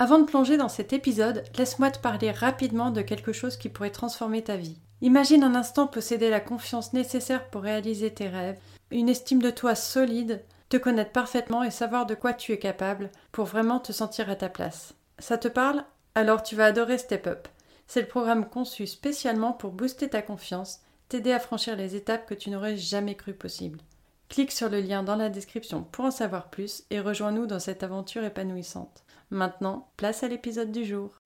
Avant 0.00 0.20
de 0.20 0.26
plonger 0.26 0.56
dans 0.56 0.68
cet 0.68 0.92
épisode, 0.92 1.42
laisse-moi 1.56 1.90
te 1.90 1.98
parler 1.98 2.30
rapidement 2.30 2.92
de 2.92 3.02
quelque 3.02 3.32
chose 3.32 3.56
qui 3.56 3.68
pourrait 3.68 3.90
transformer 3.90 4.42
ta 4.44 4.56
vie. 4.56 4.78
Imagine 5.00 5.42
un 5.42 5.56
instant 5.56 5.88
posséder 5.88 6.30
la 6.30 6.38
confiance 6.38 6.92
nécessaire 6.92 7.50
pour 7.50 7.62
réaliser 7.62 8.14
tes 8.14 8.28
rêves, 8.28 8.60
une 8.92 9.08
estime 9.08 9.42
de 9.42 9.50
toi 9.50 9.74
solide, 9.74 10.44
te 10.68 10.76
connaître 10.76 11.10
parfaitement 11.10 11.64
et 11.64 11.72
savoir 11.72 12.06
de 12.06 12.14
quoi 12.14 12.32
tu 12.32 12.52
es 12.52 12.60
capable 12.60 13.10
pour 13.32 13.46
vraiment 13.46 13.80
te 13.80 13.90
sentir 13.90 14.30
à 14.30 14.36
ta 14.36 14.48
place. 14.48 14.94
Ça 15.18 15.36
te 15.36 15.48
parle? 15.48 15.84
Alors 16.14 16.44
tu 16.44 16.54
vas 16.54 16.66
adorer 16.66 16.98
Step 16.98 17.26
Up. 17.26 17.48
C'est 17.88 18.02
le 18.02 18.06
programme 18.06 18.48
conçu 18.48 18.86
spécialement 18.86 19.52
pour 19.52 19.72
booster 19.72 20.08
ta 20.08 20.22
confiance, 20.22 20.78
t'aider 21.08 21.32
à 21.32 21.40
franchir 21.40 21.74
les 21.74 21.96
étapes 21.96 22.26
que 22.26 22.34
tu 22.34 22.50
n'aurais 22.50 22.76
jamais 22.76 23.16
cru 23.16 23.32
possibles. 23.32 23.80
Clique 24.28 24.52
sur 24.52 24.68
le 24.68 24.80
lien 24.80 25.02
dans 25.02 25.16
la 25.16 25.30
description 25.30 25.82
pour 25.82 26.04
en 26.04 26.10
savoir 26.12 26.50
plus 26.50 26.84
et 26.90 27.00
rejoins-nous 27.00 27.46
dans 27.46 27.58
cette 27.58 27.82
aventure 27.82 28.22
épanouissante. 28.22 29.02
Maintenant, 29.30 29.92
place 29.98 30.22
à 30.22 30.28
l'épisode 30.28 30.72
du 30.72 30.86
jour. 30.86 31.20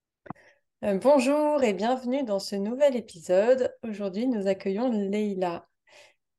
Euh, 0.83 0.99
bonjour 0.99 1.63
et 1.63 1.73
bienvenue 1.73 2.25
dans 2.25 2.41
ce 2.41 2.57
nouvel 2.57 2.97
épisode. 2.97 3.73
Aujourd'hui, 3.85 4.27
nous 4.27 4.49
accueillons 4.49 4.91
Leïla. 4.91 5.69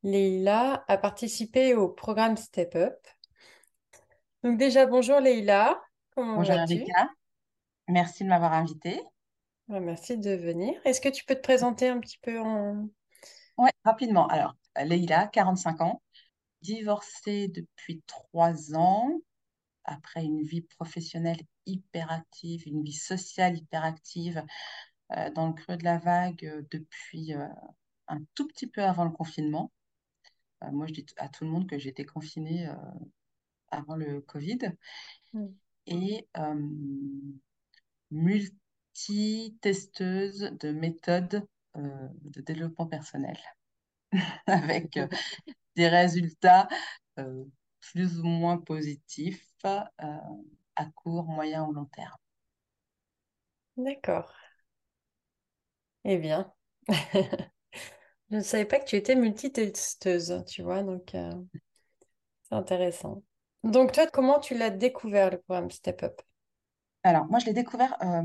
Leïla 0.04 0.84
a 0.90 0.98
participé 0.98 1.74
au 1.74 1.88
programme 1.88 2.36
Step 2.36 2.76
Up. 2.76 2.98
Donc 4.44 4.58
déjà, 4.58 4.86
bonjour 4.86 5.22
Leïla. 5.22 5.82
Comment 6.14 6.36
bonjour 6.36 6.56
Erika. 6.56 7.08
Merci 7.88 8.26
de 8.26 8.30
m'avoir 8.30 8.52
invitée. 8.52 9.02
Merci 9.70 10.18
de 10.18 10.32
venir. 10.32 10.74
Est-ce 10.84 11.00
que 11.00 11.08
tu 11.08 11.24
peux 11.24 11.36
te 11.36 11.42
présenter 11.42 11.88
un 11.88 12.02
petit 12.02 12.20
peu 12.22 12.42
en... 12.42 12.90
Oui, 13.58 13.70
rapidement. 13.86 14.28
Alors, 14.28 14.54
Leïla, 14.76 15.28
45 15.28 15.80
ans, 15.80 16.02
divorcée 16.62 17.48
depuis 17.48 18.04
trois 18.06 18.76
ans, 18.76 19.18
après 19.86 20.26
une 20.26 20.42
vie 20.42 20.62
professionnelle 20.62 21.40
hyper 21.66 22.12
active, 22.12 22.68
une 22.68 22.84
vie 22.84 22.94
sociale 22.94 23.58
hyper 23.58 23.84
active, 23.84 24.44
euh, 25.12 25.30
dans 25.32 25.48
le 25.48 25.54
creux 25.54 25.78
de 25.78 25.84
la 25.84 25.98
vague 25.98 26.46
euh, 26.46 26.62
depuis 26.72 27.34
euh, 27.34 27.48
un 28.08 28.20
tout 28.36 28.48
petit 28.48 28.68
peu 28.68 28.84
avant 28.84 29.06
le 29.06 29.12
confinement. 29.12 29.72
moi, 30.72 30.88
je 30.88 30.94
dis 30.94 31.06
à 31.18 31.28
tout 31.30 31.44
le 31.44 31.50
monde 31.50 31.68
que 31.68 31.78
j'étais 31.78 32.06
confinée 32.06 32.70
avant 33.70 33.96
le 33.96 34.22
Covid. 34.22 34.60
Et 35.88 36.28
multi-testeuse 38.12 40.52
de 40.60 40.72
méthodes 40.72 41.46
de 41.76 42.42
développement 42.42 42.88
personnel, 42.88 43.38
avec 44.48 45.00
des 45.76 45.90
résultats 45.90 46.70
plus 47.92 48.20
ou 48.20 48.26
moins 48.26 48.58
positif 48.58 49.46
euh, 49.66 49.80
à 50.76 50.86
court, 50.86 51.26
moyen 51.26 51.66
ou 51.66 51.74
long 51.74 51.86
terme. 51.86 52.18
D'accord. 53.78 54.32
Eh 56.06 56.18
bien, 56.18 56.52
je 58.32 58.36
ne 58.38 58.42
savais 58.42 58.66
pas 58.66 58.80
que 58.80 58.86
tu 58.86 58.96
étais 58.96 59.16
multitesteuse, 59.16 60.44
tu 60.48 60.62
vois, 60.62 60.84
donc 60.84 61.16
euh, 61.16 61.32
c'est 62.44 62.56
intéressant. 62.56 63.24
Donc 63.64 63.94
toi, 63.94 64.08
comment 64.08 64.40
tu 64.40 64.56
l'as 64.56 64.70
découvert, 64.70 65.32
le 65.32 65.40
programme 65.40 65.72
Step 65.72 66.04
Up? 66.04 66.22
Alors, 67.04 67.26
moi, 67.26 67.40
je 67.40 67.46
l'ai 67.46 67.54
découvert 67.54 67.96
euh, 68.04 68.24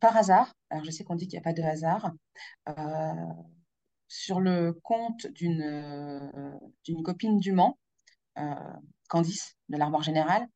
par 0.00 0.16
hasard. 0.16 0.52
Alors, 0.70 0.84
je 0.84 0.90
sais 0.90 1.04
qu'on 1.04 1.14
dit 1.14 1.28
qu'il 1.28 1.38
n'y 1.38 1.42
a 1.42 1.44
pas 1.44 1.52
de 1.52 1.62
hasard. 1.62 2.12
sur 4.08 4.40
le 4.40 4.72
compte 4.72 5.26
d'une 5.26 7.02
copine 7.04 7.38
du 7.38 7.52
Mans, 7.52 7.78
euh, 8.38 8.54
Candice 9.14 9.56
de 9.68 9.76
l'Armoire 9.76 10.02
Générale, 10.02 10.48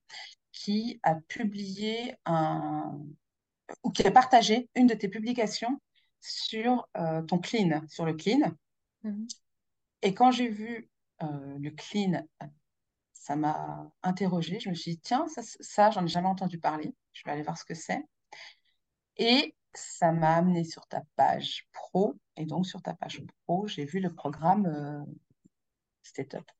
qui 0.50 0.98
a 1.04 1.14
publié 1.14 2.16
un, 2.24 2.98
ou 3.84 3.90
qui 3.92 4.04
a 4.04 4.10
partagé 4.10 4.68
une 4.74 4.88
de 4.88 4.94
tes 4.94 5.08
publications 5.08 5.80
sur 6.20 6.88
euh, 6.96 7.22
ton 7.22 7.38
clean, 7.38 7.86
sur 7.88 8.04
le 8.04 8.14
clean. 8.14 8.52
Mhm. 9.04 9.28
Et 10.02 10.12
quand 10.12 10.32
j'ai 10.32 10.48
vu 10.48 10.90
euh, 11.22 11.56
le 11.60 11.70
clean, 11.70 12.26
ça 13.12 13.36
m'a 13.36 13.88
interrogée. 14.02 14.58
Je 14.58 14.70
me 14.70 14.74
suis 14.74 14.96
dit, 14.96 15.00
tiens, 15.00 15.28
ça, 15.28 15.42
ça 15.42 15.92
j'en 15.92 16.04
ai 16.04 16.08
jamais 16.08 16.26
entendu 16.26 16.58
parler. 16.58 16.92
Je 17.12 17.22
vais 17.24 17.30
aller 17.30 17.42
voir 17.42 17.58
ce 17.58 17.64
que 17.64 17.74
c'est. 17.74 18.02
Et 19.18 19.54
ça 19.72 20.10
m'a 20.10 20.34
amené 20.34 20.64
sur 20.64 20.84
ta 20.88 21.02
page 21.14 21.68
pro. 21.70 22.16
Et 22.34 22.44
donc, 22.44 22.66
sur 22.66 22.82
ta 22.82 22.94
page 22.94 23.22
pro, 23.44 23.68
j'ai 23.68 23.84
vu 23.84 24.00
le 24.00 24.12
programme 24.12 24.66
euh, 24.66 25.04
C'était 26.02 26.24
top 26.24 26.50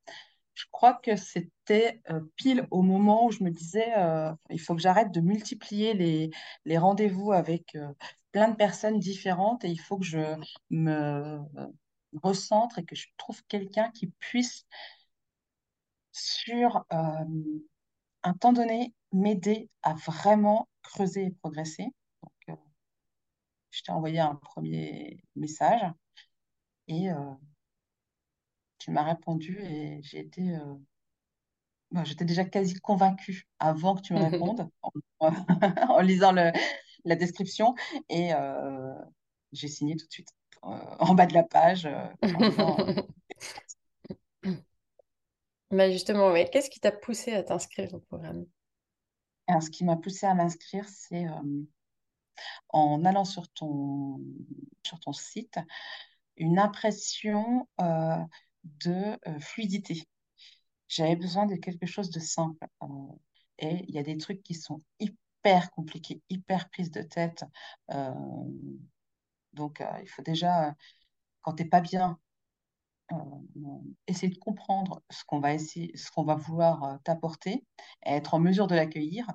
je 0.58 0.64
crois 0.72 0.94
que 0.94 1.14
c'était 1.14 2.02
euh, 2.10 2.20
pile 2.34 2.66
au 2.72 2.82
moment 2.82 3.26
où 3.26 3.30
je 3.30 3.44
me 3.44 3.50
disais, 3.50 3.96
euh, 3.96 4.32
il 4.50 4.60
faut 4.60 4.74
que 4.74 4.80
j'arrête 4.80 5.12
de 5.12 5.20
multiplier 5.20 5.94
les, 5.94 6.30
les 6.64 6.78
rendez-vous 6.78 7.30
avec 7.30 7.76
euh, 7.76 7.92
plein 8.32 8.48
de 8.48 8.56
personnes 8.56 8.98
différentes 8.98 9.64
et 9.64 9.69
il 9.69 9.78
faut 9.78 9.98
que 9.98 10.04
je 10.04 10.19
me 10.70 11.38
recentre 12.22 12.80
et 12.80 12.84
que 12.84 12.96
je 12.96 13.06
trouve 13.19 13.41
quelqu'un 13.46 13.91
qui 13.92 14.08
puisse, 14.19 14.66
sur 16.10 16.84
un 16.90 18.34
temps 18.40 18.52
donné, 18.52 18.94
m'aider 19.12 19.70
à 19.82 19.94
vraiment 19.94 20.69
creuser 20.82 21.26
et 21.26 21.30
progresser. 21.30 21.86
Je 23.70 23.82
t'ai 23.82 23.92
envoyé 23.92 24.19
un 24.19 24.34
premier 24.34 25.22
message 25.36 25.82
et 26.88 27.08
tu 28.88 28.94
m'as 28.94 29.03
répondu 29.03 29.60
et 29.62 30.00
j'ai 30.03 30.21
été. 30.21 30.56
Euh, 30.56 30.75
bah, 31.91 32.04
j'étais 32.04 32.25
déjà 32.25 32.47
quasi 32.47 32.81
convaincue 32.81 33.47
avant 33.59 33.94
que 33.94 34.00
tu 34.00 34.15
me 34.15 34.21
répondes 34.31 34.66
en, 35.21 36.00
lisant 36.00 36.32
le, 36.32 36.53
la 37.04 37.16
description 37.16 37.75
et 38.09 38.32
euh, 38.32 38.94
j'ai 39.53 39.69
signé 39.69 39.94
tout 39.97 40.06
de 40.06 40.12
suite 40.12 40.31
euh, 40.65 40.69
en 41.00 41.15
bas 41.15 41.26
de 41.26 41.34
la 41.34 41.43
page. 41.43 41.87
bah 45.70 45.91
justement, 45.91 46.31
mais 46.31 46.49
qu'est-ce 46.49 46.70
qui 46.70 46.81
t'a 46.81 46.93
poussé 46.93 47.34
à 47.34 47.43
t'inscrire 47.43 47.93
au 47.93 48.00
programme? 48.00 48.47
Alors, 49.49 49.62
ce 49.62 49.69
qui 49.69 49.84
m'a 49.84 49.97
poussé 49.97 50.25
à 50.25 50.32
m'inscrire, 50.32 50.88
c'est 50.88 51.26
en 52.70 53.05
allant 53.05 53.26
sur 53.26 53.50
ton, 53.50 54.19
sur 54.82 54.99
ton 55.00 55.12
site, 55.12 55.59
une 56.37 56.59
impression 56.59 57.69
de 58.64 59.19
euh, 59.28 59.41
fluidité. 59.41 60.04
J'avais 60.88 61.16
besoin 61.16 61.46
de 61.46 61.56
quelque 61.56 61.86
chose 61.86 62.10
de 62.10 62.20
simple. 62.20 62.66
Euh, 62.82 62.86
et 63.58 63.84
il 63.88 63.94
y 63.94 63.98
a 63.98 64.02
des 64.02 64.16
trucs 64.16 64.42
qui 64.42 64.54
sont 64.54 64.82
hyper 65.00 65.70
compliqués, 65.72 66.22
hyper 66.30 66.69
prises 66.70 66.91
de 66.91 67.02
tête. 67.02 67.44
Euh, 67.91 68.12
donc, 69.52 69.82
il 70.00 70.08
faut 70.08 70.22
déjà, 70.22 70.74
quand 71.42 71.54
tu 71.54 71.64
n'es 71.64 71.69
pas 71.69 71.80
bien, 71.80 72.19
essayer 74.06 74.32
de 74.32 74.38
comprendre 74.38 75.02
ce 75.10 75.25
qu'on 75.25 75.40
va 75.40 75.54
essayer, 75.54 75.96
ce 75.96 76.10
qu'on 76.10 76.25
va 76.25 76.34
vouloir 76.34 77.00
t'apporter 77.04 77.64
et 78.04 78.10
être 78.10 78.34
en 78.34 78.38
mesure 78.38 78.66
de 78.66 78.75
l'accueillir. 78.75 79.26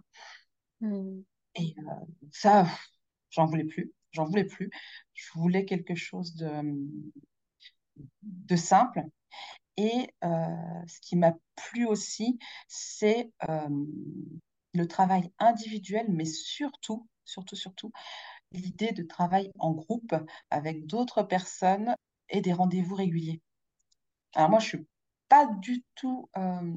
Hmm. 0.80 1.22
Et 1.56 1.76
ça, 2.32 2.66
j'en 3.32 3.46
voulais 3.46 3.66
plus. 3.66 3.92
J'en 4.12 4.26
voulais 4.26 4.46
plus. 4.46 4.70
Je 5.14 5.32
voulais 5.34 5.66
quelque 5.66 5.96
chose 5.96 6.36
de, 6.36 6.48
de 8.22 8.56
simple. 8.56 9.04
Et 9.78 10.08
euh, 10.24 10.28
ce 10.88 11.00
qui 11.02 11.16
m'a 11.16 11.34
plu 11.56 11.86
aussi, 11.86 12.38
c'est 12.68 13.32
euh, 13.50 13.86
le 14.74 14.88
travail 14.88 15.32
individuel, 15.40 16.08
mais 16.10 16.26
surtout, 16.26 17.08
surtout, 17.26 17.56
surtout, 17.56 17.92
l'idée 18.52 18.92
de 18.92 19.04
travail 19.04 19.52
en 19.58 19.72
groupe 19.72 20.16
avec 20.52 20.86
d'autres 20.86 21.24
personnes 21.24 21.96
et 22.30 22.42
des 22.42 22.54
rendez-vous 22.54 22.96
réguliers. 22.96 23.42
Alors 24.36 24.50
moi, 24.50 24.60
je 24.60 24.68
suis 24.68 24.88
pas 25.28 25.48
du 25.48 25.84
tout... 25.96 26.30
Euh, 26.38 26.74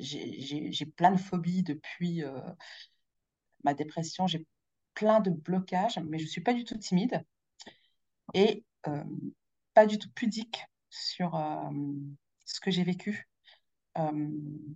j'ai 0.00 0.86
plein 0.96 1.12
de 1.12 1.20
phobies 1.20 1.62
depuis 1.62 2.24
ma 3.62 3.74
dépression, 3.74 4.26
j'ai 4.26 4.44
plein 4.94 5.20
de 5.20 5.30
blocages, 5.30 5.98
mais 5.98 6.18
je 6.18 6.26
suis 6.26 6.40
pas 6.40 6.54
du 6.54 6.64
tout 6.64 6.76
timide. 6.76 7.24
Et 8.34 8.64
pas 9.78 9.86
du 9.86 9.96
tout 9.96 10.10
pudique 10.12 10.66
sur 10.90 11.36
euh, 11.36 11.70
ce 12.44 12.58
que 12.58 12.72
j'ai 12.72 12.82
vécu. 12.82 13.28
Euh, 13.96 14.28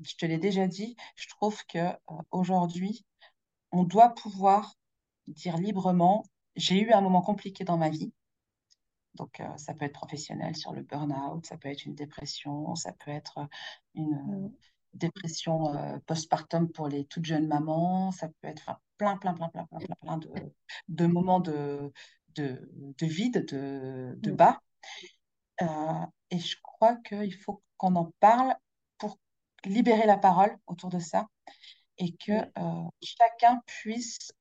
je 0.05 0.15
te 0.15 0.25
l'ai 0.25 0.39
déjà 0.39 0.69
dit, 0.69 0.95
je 1.17 1.27
trouve 1.27 1.61
que 1.67 1.79
euh, 1.79 2.23
aujourd'hui, 2.31 3.05
on 3.73 3.83
doit 3.83 4.11
pouvoir 4.11 4.77
dire 5.27 5.57
librement, 5.57 6.23
j'ai 6.55 6.81
eu 6.81 6.93
un 6.93 7.01
moment 7.01 7.21
compliqué 7.21 7.65
dans 7.65 7.79
ma 7.79 7.89
vie. 7.89 8.13
Donc, 9.15 9.43
ça 9.57 9.75
peut 9.75 9.87
être 9.87 9.93
professionnel 9.93 10.55
sur 10.55 10.73
le 10.73 10.83
burn-out, 10.83 11.45
ça 11.47 11.57
peut 11.59 11.69
être 11.69 11.85
une 11.85 11.97
dépression, 11.97 12.77
ça 12.77 12.93
peut 12.93 13.11
être 13.11 13.49
une 13.95 14.15
mm. 14.15 14.53
dépression 14.95 16.01
postpartum 16.07 16.71
pour 16.71 16.87
les 16.87 17.07
toutes 17.07 17.25
jeunes 17.25 17.49
mamans, 17.49 18.13
ça 18.13 18.29
peut 18.29 18.47
être 18.47 18.81
plein, 18.99 19.17
plein, 19.17 19.35
plein, 19.35 19.49
plein, 19.49 19.67
plein, 19.67 19.79
plein, 19.81 19.97
plein 20.01 20.19
de, 20.19 20.31
de 20.87 21.07
moments 21.07 21.41
de, 21.41 21.93
de, 22.37 22.71
de 22.99 23.07
vide, 23.07 23.45
de, 23.47 24.15
de 24.17 24.31
mm. 24.31 24.37
bas. 24.37 24.63
Euh, 25.63 26.07
et 26.31 26.39
je 26.39 26.57
crois 26.63 26.97
qu'il 26.97 27.35
faut 27.35 27.63
qu'on 27.77 27.95
en 27.97 28.13
parle 28.21 28.55
pour 28.99 29.19
libérer 29.65 30.07
la 30.07 30.19
parole 30.19 30.57
autour 30.67 30.91
de 30.91 30.99
ça 30.99 31.29
et 31.99 32.17
que 32.17 32.33
chacun 33.03 33.61
puisse 33.67 34.33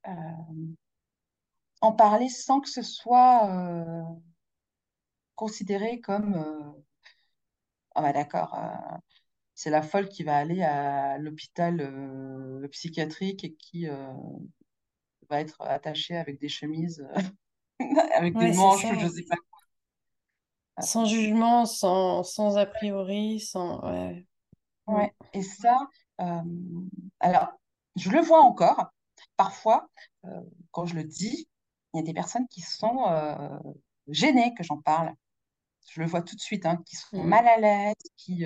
en 1.82 1.92
parler 1.92 2.30
sans 2.30 2.62
que 2.62 2.70
ce 2.70 2.82
soit 2.82 4.06
considéré 5.36 6.00
comme 6.00 6.74
ah 7.94 8.02
bah 8.02 8.14
d'accord, 8.14 8.58
c'est 9.54 9.70
la 9.70 9.82
folle 9.82 10.08
qui 10.08 10.24
va 10.24 10.38
aller 10.38 10.64
à 10.64 11.18
l'hôpital 11.18 12.68
psychiatrique 12.72 13.44
et 13.44 13.54
qui 13.54 13.86
va 15.30 15.42
être 15.42 15.62
attachée 15.62 16.16
avec 16.16 16.40
des 16.40 16.50
chemises, 16.50 17.06
avec 18.16 18.36
des 18.38 18.54
manches, 18.54 18.86
je 19.00 19.08
sais 19.08 19.24
pas 19.24 19.36
sans 20.80 21.06
jugement, 21.06 21.66
sans, 21.66 22.24
sans 22.24 22.58
a 22.58 22.66
priori, 22.66 23.40
sans. 23.40 23.82
Ouais. 23.82 24.26
ouais. 24.88 25.14
Et 25.34 25.42
ça, 25.42 25.78
euh, 26.22 26.42
alors, 27.20 27.50
je 27.96 28.10
le 28.10 28.22
vois 28.22 28.42
encore. 28.42 28.92
Parfois, 29.38 29.90
euh, 30.26 30.42
quand 30.72 30.86
je 30.86 30.96
le 30.96 31.04
dis, 31.04 31.48
il 31.94 31.98
y 31.98 32.00
a 32.00 32.04
des 32.04 32.14
personnes 32.14 32.48
qui 32.48 32.62
sont 32.62 33.06
euh, 33.08 33.60
gênées 34.08 34.54
que 34.54 34.64
j'en 34.64 34.78
parle. 34.82 35.14
Je 35.90 36.00
le 36.00 36.08
vois 36.08 36.22
tout 36.22 36.36
de 36.36 36.42
suite, 36.42 36.66
hein, 36.66 36.82
qui 36.86 36.96
sont 36.96 37.24
mm. 37.24 37.28
mal 37.28 37.48
à 37.48 37.58
l'aise, 37.58 37.96
qui 38.18 38.46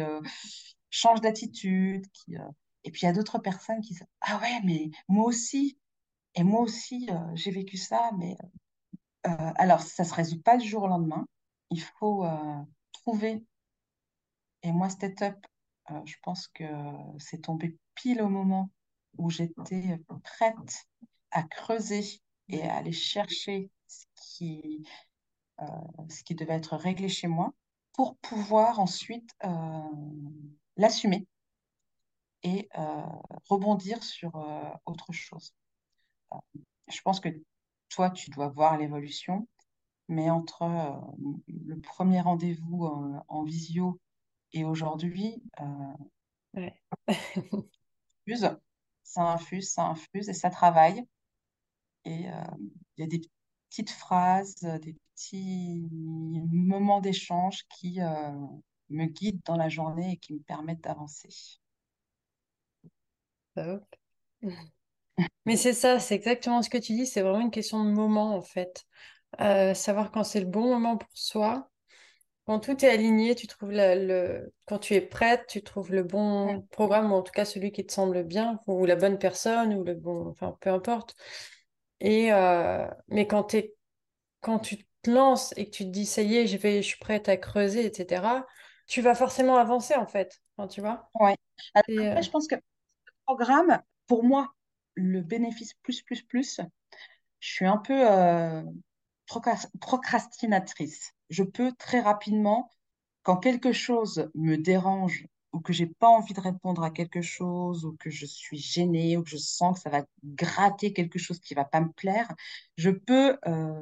changent 0.89 1.21
d'attitude. 1.21 2.05
Qui, 2.11 2.35
Et 2.83 2.91
puis, 2.91 3.01
il 3.03 3.05
y 3.05 3.09
a 3.09 3.13
d'autres 3.13 3.39
personnes 3.39 3.81
qui 3.81 3.93
disent 3.93 4.05
Ah 4.21 4.39
ouais, 4.41 4.61
mais 4.63 4.89
moi 5.07 5.25
aussi. 5.25 5.77
Et 6.37 6.43
moi 6.43 6.61
aussi, 6.61 7.07
j'ai 7.33 7.51
vécu 7.51 7.77
ça. 7.77 8.09
Mais 8.17 8.35
alors, 9.23 9.81
ça 9.81 10.03
ne 10.03 10.07
se 10.07 10.13
résout 10.13 10.41
pas 10.41 10.57
du 10.57 10.67
jour 10.67 10.83
au 10.83 10.87
lendemain 10.87 11.25
il 11.69 11.81
faut 11.81 12.25
euh, 12.25 12.61
trouver. 12.91 13.43
Et 14.63 14.71
moi, 14.71 14.89
Step 14.89 15.21
Up, 15.21 15.45
euh, 15.91 16.01
je 16.05 16.15
pense 16.23 16.47
que 16.47 16.63
c'est 17.19 17.41
tombé 17.41 17.77
pile 17.95 18.21
au 18.21 18.29
moment 18.29 18.69
où 19.17 19.29
j'étais 19.29 19.99
prête 20.23 20.87
à 21.31 21.43
creuser 21.43 22.21
et 22.49 22.63
à 22.63 22.75
aller 22.75 22.91
chercher 22.91 23.69
ce 23.87 24.05
qui, 24.15 24.87
euh, 25.61 25.65
ce 26.09 26.23
qui 26.23 26.35
devait 26.35 26.55
être 26.55 26.75
réglé 26.75 27.09
chez 27.09 27.27
moi 27.27 27.53
pour 27.93 28.17
pouvoir 28.17 28.79
ensuite 28.79 29.33
l'assumer 30.75 31.27
et 32.43 32.67
rebondir 33.49 34.03
sur 34.03 34.35
autre 34.85 35.13
chose. 35.13 35.55
je 36.89 37.01
pense 37.01 37.21
que 37.21 37.29
toi, 37.87 38.09
tu 38.09 38.29
dois 38.31 38.49
voir 38.49 38.77
l'évolution 38.77 39.47
mais 40.07 40.29
entre 40.29 40.63
euh, 40.63 40.91
le 41.47 41.79
premier 41.79 42.21
rendez-vous 42.21 42.85
en, 43.27 43.43
visio 43.43 43.99
et 44.53 44.63
aujourd'hui, 44.63 45.41
euh, 45.59 46.69
ça 49.03 49.23
infuse, 49.33 49.71
ça 49.71 49.83
infuse 49.83 50.29
et 50.29 50.33
ça 50.33 50.49
travaille. 50.49 51.05
Et 52.05 52.29
euh, 52.29 52.43
il 52.97 53.01
y 53.01 53.03
a 53.03 53.07
des 53.07 53.21
petites 53.69 53.89
phrases, 53.89 54.55
des 54.55 54.95
petits 55.15 55.87
moments 55.91 57.01
d'échange 57.01 57.63
qui 57.69 57.99
me 58.89 59.05
guident 59.05 59.41
dans 59.45 59.57
la 59.57 59.69
journée 59.69 60.13
et 60.13 60.17
qui 60.17 60.33
me 60.33 60.39
permettent 60.39 60.81
d'avancer. 60.81 61.59
Mais 65.45 65.55
c'est 65.55 65.73
ça, 65.73 65.99
c'est 65.99 66.15
exactement 66.15 66.61
ce 66.61 66.69
que 66.69 66.77
tu 66.77 66.93
dis, 66.93 67.05
c'est 67.05 67.21
vraiment 67.21 67.41
une 67.41 67.51
question 67.51 67.83
de 67.83 67.91
moment 67.91 68.35
en 68.35 68.41
fait. 68.41 68.85
Euh, 69.41 69.73
savoir 69.73 70.11
quand 70.11 70.23
c'est 70.23 70.39
le 70.39 70.45
bon 70.45 70.69
moment 70.73 70.97
pour 70.97 71.09
soi. 71.13 71.69
Quand 72.45 72.59
tout 72.59 72.85
est 72.85 72.89
aligné, 72.89 73.33
tu 73.33 73.47
trouves 73.47 73.71
le... 73.71 74.53
quand 74.65 74.77
tu 74.77 74.93
es 74.93 75.01
prête, 75.01 75.45
tu 75.47 75.63
trouves 75.63 75.91
le 75.91 76.03
bon 76.03 76.61
programme, 76.71 77.11
ou 77.11 77.15
en 77.15 77.23
tout 77.23 77.31
cas 77.31 77.43
celui 77.43 77.71
qui 77.71 77.85
te 77.85 77.91
semble 77.91 78.23
bien, 78.23 78.59
ou 78.67 78.85
la 78.85 78.95
bonne 78.95 79.17
personne, 79.17 79.73
ou 79.73 79.83
le 79.83 79.95
bon, 79.95 80.29
enfin 80.29 80.55
peu 80.61 80.69
importe. 80.69 81.15
Et 82.01 82.31
euh, 82.31 82.87
mais 83.07 83.25
quand, 83.25 83.55
es... 83.55 83.73
quand 84.41 84.59
tu 84.59 84.85
te 85.01 85.09
lances 85.09 85.53
et 85.57 85.65
que 85.65 85.71
tu 85.71 85.85
te 85.85 85.89
dis 85.89 86.05
ça 86.05 86.21
y 86.21 86.35
est, 86.35 86.47
je 86.47 86.57
vais, 86.57 86.83
je 86.83 86.87
suis 86.87 86.99
prête 86.99 87.29
à 87.29 87.37
creuser, 87.37 87.85
etc. 87.85 88.45
Tu 88.87 89.01
vas 89.01 89.15
forcément 89.15 89.57
avancer 89.57 89.95
en 89.95 90.05
fait, 90.05 90.39
tu 90.69 90.81
vois? 90.81 91.09
Ouais. 91.19 91.35
Après, 91.73 92.17
euh, 92.17 92.21
je 92.21 92.29
pense 92.29 92.47
que 92.47 92.55
le 92.55 92.61
programme, 93.25 93.81
pour 94.05 94.23
moi, 94.23 94.53
le 94.93 95.21
bénéfice 95.21 95.73
plus 95.81 96.03
plus 96.03 96.21
plus, 96.21 96.61
je 97.39 97.53
suis 97.53 97.65
un 97.65 97.77
peu 97.77 98.05
procrastinatrice. 99.25 101.13
Je 101.29 101.43
peux 101.43 101.71
très 101.73 101.99
rapidement, 101.99 102.69
quand 103.23 103.37
quelque 103.37 103.73
chose 103.73 104.29
me 104.35 104.55
dérange 104.55 105.25
ou 105.51 105.59
que 105.61 105.73
j'ai 105.73 105.87
pas 105.87 106.09
envie 106.09 106.33
de 106.33 106.41
répondre 106.41 106.83
à 106.83 106.91
quelque 106.91 107.21
chose 107.21 107.85
ou 107.85 107.95
que 107.97 108.09
je 108.09 108.25
suis 108.25 108.57
gênée 108.57 109.15
ou 109.17 109.23
que 109.23 109.29
je 109.29 109.37
sens 109.37 109.77
que 109.77 109.81
ça 109.81 109.89
va 109.89 110.05
gratter 110.23 110.91
quelque 110.91 111.17
chose 111.17 111.39
qui 111.39 111.53
va 111.53 111.63
pas 111.63 111.79
me 111.79 111.91
plaire, 111.93 112.27
je 112.77 112.89
peux 112.89 113.37
euh, 113.47 113.81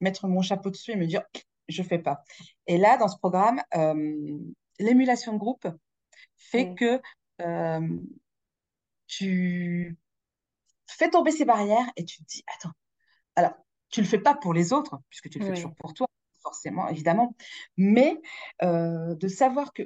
mettre 0.00 0.26
mon 0.26 0.42
chapeau 0.42 0.70
dessus 0.70 0.90
et 0.90 0.96
me 0.96 1.06
dire 1.06 1.22
je 1.68 1.82
fais 1.82 1.98
pas. 1.98 2.24
Et 2.66 2.78
là, 2.78 2.96
dans 2.96 3.08
ce 3.08 3.16
programme, 3.16 3.62
euh, 3.74 4.38
l'émulation 4.78 5.32
de 5.32 5.38
groupe 5.38 5.66
fait 6.36 6.66
mm. 6.66 6.74
que 6.74 7.00
euh, 7.40 7.88
tu 9.06 9.96
fais 10.88 11.10
tomber 11.10 11.30
ces 11.30 11.44
barrières 11.44 11.90
et 11.96 12.04
tu 12.04 12.18
te 12.18 12.24
dis 12.24 12.42
attends. 12.56 12.74
Alors, 13.36 13.54
tu 13.94 14.00
le 14.00 14.08
fais 14.08 14.18
pas 14.18 14.34
pour 14.34 14.52
les 14.52 14.72
autres, 14.72 14.98
puisque 15.08 15.30
tu 15.30 15.38
le 15.38 15.44
fais 15.44 15.54
toujours 15.54 15.76
pour 15.76 15.94
toi, 15.94 16.08
forcément, 16.42 16.88
évidemment, 16.88 17.36
mais 17.76 18.20
euh, 18.64 19.14
de 19.14 19.28
savoir 19.28 19.72
que 19.72 19.82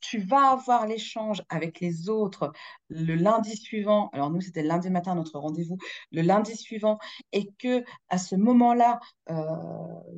tu 0.00 0.18
vas 0.18 0.50
avoir 0.50 0.88
l'échange 0.88 1.44
avec 1.48 1.78
les 1.78 2.08
autres 2.08 2.52
le 2.88 3.14
lundi 3.14 3.56
suivant. 3.56 4.10
Alors 4.12 4.28
nous, 4.30 4.40
c'était 4.40 4.62
le 4.62 4.68
lundi 4.68 4.90
matin 4.90 5.14
notre 5.14 5.38
rendez-vous, 5.38 5.78
le 6.10 6.22
lundi 6.22 6.56
suivant, 6.56 6.98
et 7.30 7.48
que 7.60 7.84
à 8.08 8.18
ce 8.18 8.34
moment-là, 8.34 8.98
euh, 9.30 9.36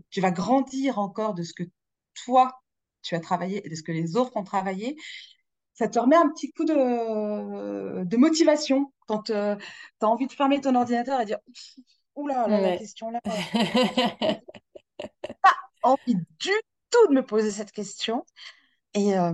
tu 0.09 0.23
vas 0.23 0.31
grandir 0.31 0.99
encore 0.99 1.35
de 1.35 1.43
ce 1.43 1.53
que 1.53 1.65
toi 2.25 2.59
tu 3.03 3.15
as 3.15 3.21
travaillé 3.21 3.67
et 3.67 3.69
de 3.69 3.75
ce 3.75 3.83
que 3.83 3.93
les 3.93 4.17
autres 4.17 4.35
ont 4.37 4.45
travaillé. 4.45 4.97
Ça 5.75 5.89
te 5.89 5.99
remet 5.99 6.17
un 6.17 6.31
petit 6.31 6.51
coup 6.53 6.65
de, 6.65 8.03
de 8.03 8.17
motivation 8.17 8.95
quand 9.07 9.29
euh, 9.29 9.57
tu 9.57 10.07
as 10.07 10.09
envie 10.09 10.27
de 10.27 10.33
fermer 10.33 10.63
ton 10.63 10.75
ordinateur 10.75 11.21
et 11.21 11.27
dire 11.27 11.39
Oula, 12.17 12.47
là, 12.47 12.61
la 12.61 12.77
question 12.77 13.11
là. 13.11 13.21
pas 15.43 15.57
envie 15.83 16.15
du 16.15 16.53
tout 16.91 17.09
de 17.09 17.15
me 17.15 17.25
poser 17.25 17.51
cette 17.51 17.73
question. 17.73 18.25
Et 18.95 19.19
euh, 19.19 19.33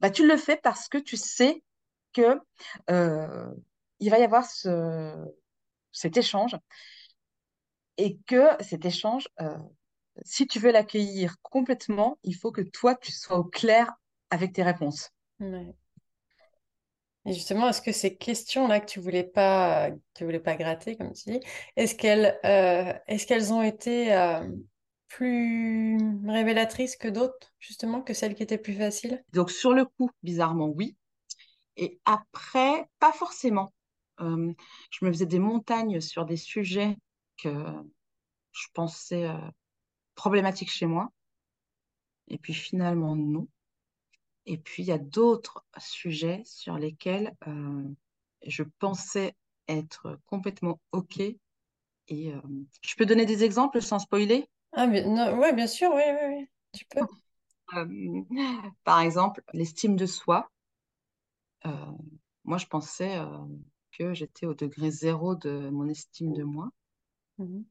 bah, 0.00 0.10
tu 0.10 0.26
le 0.26 0.36
fais 0.36 0.56
parce 0.56 0.88
que 0.88 0.98
tu 0.98 1.16
sais 1.16 1.62
que 2.12 2.38
euh, 2.90 3.50
il 4.00 4.10
va 4.10 4.18
y 4.18 4.24
avoir 4.24 4.44
ce, 4.44 5.14
cet 5.92 6.16
échange 6.16 6.56
et 7.96 8.18
que 8.26 8.48
cet 8.60 8.84
échange, 8.84 9.28
euh, 9.40 9.56
si 10.24 10.46
tu 10.46 10.58
veux 10.58 10.72
l'accueillir 10.72 11.36
complètement, 11.42 12.18
il 12.22 12.36
faut 12.36 12.52
que 12.52 12.60
toi, 12.60 12.94
tu 12.94 13.12
sois 13.12 13.38
au 13.38 13.44
clair 13.44 13.92
avec 14.30 14.52
tes 14.52 14.62
réponses. 14.62 15.10
Et 17.24 17.32
justement, 17.32 17.68
est-ce 17.68 17.80
que 17.82 17.92
ces 17.92 18.16
questions-là 18.16 18.80
que 18.80 18.86
tu 18.86 18.98
voulais 19.00 19.22
pas, 19.22 19.90
voulais 20.20 20.40
pas 20.40 20.56
gratter, 20.56 20.96
comme 20.96 21.12
tu 21.12 21.30
dis, 21.30 21.40
est-ce 21.76 21.94
qu'elles, 21.94 22.38
euh, 22.44 22.92
est-ce 23.06 23.52
ont 23.52 23.62
été 23.62 24.12
euh, 24.12 24.44
plus 25.08 25.98
révélatrices 26.26 26.96
que 26.96 27.08
d'autres, 27.08 27.52
justement, 27.60 28.02
que 28.02 28.12
celles 28.12 28.34
qui 28.34 28.42
étaient 28.42 28.58
plus 28.58 28.74
faciles? 28.74 29.22
Donc 29.32 29.52
sur 29.52 29.72
le 29.72 29.84
coup, 29.84 30.10
bizarrement, 30.24 30.66
oui. 30.66 30.96
Et 31.76 32.00
après, 32.04 32.88
pas 32.98 33.12
forcément. 33.12 33.72
Euh, 34.20 34.52
je 34.90 35.04
me 35.04 35.12
faisais 35.12 35.26
des 35.26 35.38
montagnes 35.38 36.00
sur 36.00 36.26
des 36.26 36.36
sujets 36.36 36.96
que 37.38 37.64
je 38.52 38.66
pensais 38.74 39.28
problématiques 40.16 40.70
chez 40.70 40.86
moi. 40.86 41.08
Et 42.28 42.38
puis 42.38 42.52
finalement, 42.52 43.14
non. 43.14 43.46
Et 44.46 44.58
puis, 44.58 44.82
il 44.82 44.86
y 44.86 44.92
a 44.92 44.98
d'autres 44.98 45.64
sujets 45.78 46.42
sur 46.44 46.78
lesquels 46.78 47.34
euh, 47.46 47.84
je 48.46 48.62
pensais 48.78 49.34
être 49.68 50.18
complètement 50.26 50.80
OK. 50.92 51.20
Et 51.20 52.32
euh, 52.32 52.40
je 52.82 52.94
peux 52.96 53.06
donner 53.06 53.26
des 53.26 53.44
exemples 53.44 53.80
sans 53.82 53.98
spoiler? 54.00 54.46
Ah, 54.74 54.86
Oui, 54.86 55.52
bien 55.54 55.66
sûr, 55.66 55.90
oui, 55.94 56.02
oui, 56.06 56.26
oui. 56.36 56.48
tu 56.72 56.84
peux. 56.86 57.00
Euh, 57.76 57.86
par 58.84 59.00
exemple, 59.00 59.42
l'estime 59.52 59.96
de 59.96 60.06
soi. 60.06 60.48
moi, 62.44 62.58
je 62.58 62.66
pensais 62.66 63.18
que 63.92 64.14
j'étais 64.14 64.46
au 64.46 64.54
degré 64.54 64.90
zéro 64.90 65.34
de 65.34 65.68
mon 65.70 65.88
estime 65.88 66.32
de 66.32 66.42
moi. 66.44 66.70
Mmh 67.38 67.62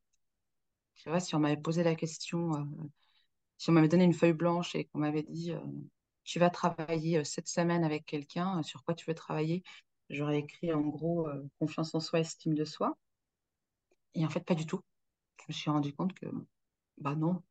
je 0.96 1.12
sais 1.12 1.20
si 1.20 1.36
on 1.36 1.40
m'avait 1.40 1.58
posé 1.58 1.84
la 1.84 1.96
question, 1.96 2.52
si 3.58 3.70
on 3.70 3.74
m'avait 3.74 3.88
donné 3.88 4.04
une 4.04 4.14
feuille 4.14 4.34
blanche 4.34 4.76
et 4.76 4.86
qu'on 4.86 5.00
m'avait 5.00 5.24
dit 5.24 5.54
tu 6.24 6.40
vas 6.40 6.50
travailler 6.50 7.20
euh, 7.20 7.24
cette 7.24 7.48
semaine 7.48 7.84
avec 7.84 8.06
quelqu'un, 8.06 8.60
euh, 8.60 8.64
sur 8.64 8.84
quoi 8.84 8.94
tu 8.94 9.06
veux 9.06 9.16
travailler? 9.16 9.64
J'aurais 10.10 10.40
écrit 10.40 10.74
en 10.74 10.82
gros 10.82 11.28
euh, 11.28 11.48
confiance 11.60 11.96
en 11.96 12.00
soi, 12.00 12.20
estime 12.20 12.54
de 12.54 12.66
soi. 12.66 12.98
Et 14.14 14.26
en 14.26 14.30
fait, 14.30 14.44
pas 14.44 14.56
du 14.56 14.66
tout. 14.66 14.82
Je 15.40 15.46
me 15.50 15.54
suis 15.54 15.70
rendu 15.70 15.94
compte 15.94 16.14
que, 16.14 16.28
bah 16.98 17.16
non, 17.16 17.42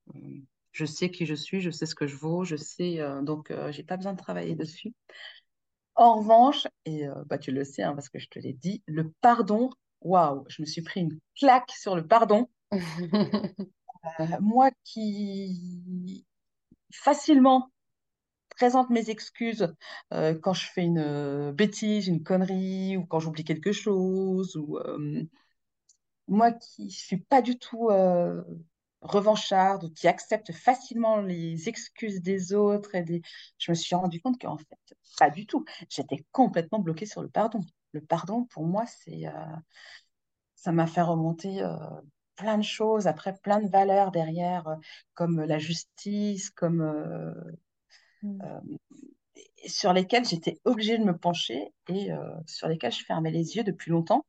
je 0.73 0.85
sais 0.85 1.11
qui 1.11 1.27
je 1.27 1.35
suis, 1.35 1.61
je 1.61 1.71
sais 1.71 1.87
ce 1.87 1.95
que 1.95 2.07
je 2.07 2.17
vaux, 2.17 2.45
je 2.45 2.57
sais, 2.57 3.01
donc 3.23 3.53
j'ai 3.71 3.83
pas 3.83 3.97
besoin 3.97 4.13
de 4.13 4.19
travailler 4.19 4.55
dessus. 4.55 4.95
En 6.01 6.17
revanche, 6.17 6.67
et 6.87 7.07
euh, 7.07 7.25
bah, 7.27 7.37
tu 7.37 7.53
le 7.53 7.63
sais, 7.63 7.83
hein, 7.83 7.95
parce 7.95 8.09
que 8.09 8.19
je 8.19 8.27
te 8.29 8.39
l'ai 8.39 8.55
dit, 8.55 8.83
le 8.87 9.13
pardon, 9.21 9.69
waouh, 10.01 10.45
je 10.49 10.63
me 10.63 10.67
suis 10.67 10.81
pris 10.81 11.01
une 11.01 11.19
claque 11.37 11.71
sur 11.73 11.95
le 11.95 12.07
pardon. 12.07 12.49
Euh, 14.19 14.25
moi 14.41 14.71
qui 14.83 16.25
facilement 16.91 17.71
présente 18.61 18.91
mes 18.91 19.09
excuses 19.09 19.75
euh, 20.13 20.35
quand 20.39 20.53
je 20.53 20.67
fais 20.67 20.83
une 20.83 21.51
bêtise, 21.53 22.09
une 22.09 22.23
connerie, 22.23 22.99
ou 22.99 23.07
quand 23.07 23.19
j'oublie 23.19 23.45
quelque 23.45 23.73
chose, 23.73 24.55
ou 24.57 24.79
moi 26.29 26.53
qui 26.53 26.85
ne 26.85 26.91
suis 26.91 27.17
pas 27.17 27.41
du 27.41 27.59
tout 27.59 27.89
revancharde 29.03 29.85
ou 29.85 29.91
qui 29.91 30.09
accepte 30.09 30.53
facilement 30.53 31.21
les 31.21 31.69
excuses 31.69 32.21
des 32.21 32.53
autres. 32.53 32.91
Je 33.59 33.71
me 33.71 33.75
suis 33.75 33.95
rendu 33.97 34.21
compte 34.21 34.41
qu'en 34.41 34.59
fait, 34.59 34.97
pas 35.19 35.31
du 35.31 35.47
tout. 35.47 35.65
J'étais 35.89 36.25
complètement 36.33 36.81
bloquée 36.81 37.07
sur 37.07 37.23
le 37.23 37.29
pardon. 37.29 37.61
Le 37.93 38.01
pardon, 38.01 38.45
pour 38.45 38.65
moi, 38.67 38.85
c'est, 38.87 39.27
euh, 39.27 39.57
ça 40.55 40.73
m'a 40.73 40.87
fait 40.87 41.03
remonter 41.03 41.63
euh, 41.63 41.77
plein 42.37 42.59
de 42.59 42.63
choses, 42.63 43.07
après 43.07 43.35
plein 43.43 43.61
de 43.61 43.69
valeurs 43.69 44.11
derrière, 44.11 44.69
euh, 44.69 44.77
comme 45.15 45.41
la 45.41 45.59
justice, 45.59 46.51
comme 46.51 46.83
mm. 48.23 48.41
sur 49.67 49.93
lesquelles 49.93 50.25
j'étais 50.25 50.59
obligée 50.65 50.99
de 50.99 51.05
me 51.05 51.17
pencher 51.17 51.73
et 51.89 52.11
sur 52.47 52.69
lesquelles 52.69 52.93
je 52.93 53.05
fermais 53.05 53.31
les 53.31 53.57
yeux 53.57 53.65
depuis 53.65 53.91
longtemps. 53.91 54.27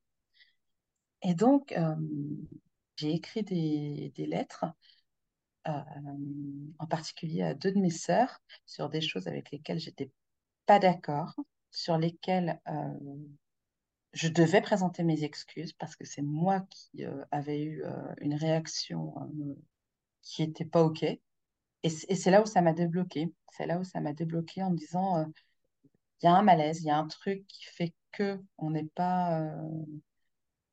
Et 1.24 1.36
donc, 1.36 1.74
j'ai 2.96 3.14
écrit 3.14 3.44
des, 3.44 4.12
des 4.16 4.26
lettres, 4.26 4.66
euh, 5.68 5.72
en 6.80 6.88
particulier 6.88 7.44
à 7.44 7.54
deux 7.54 7.72
de 7.72 7.80
mes 7.80 7.92
sœurs, 7.92 8.42
sur 8.66 8.90
des 8.90 9.02
choses 9.02 9.28
avec 9.28 9.52
lesquelles 9.52 9.80
j'étais 9.80 10.12
pas 10.66 10.80
d'accord, 10.80 11.36
sur 11.70 11.98
lesquelles 11.98 12.60
euh, 12.68 13.18
je 14.14 14.28
devais 14.28 14.62
présenter 14.62 15.04
mes 15.04 15.24
excuses 15.24 15.74
parce 15.74 15.96
que 15.96 16.06
c'est 16.06 16.24
moi 16.24 16.62
qui 16.70 17.06
euh, 17.06 17.24
avais 17.32 17.64
eu 17.64 17.84
une 18.22 18.34
réaction 18.34 19.14
qui 20.24 20.46
n'était 20.46 20.66
pas 20.66 20.84
OK. 20.84 21.06
Et 21.84 21.90
c'est 21.90 22.32
là 22.32 22.42
où 22.42 22.46
ça 22.46 22.62
m'a 22.62 22.74
débloqué. 22.74 23.34
C'est 23.52 23.66
là 23.66 23.80
où 23.80 23.84
ça 23.84 24.00
m'a 24.02 24.14
débloqué 24.14 24.62
en 24.64 24.72
me 24.72 24.78
disant, 24.78 25.26
il 26.22 26.26
y 26.26 26.28
a 26.28 26.36
un 26.36 26.44
malaise, 26.44 26.82
il 26.82 26.88
y 26.88 26.92
a 26.92 26.98
un 26.98 27.08
truc 27.08 27.46
qui 27.48 27.64
fait 27.66 27.94
que 28.12 28.40
on 28.58 28.70
n'est 28.70 28.90
pas 28.96 29.52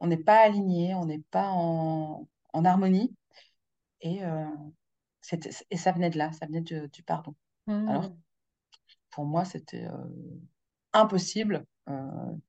on 0.01 0.07
n'est 0.07 0.17
pas 0.17 0.39
aligné, 0.39 0.95
on 0.95 1.07
n'est 1.07 1.23
pas 1.31 1.51
en, 1.51 2.27
harmonie. 2.53 3.15
Et, 4.01 4.25
euh, 4.25 4.47
et 5.71 5.77
ça 5.77 5.93
venait 5.93 6.11
de 6.11 6.19
là, 6.19 6.33
ça 6.33 6.47
venait 6.47 6.61
du, 6.61 7.03
pardon. 7.05 7.35
Alors, 7.67 8.05
mmh. 8.05 8.17
pour 9.11 9.25
moi, 9.27 9.45
c'était 9.45 9.85
euh, 9.85 10.07
impossible 10.93 11.57
euh, 11.57 11.61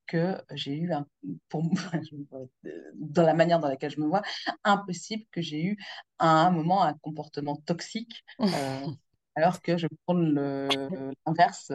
que 0.06 0.36
j'ai 0.52 0.76
eu, 0.76 0.92
un, 0.92 1.06
pour 1.48 1.62
dans 2.94 3.22
la 3.22 3.34
manière 3.34 3.60
dans 3.60 3.68
laquelle 3.68 3.90
je 3.90 4.00
me 4.00 4.06
vois, 4.06 4.22
impossible 4.64 5.24
que 5.30 5.40
j'ai 5.40 5.64
eu 5.64 5.78
à 6.18 6.46
un 6.46 6.50
moment 6.50 6.82
un 6.82 6.94
comportement 6.94 7.56
toxique, 7.56 8.24
alors 9.36 9.62
que 9.62 9.76
je 9.78 9.86
prends 10.04 10.14
l'inverse 10.14 11.72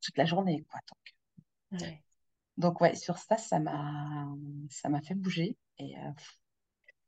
toute 0.00 0.16
la 0.16 0.24
journée. 0.24 0.64
Quoi, 0.70 0.80
donc. 0.88 0.98
Donc 2.58 2.80
ouais, 2.80 2.94
sur 2.94 3.18
ça, 3.18 3.36
ça 3.38 3.58
m'a 3.58 5.00
fait 5.02 5.14
bouger. 5.14 5.56
Et 5.78 5.96
euh, 5.96 6.10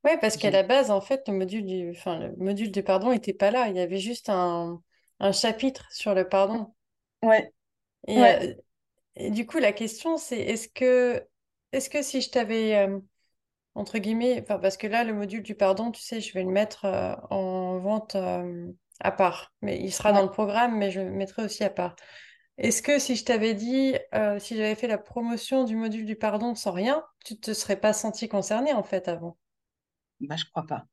Ouais, 0.04 0.18
parce 0.20 0.36
qu'à 0.36 0.50
la 0.50 0.62
base, 0.62 0.90
en 0.90 1.00
fait, 1.00 1.26
le 1.28 1.34
module 1.34 1.64
du, 1.64 1.90
enfin, 1.90 2.18
le 2.18 2.36
module 2.36 2.70
du 2.70 2.82
pardon 2.82 3.10
n'était 3.10 3.32
pas 3.32 3.50
là. 3.50 3.68
Il 3.68 3.76
y 3.76 3.80
avait 3.80 3.98
juste 3.98 4.28
un, 4.28 4.82
un 5.18 5.32
chapitre 5.32 5.86
sur 5.90 6.14
le 6.14 6.28
pardon. 6.28 6.74
ouais, 7.22 7.52
Et, 8.06 8.18
euh, 8.18 8.54
et 9.16 9.30
du 9.30 9.46
coup, 9.46 9.58
la 9.58 9.72
question, 9.72 10.16
c'est 10.18 10.38
est-ce 10.40 10.68
que, 10.68 11.26
est-ce 11.72 11.90
que 11.90 12.02
si 12.02 12.20
je 12.20 12.30
t'avais, 12.30 12.76
euh, 12.88 12.98
entre 13.74 13.98
guillemets, 13.98 14.42
parce 14.42 14.76
que 14.78 14.86
là, 14.88 15.04
le 15.04 15.14
module 15.14 15.42
du 15.42 15.54
pardon, 15.56 15.90
tu 15.92 16.02
sais, 16.02 16.20
je 16.20 16.32
vais 16.34 16.44
le 16.44 16.50
mettre 16.50 16.86
en 17.30 17.78
vente 17.80 18.16
à 19.00 19.12
part. 19.12 19.52
Mais 19.62 19.78
il 19.80 19.92
sera 19.92 20.12
dans 20.12 20.22
le 20.22 20.30
programme, 20.30 20.76
mais 20.78 20.90
je 20.90 21.00
le 21.00 21.10
mettrai 21.10 21.44
aussi 21.44 21.64
à 21.64 21.70
part. 21.70 21.96
Est-ce 22.58 22.82
que 22.82 22.98
si 22.98 23.16
je 23.16 23.24
t'avais 23.24 23.54
dit, 23.54 23.96
euh, 24.14 24.38
si 24.40 24.56
j'avais 24.56 24.74
fait 24.76 24.88
la 24.88 24.98
promotion 24.98 25.64
du 25.64 25.76
module 25.76 26.06
du 26.06 26.16
pardon 26.16 26.54
sans 26.54 26.72
rien, 26.72 27.04
tu 27.24 27.38
te 27.38 27.52
serais 27.54 27.76
pas 27.80 27.92
senti 27.92 28.28
concerné 28.28 28.72
en 28.74 28.82
fait 28.84 29.08
avant? 29.08 29.36
bah 30.20 30.36
je 30.36 30.44
crois 30.46 30.66
pas. 30.66 30.86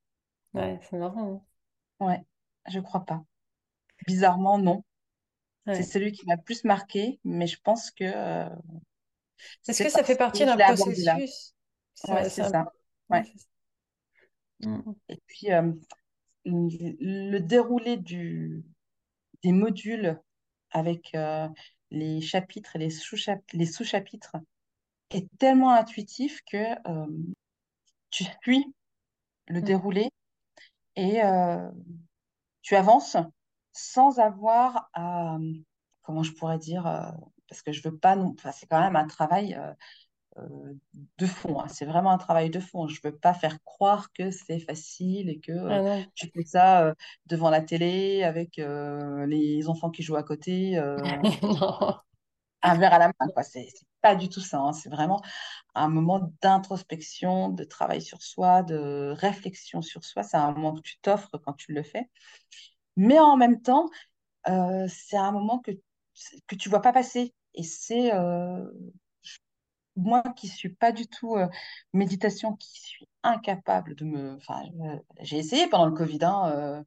Ouais, 0.53 0.79
c'est 0.83 0.97
marrant. 0.97 1.43
Hein. 2.01 2.05
Ouais, 2.07 2.25
je 2.69 2.79
crois 2.79 3.05
pas. 3.05 3.23
Bizarrement, 4.07 4.59
non. 4.59 4.83
C'est 5.67 5.83
celui 5.83 6.11
qui 6.11 6.25
m'a 6.25 6.35
le 6.35 6.41
plus 6.41 6.63
marqué, 6.63 7.19
mais 7.23 7.47
je 7.47 7.59
pense 7.63 7.91
que 7.91 8.03
euh, 8.03 8.49
Est-ce 9.67 9.83
que 9.83 9.89
ça 9.89 10.03
fait 10.03 10.15
partie 10.15 10.45
d'un 10.45 10.57
processus? 10.57 11.53
Ouais, 12.07 12.29
c'est 12.29 12.43
ça. 12.43 12.71
Ouais. 13.09 13.23
Mm. 14.61 14.91
Et 15.09 15.19
puis, 15.27 15.51
euh, 15.51 15.71
le 16.45 17.39
déroulé 17.39 17.97
du, 17.97 18.63
des 19.43 19.51
modules 19.51 20.19
avec 20.71 21.13
euh, 21.15 21.47
les 21.91 22.21
chapitres 22.21 22.75
et 22.75 22.79
les 22.79 23.65
sous-chapitres 23.65 24.37
est 25.11 25.27
tellement 25.37 25.73
intuitif 25.73 26.41
que 26.49 26.89
euh, 26.89 27.07
tu 28.09 28.23
suis 28.41 28.65
le 29.47 29.59
mm. 29.59 29.63
déroulé 29.63 30.09
et 30.95 31.21
tu 32.61 32.75
avances 32.75 33.17
sans 33.73 34.19
avoir 34.19 34.89
à, 34.93 35.37
comment 36.03 36.23
je 36.23 36.33
pourrais 36.33 36.59
dire, 36.59 36.83
parce 37.47 37.61
que 37.61 37.71
je 37.71 37.81
veux 37.83 37.97
pas, 37.97 38.17
enfin, 38.17 38.51
c'est 38.51 38.65
quand 38.67 38.81
même 38.81 38.95
un 38.95 39.07
travail 39.07 39.57
euh, 40.37 40.73
de 41.17 41.25
fond. 41.25 41.59
Hein. 41.59 41.67
C'est 41.67 41.85
vraiment 41.85 42.11
un 42.11 42.17
travail 42.17 42.49
de 42.49 42.59
fond. 42.59 42.87
Je 42.87 42.99
ne 43.03 43.11
veux 43.11 43.17
pas 43.17 43.33
faire 43.33 43.61
croire 43.63 44.11
que 44.13 44.31
c'est 44.31 44.59
facile 44.59 45.29
et 45.29 45.39
que 45.39 45.51
euh, 45.51 46.03
ah 46.03 46.05
tu 46.15 46.31
fais 46.33 46.43
ça 46.43 46.85
euh, 46.85 46.93
devant 47.25 47.49
la 47.49 47.61
télé 47.61 48.23
avec 48.23 48.57
les 48.57 49.67
enfants 49.67 49.89
qui 49.89 50.03
jouent 50.03 50.15
à 50.15 50.23
côté, 50.23 50.77
un 52.63 52.77
verre 52.77 52.93
à 52.93 52.99
la 52.99 53.07
main. 53.07 53.43
Ce 53.43 53.49
C'est 53.51 53.67
pas 54.01 54.15
du 54.15 54.29
tout 54.29 54.39
ça. 54.39 54.59
Hein. 54.59 54.73
C'est 54.73 54.89
vraiment 54.89 55.21
un 55.75 55.89
moment 55.89 56.31
d'introspection, 56.41 57.49
de 57.49 57.63
travail 57.65 58.01
sur 58.01 58.21
soi, 58.21 58.63
de 58.63 59.13
réflexion 59.17 59.81
sur 59.81 60.05
soi. 60.05 60.23
C'est 60.23 60.37
un 60.37 60.51
moment 60.53 60.75
que 60.75 60.81
tu 60.81 60.97
t'offres 61.01 61.37
quand 61.39 61.53
tu 61.53 61.73
le 61.73 61.83
fais. 61.83 62.09
Mais 62.97 63.19
en 63.19 63.37
même 63.37 63.61
temps, 63.61 63.89
c'est 64.45 65.17
un 65.17 65.31
moment 65.31 65.59
que, 65.59 65.71
que 66.47 66.55
tu 66.55 66.69
vois 66.69 66.81
pas 66.81 66.93
passer. 66.93 67.33
Et 67.53 67.63
c'est 67.63 68.11
moi 69.95 70.23
qui 70.35 70.47
suis 70.47 70.69
pas 70.69 70.91
du 70.91 71.07
tout 71.07 71.35
euh, 71.35 71.47
méditation, 71.93 72.55
qui 72.55 72.81
suis 72.81 73.07
incapable 73.23 73.95
de 73.95 74.05
me. 74.05 74.35
Enfin, 74.35 74.63
j'ai 75.21 75.37
essayé 75.37 75.67
pendant 75.67 75.85
le 75.85 75.93
Covid, 75.93 76.19
hein, 76.23 76.51
euh, 76.53 76.83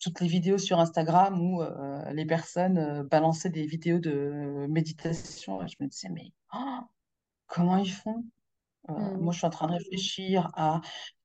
toutes 0.00 0.20
les 0.20 0.28
vidéos 0.28 0.58
sur 0.58 0.80
Instagram 0.80 1.40
où 1.40 1.62
euh, 1.62 2.10
les 2.12 2.26
personnes 2.26 3.02
balançaient 3.08 3.50
des 3.50 3.66
vidéos 3.66 3.98
de 3.98 4.66
méditation. 4.68 5.66
je 5.66 5.76
me 5.80 5.88
disais, 5.88 6.08
mais 6.10 6.32
oh, 6.54 6.80
comment 7.46 7.76
ils 7.76 7.92
font? 7.92 8.24
Mmh. 8.88 9.18
Moi, 9.18 9.32
je 9.32 9.38
suis 9.38 9.46
en 9.46 9.50
train 9.50 9.68
de 9.68 9.74
réfléchir 9.74 10.50
à 10.54 10.80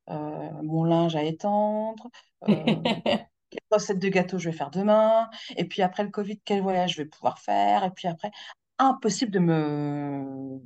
mon 0.07 0.83
linge 0.83 1.15
à 1.15 1.23
étendre. 1.23 2.09
quelle 3.49 3.61
recette 3.71 3.99
de 3.99 4.09
gâteau 4.09 4.37
je 4.39 4.49
vais 4.49 4.55
faire 4.55 4.71
demain, 4.71 5.29
et 5.55 5.65
puis 5.65 5.81
après 5.81 6.03
le 6.03 6.09
Covid, 6.09 6.39
quel 6.45 6.61
voyage 6.61 6.93
je 6.93 7.01
vais 7.03 7.07
pouvoir 7.07 7.39
faire, 7.39 7.83
et 7.83 7.91
puis 7.91 8.07
après, 8.07 8.31
impossible 8.79 9.31
de 9.31 9.39
me 9.39 10.61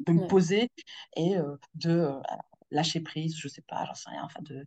de 0.00 0.12
me 0.12 0.26
poser 0.26 0.70
et 1.16 1.36
euh, 1.36 1.56
de 1.74 1.90
euh, 1.90 2.20
lâcher 2.70 3.00
prise, 3.00 3.36
je 3.36 3.48
sais 3.48 3.62
pas, 3.62 3.84
j'en 3.84 3.94
sais 3.94 4.10
rien. 4.10 4.22
Enfin 4.24 4.40
de... 4.42 4.66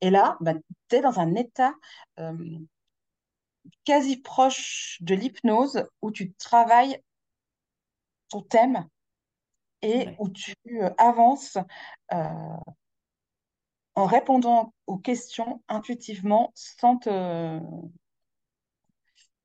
Et 0.00 0.10
là, 0.10 0.36
bah, 0.40 0.54
tu 0.88 0.96
es 0.96 1.00
dans 1.00 1.20
un 1.20 1.34
état 1.34 1.74
euh, 2.18 2.58
quasi 3.84 4.18
proche 4.18 4.98
de 5.00 5.14
l'hypnose 5.14 5.86
où 6.02 6.10
tu 6.10 6.32
travailles 6.34 7.00
ton 8.28 8.42
thème 8.42 8.88
et 9.82 10.08
où 10.18 10.28
tu 10.28 10.54
avances 10.98 11.58
en 13.94 14.06
répondant 14.06 14.74
aux 14.86 14.98
questions 14.98 15.62
intuitivement 15.68 16.50
sans 16.54 16.98
te, 16.98 17.60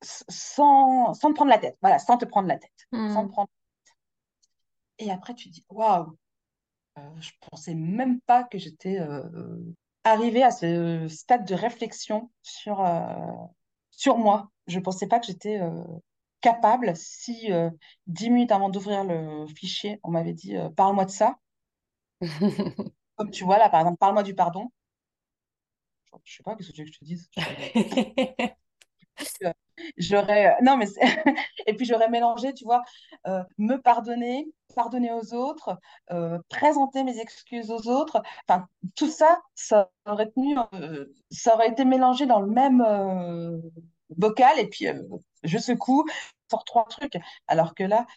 sans, 0.02 1.14
sans 1.14 1.30
te 1.30 1.36
prendre 1.36 1.52
la 1.52 1.60
tête. 1.60 1.78
Voilà, 1.82 2.00
sans 2.00 2.18
te 2.18 2.26
prendre 2.26 2.48
la 2.48 2.58
tête. 2.58 2.88
Sans 2.92 3.26
te 3.28 3.32
prendre 3.32 3.50
et 5.00 5.12
après, 5.12 5.34
tu 5.34 5.50
dis, 5.50 5.66
waouh, 5.70 6.18
euh, 6.98 7.02
je 7.20 7.32
pensais 7.50 7.74
même 7.74 8.20
pas 8.22 8.44
que 8.44 8.58
j'étais 8.58 9.00
euh, 9.00 9.24
arrivée 10.04 10.44
à 10.44 10.52
ce 10.52 11.08
stade 11.08 11.48
de 11.48 11.56
réflexion 11.56 12.30
sur, 12.42 12.86
euh, 12.86 13.16
sur 13.92 14.18
moi. 14.18 14.52
Je 14.68 14.80
pensais 14.80 15.08
pas 15.08 15.20
que 15.20 15.26
j'étais 15.26 15.60
capable, 16.42 16.96
si 16.96 17.50
dix 18.06 18.30
minutes 18.30 18.52
avant 18.52 18.70
d'ouvrir 18.70 19.04
le 19.04 19.48
fichier, 19.48 20.00
on 20.04 20.12
m'avait 20.12 20.34
dit, 20.34 20.56
parle-moi 20.76 21.06
de 21.06 21.10
ça. 21.10 21.40
Comme 23.20 23.32
tu 23.32 23.44
vois 23.44 23.58
là, 23.58 23.70
par 23.70 23.82
exemple, 23.82 23.98
parle-moi 23.98 24.24
du 24.24 24.34
pardon. 24.34 24.72
Je 26.24 26.38
sais 26.38 26.44
pas, 26.44 26.56
qu'est-ce 26.56 26.70
que 26.70 26.74
tu 26.74 26.84
veux 26.84 26.90
que 26.90 26.94
je 26.94 27.00
te 27.00 27.06
dise? 27.06 27.30
J'aurais 29.98 30.56
non 30.62 30.78
mais 30.78 30.86
et 31.68 31.74
puis 31.74 31.86
j'aurais 31.86 32.10
mélangé 32.10 32.54
tu 32.54 32.64
vois 32.64 32.82
me 33.58 33.76
pardonner 33.76 34.48
pardonner 34.74 35.12
aux 35.12 35.34
autres 35.34 35.78
présenter 36.48 37.04
mes 37.04 37.20
excuses 37.20 37.72
aux 37.72 37.90
autres. 37.90 38.22
Enfin 38.48 38.68
tout 38.96 39.10
ça 39.10 39.42
ça 39.56 39.92
aurait 40.06 40.32
tenu 40.32 40.56
ça 41.30 41.56
aurait 41.56 41.70
été 41.70 41.84
mélangé 41.84 42.26
dans 42.26 42.40
le 42.40 42.48
même 42.48 42.82
bocal. 44.10 44.58
Et 44.60 44.68
puis 44.68 44.88
je 45.44 45.58
secoue 45.58 46.06
sors 46.50 46.64
trois 46.64 46.86
trucs. 46.86 47.18
Alors 47.48 47.76
que 47.76 47.84
là 47.84 48.08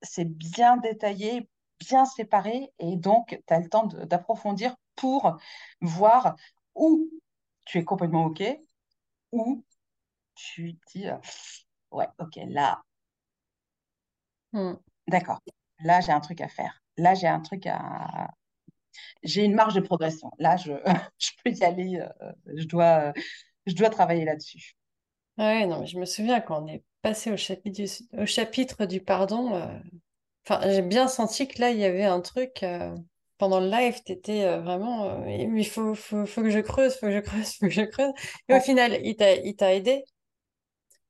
c'est 0.00 0.24
bien 0.24 0.78
détaillé 0.78 1.46
bien 1.88 2.04
séparé 2.04 2.72
et 2.78 2.96
donc 2.96 3.40
tu 3.46 3.54
as 3.54 3.60
le 3.60 3.68
temps 3.68 3.86
d'approfondir 3.86 4.74
pour 4.96 5.38
voir 5.80 6.36
où 6.74 7.10
tu 7.64 7.78
es 7.78 7.84
complètement 7.84 8.26
OK, 8.26 8.42
où 9.32 9.64
tu 10.34 10.78
dis, 10.92 11.08
euh, 11.08 11.16
ouais, 11.90 12.06
OK, 12.18 12.38
là, 12.48 12.82
hmm. 14.52 14.74
d'accord, 15.08 15.40
là, 15.80 16.00
j'ai 16.00 16.12
un 16.12 16.20
truc 16.20 16.40
à 16.40 16.48
faire. 16.48 16.82
Là, 16.96 17.14
j'ai 17.14 17.28
un 17.28 17.40
truc 17.40 17.66
à... 17.66 18.30
J'ai 19.22 19.44
une 19.44 19.54
marge 19.54 19.74
de 19.74 19.80
progression. 19.80 20.30
Là, 20.38 20.56
je, 20.56 20.72
je 21.18 21.30
peux 21.42 21.50
y 21.50 21.64
aller. 21.64 21.98
Euh, 21.98 22.32
je, 22.54 22.64
dois, 22.64 23.12
je 23.66 23.74
dois 23.74 23.90
travailler 23.90 24.24
là-dessus. 24.24 24.74
Ouais, 25.38 25.66
non, 25.66 25.80
mais 25.80 25.86
je 25.86 25.98
me 25.98 26.04
souviens 26.04 26.40
quand 26.40 26.62
on 26.62 26.66
est 26.68 26.84
passé 27.00 27.32
au 27.32 27.36
chapitre 27.36 27.82
du, 27.82 27.88
au 28.18 28.26
chapitre 28.26 28.84
du 28.84 29.00
pardon, 29.00 29.54
euh, 29.54 29.78
enfin, 30.46 30.60
j'ai 30.70 30.82
bien 30.82 31.08
senti 31.08 31.48
que 31.48 31.60
là, 31.60 31.70
il 31.70 31.78
y 31.78 31.84
avait 31.84 32.04
un 32.04 32.20
truc 32.20 32.64
pendant 33.42 33.58
le 33.58 33.68
live, 33.68 34.00
tu 34.06 34.12
étais 34.12 34.44
euh, 34.44 34.60
vraiment, 34.60 35.02
euh, 35.02 35.28
il 35.28 35.66
faut, 35.66 35.96
faut, 35.96 36.26
faut, 36.26 36.42
que 36.42 36.50
je 36.50 36.60
creuse, 36.60 36.94
faut 36.94 37.06
que 37.06 37.12
je 37.12 37.18
creuse, 37.18 37.56
faut 37.56 37.66
que 37.66 37.72
je 37.72 37.82
creuse. 37.82 38.12
Et 38.48 38.54
au 38.54 38.60
final, 38.60 39.00
il 39.02 39.16
t'a, 39.16 39.34
il 39.34 39.56
t'a 39.56 39.74
aidé? 39.74 40.04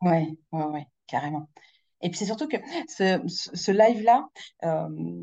Ouais, 0.00 0.28
ouais, 0.52 0.64
ouais, 0.64 0.86
carrément. 1.06 1.50
Et 2.00 2.08
puis 2.08 2.18
c'est 2.18 2.24
surtout 2.24 2.48
que 2.48 2.56
ce, 2.88 3.20
ce 3.28 3.70
live-là, 3.70 4.26
euh, 4.64 5.22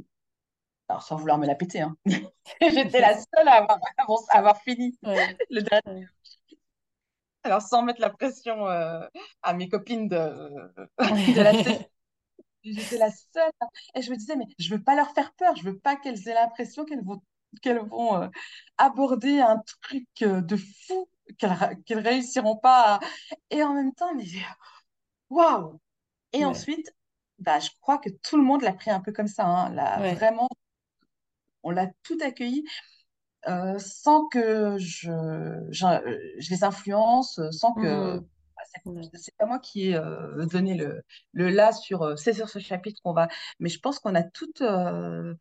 alors 0.88 1.02
sans 1.02 1.16
vouloir 1.16 1.40
me 1.40 1.48
la 1.48 1.56
péter, 1.56 1.82
hein, 1.82 1.98
j'étais 2.62 3.02
la 3.02 3.18
seule 3.18 3.48
à 3.48 3.64
avoir, 3.64 3.80
à 4.30 4.38
avoir 4.38 4.62
fini 4.62 4.96
le 5.04 5.62
dernier. 5.62 6.06
Alors 7.42 7.64
sans 7.64 7.82
mettre 7.82 8.02
la 8.02 8.12
pression 8.12 8.68
à 8.68 9.54
mes 9.56 9.68
copines 9.68 10.08
de, 10.08 10.16
de 11.00 11.42
la 11.42 11.54
session, 11.54 11.90
J'étais 12.64 12.98
la 12.98 13.12
seule. 13.12 13.52
Et 13.96 14.02
je 14.02 14.12
me 14.12 14.16
disais, 14.16 14.36
mais 14.36 14.46
je 14.58 14.74
veux 14.74 14.82
pas 14.82 14.96
leur 14.96 15.12
faire 15.14 15.34
peur. 15.34 15.56
Je 15.56 15.64
veux 15.64 15.78
pas 15.78 15.96
qu'elles 15.96 16.28
aient 16.28 16.34
l'impression 16.34 16.86
qu'elles 16.86 17.04
vont, 17.04 17.22
qu'elles 17.62 17.80
vont 17.80 18.22
euh, 18.22 18.28
aborder 18.78 19.40
un 19.40 19.62
truc 19.82 20.08
euh, 20.22 20.42
de 20.42 20.58
fou, 20.58 21.10
qu'elles 21.38 21.82
qu'elles 21.86 22.00
réussiront 22.00 22.58
pas. 22.58 23.00
Et 23.50 23.64
en 23.64 23.74
même 23.74 23.94
temps, 23.94 24.14
mais 24.16 24.26
waouh! 25.30 25.80
Et 26.34 26.46
ensuite, 26.46 26.94
bah, 27.40 27.60
je 27.60 27.70
crois 27.82 27.98
que 27.98 28.10
tout 28.10 28.38
le 28.38 28.44
monde 28.44 28.62
l'a 28.62 28.74
pris 28.74 28.92
un 28.92 29.00
peu 29.00 29.12
comme 29.12 29.28
ça. 29.28 29.46
Hein. 29.46 30.14
Vraiment, 30.16 30.48
on 31.64 31.72
l'a 31.72 31.88
tout 32.04 32.18
accueilli. 32.22 32.66
Euh, 33.48 33.80
sans 33.80 34.28
que 34.28 34.78
je, 34.80 35.10
je, 35.72 36.50
les 36.50 36.64
influence, 36.66 37.40
sans 37.52 37.74
que 37.74 38.18
mmh. 38.18 38.28
C'est 39.14 39.36
pas 39.38 39.46
moi 39.46 39.60
qui 39.60 39.90
ai 39.90 39.96
euh, 39.96 40.46
donné 40.46 40.76
le, 40.76 41.04
le 41.34 41.50
là 41.50 41.72
sur 41.72 42.04
euh, 42.04 42.16
c'est 42.16 42.34
sur 42.34 42.50
ce 42.50 42.60
chapitre 42.60 43.02
qu'on 43.04 43.14
va. 43.14 43.28
Mais 43.60 43.70
je 43.70 43.80
pense 43.80 44.00
qu'on 44.00 44.16
a 44.16 44.24
toutes. 44.24 44.62
Euh, 44.62 45.34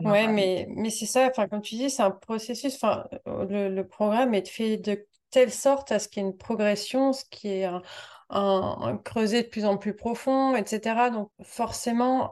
ouais, 0.00 0.28
mais, 0.28 0.66
mais 0.70 0.90
c'est 0.90 1.06
ça, 1.06 1.28
enfin, 1.28 1.48
comme 1.48 1.62
tu 1.62 1.76
dis, 1.76 1.90
c'est 1.90 2.02
un 2.02 2.10
processus. 2.10 2.74
Enfin, 2.74 3.04
le, 3.26 3.68
le, 3.68 3.86
programme 3.86 4.34
est 4.34 4.48
fait 4.48 4.76
de 4.76 5.06
telle 5.30 5.52
sorte 5.52 5.92
à 5.92 5.98
ce 5.98 6.08
qu'il 6.08 6.22
y 6.22 6.26
ait 6.26 6.28
une 6.28 6.36
progression, 6.36 7.12
ce 7.12 7.24
qui 7.30 7.48
est 7.48 7.64
un, 7.64 7.82
un, 8.30 8.96
creuset 8.98 9.42
de 9.44 9.48
plus 9.48 9.64
en 9.64 9.76
plus 9.76 9.94
profond, 9.94 10.54
etc. 10.56 11.10
Donc, 11.10 11.30
forcément. 11.42 12.30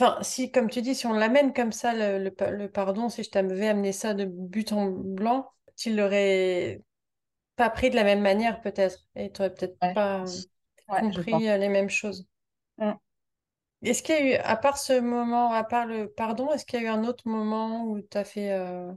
Enfin, 0.00 0.16
si, 0.22 0.52
comme 0.52 0.70
tu 0.70 0.80
dis, 0.80 0.94
si 0.94 1.06
on 1.06 1.12
l'amène 1.12 1.52
comme 1.52 1.72
ça, 1.72 1.92
le, 1.92 2.30
le, 2.30 2.68
pardon, 2.70 3.08
si 3.08 3.24
je 3.24 3.30
t'avais 3.30 3.68
amené 3.68 3.92
ça 3.92 4.14
de 4.14 4.24
but 4.26 4.72
en 4.72 4.90
blanc, 4.90 5.50
tu 5.76 5.94
l'aurais 5.94 6.82
pas 7.58 7.68
pris 7.68 7.90
de 7.90 7.96
la 7.96 8.04
même 8.04 8.22
manière 8.22 8.60
peut-être 8.62 9.04
et 9.16 9.30
tu 9.30 9.42
n'aurais 9.42 9.52
peut-être 9.52 9.78
pas 9.78 10.24
compris 10.86 11.48
euh, 11.48 11.58
les 11.58 11.68
mêmes 11.68 11.90
choses. 11.90 12.26
Mm. 12.78 12.92
Est-ce 13.82 14.02
qu'il 14.02 14.14
y 14.14 14.18
a 14.18 14.22
eu, 14.22 14.34
à 14.34 14.56
part 14.56 14.78
ce 14.78 14.98
moment, 14.98 15.52
à 15.52 15.64
part 15.64 15.84
le 15.84 16.08
pardon, 16.08 16.50
est-ce 16.52 16.64
qu'il 16.64 16.80
y 16.80 16.84
a 16.84 16.86
eu 16.86 16.88
un 16.88 17.04
autre 17.04 17.28
moment 17.28 17.84
où 17.84 18.00
tu 18.00 18.16
as 18.16 18.24
fait 18.24 18.52
euh, 18.52 18.90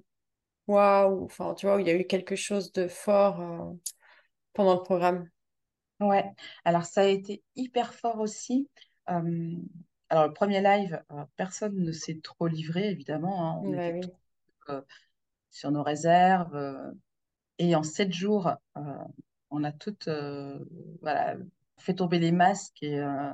waouh, 0.68 1.26
enfin 1.26 1.54
tu 1.56 1.66
vois, 1.66 1.76
où 1.76 1.80
il 1.80 1.88
y 1.88 1.90
a 1.90 1.96
eu 1.96 2.06
quelque 2.06 2.36
chose 2.36 2.72
de 2.72 2.88
fort 2.88 3.42
euh, 3.42 3.74
pendant 4.54 4.76
le 4.76 4.84
programme? 4.84 5.28
Ouais, 6.00 6.26
alors 6.64 6.86
ça 6.86 7.02
a 7.02 7.06
été 7.06 7.44
hyper 7.56 7.94
fort 7.94 8.20
aussi. 8.20 8.70
alors 9.06 10.28
le 10.28 10.34
premier 10.34 10.62
live, 10.62 11.04
personne 11.36 11.76
ne 11.76 11.92
s'est 11.92 12.20
trop 12.24 12.48
livré 12.48 12.90
évidemment. 12.90 13.60
Hein. 13.60 13.62
On 13.64 13.74
était 13.74 14.10
sur 15.52 15.72
nos 15.72 15.84
réserves 15.84 16.94
et 17.62 17.76
en 17.76 17.84
sept 17.84 18.12
jours, 18.12 18.52
euh, 18.76 18.82
on 19.52 19.64
a 19.64 19.72
toutes 19.72 20.08
euh, 20.08 20.58
voilà, 21.02 21.36
fait 21.78 21.94
tomber 21.94 22.18
les 22.18 22.32
masques 22.32 22.82
et, 22.82 23.00
euh, 23.00 23.34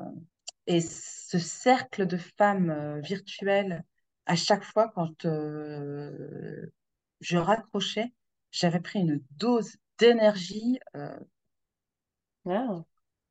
et 0.65 0.81
ce 0.81 1.39
cercle 1.39 2.05
de 2.05 2.17
femmes 2.17 2.99
virtuelles, 2.99 3.85
à 4.25 4.35
chaque 4.35 4.65
fois 4.65 4.91
quand 4.93 5.23
je 5.23 6.67
raccrochais, 7.37 8.13
j'avais 8.51 8.81
pris 8.81 8.99
une 8.99 9.23
dose 9.31 9.77
d'énergie 9.97 10.77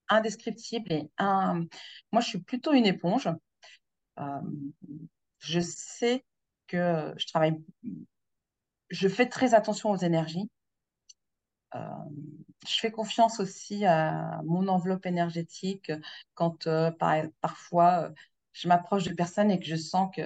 indescriptible 0.08 0.92
et 0.92 1.10
un... 1.18 1.66
moi 2.10 2.22
je 2.22 2.28
suis 2.28 2.40
plutôt 2.40 2.72
une 2.72 2.86
éponge. 2.86 3.28
je 5.40 5.60
sais 5.60 6.24
que 6.68 7.12
je 7.18 7.26
travaille, 7.26 7.62
je 8.88 9.08
fais 9.08 9.28
très 9.28 9.52
attention 9.52 9.90
aux 9.90 9.98
énergies 9.98 10.48
je 12.66 12.80
fais 12.80 12.90
confiance 12.90 13.40
aussi 13.40 13.84
à 13.84 14.40
mon 14.44 14.68
enveloppe 14.68 15.06
énergétique 15.06 15.92
quand 16.34 16.66
euh, 16.66 16.90
parfois 17.40 18.04
euh, 18.04 18.10
je 18.52 18.68
m'approche 18.68 19.04
de 19.04 19.14
personnes 19.14 19.50
et 19.50 19.58
que 19.58 19.66
je 19.66 19.76
sens 19.76 20.10
qu'il 20.14 20.24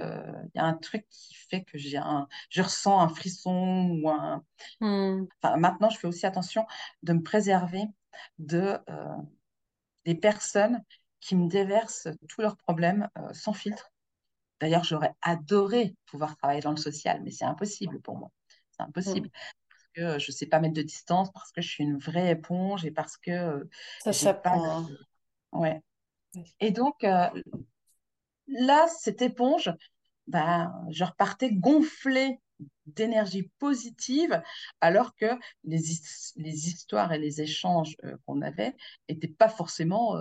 y 0.55 0.59
a 0.59 0.65
un 0.65 0.75
truc 0.75 1.07
qui 1.09 1.35
fait 1.35 1.65
que 1.65 1.79
j'ai 1.79 1.99
un, 1.99 2.29
je 2.49 2.63
ressens 2.63 3.01
un 3.01 3.09
frisson 3.09 3.99
ou 4.01 4.09
un. 4.09 4.45
Hmm. 4.81 5.27
maintenant, 5.59 5.91
je 5.91 5.99
fais 5.99 6.07
aussi 6.07 6.27
attention 6.27 6.65
de 7.03 7.13
me 7.13 7.23
préserver 7.23 7.83
de 8.39 8.79
des 10.05 10.15
personnes 10.15 10.83
qui 11.19 11.35
me 11.35 11.49
déversent 11.49 12.09
tous 12.29 12.41
leurs 12.41 12.57
problèmes 12.57 13.09
sans 13.33 13.53
filtre. 13.53 13.91
D'ailleurs, 14.61 14.85
j'aurais 14.85 15.15
adoré 15.23 15.97
pouvoir 16.07 16.37
travailler 16.37 16.61
dans 16.61 16.71
le 16.71 16.77
social, 16.77 17.21
mais 17.25 17.33
c'est 17.33 17.45
impossible 17.45 18.01
pour 18.01 18.17
moi. 18.17 18.31
C'est 18.71 18.83
impossible. 18.83 19.29
Hmm 19.29 19.60
que 19.95 20.19
je 20.19 20.31
ne 20.31 20.35
sais 20.35 20.47
pas 20.47 20.61
mettre 20.61 20.75
de 20.75 20.83
distance, 20.83 21.31
parce 21.33 21.53
que 21.53 21.61
je 21.61 21.69
suis 21.69 21.85
une 21.85 21.99
vraie 21.99 22.31
éponge 22.31 22.85
et 22.85 22.91
parce 22.91 23.17
que 23.17 23.69
ça 24.01 24.13
s'apprend. 24.13 24.85
Pas... 24.85 25.59
Ouais. 25.59 25.83
Et 26.61 26.71
donc, 26.71 27.03
euh, 27.05 27.29
là, 28.47 28.87
cette 28.89 29.23
éponge, 29.23 29.73
ben, 30.27 30.73
je 30.91 31.05
repartais 31.05 31.53
gonflée 31.53 32.41
d'énergie 32.87 33.51
positive, 33.59 34.43
alors 34.81 35.15
que 35.17 35.27
les, 35.65 35.81
les, 36.37 36.69
histoires 36.69 37.13
et 37.13 37.19
les 37.19 37.41
échanges 37.41 37.97
euh, 38.05 38.17
qu'on 38.27 38.43
avait 38.43 38.77
n'étaient 39.09 39.29
pas 39.29 39.49
forcément. 39.49 40.17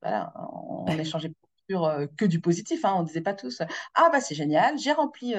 voilà, 0.00 0.32
on 0.52 0.86
échangeait 0.86 1.32
sur 1.68 1.90
que 2.16 2.24
du 2.26 2.40
positif. 2.40 2.84
Hein, 2.84 2.94
on 2.96 3.02
ne 3.02 3.06
disait 3.06 3.22
pas 3.22 3.34
tous 3.34 3.62
Ah, 3.94 4.08
bah 4.12 4.20
c'est 4.20 4.34
génial, 4.34 4.78
j'ai 4.78 4.92
rempli 4.92 5.34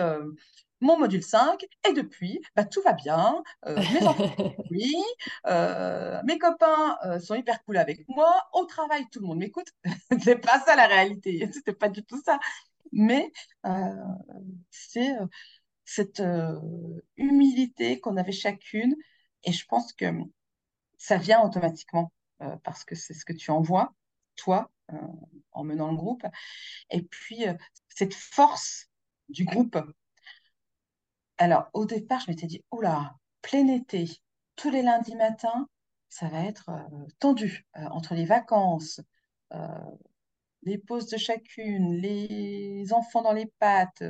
mon 0.82 0.98
module 0.98 1.24
5 1.24 1.66
et 1.88 1.94
depuis, 1.94 2.42
bah, 2.56 2.66
tout 2.66 2.82
va 2.82 2.94
bien. 2.94 3.44
Euh, 3.66 3.76
mes 3.94 4.04
enfants, 4.08 4.56
oui, 4.72 4.94
euh, 5.48 6.22
mes 6.24 6.38
copains 6.38 6.98
euh, 7.06 7.20
sont 7.20 7.36
hyper 7.36 7.64
cool 7.64 7.78
avec 7.78 8.08
moi. 8.10 8.48
Au 8.54 8.66
travail, 8.66 9.06
tout 9.12 9.20
le 9.20 9.28
monde 9.28 9.40
m'écoute. 9.40 9.72
c'est 10.24 10.38
pas 10.38 10.60
ça 10.62 10.76
la 10.76 10.88
réalité. 10.88 11.50
C'était 11.54 11.74
pas 11.74 11.90
du 11.90 12.04
tout 12.04 12.22
ça. 12.24 12.40
Mais 12.92 13.32
c'est 14.70 15.16
cette 15.84 16.24
humilité 17.18 18.00
qu'on 18.00 18.16
avait 18.16 18.32
chacune 18.32 18.96
et 19.44 19.52
je 19.52 19.66
pense 19.66 19.92
que 19.92 20.06
ça 20.98 21.18
vient 21.18 21.42
automatiquement 21.42 22.14
parce 22.64 22.86
que 22.86 22.96
c'est 22.96 23.14
ce 23.14 23.26
que 23.26 23.34
tu 23.34 23.52
envoies, 23.52 23.94
toi, 24.38 24.72
en 25.52 25.64
menant 25.66 25.92
le 25.92 25.98
groupe. 25.98 26.24
Et 26.90 27.02
puis, 27.02 27.44
cette 27.90 28.14
force 28.14 28.88
du 29.28 29.44
groupe 29.44 29.78
alors, 31.38 31.70
au 31.74 31.86
départ, 31.86 32.22
je 32.22 32.32
m'étais 32.32 32.48
dit, 32.48 32.64
oula, 32.72 33.16
plein 33.42 33.68
été, 33.68 34.10
tous 34.56 34.70
les 34.70 34.82
lundis 34.82 35.16
matins, 35.16 35.68
ça 36.10 36.28
va 36.30 36.46
être 36.46 36.70
euh, 36.70 37.08
tendu 37.20 37.66
euh, 37.78 37.86
entre 37.92 38.16
les 38.16 38.26
vacances, 38.26 39.02
euh, 39.54 39.68
les 40.64 40.78
pauses 40.78 41.08
de 41.10 41.18
chacune, 41.18 41.94
les 41.98 42.94
enfants 42.94 43.22
dans 43.22 43.34
les 43.34 43.48
pattes. 43.60 44.02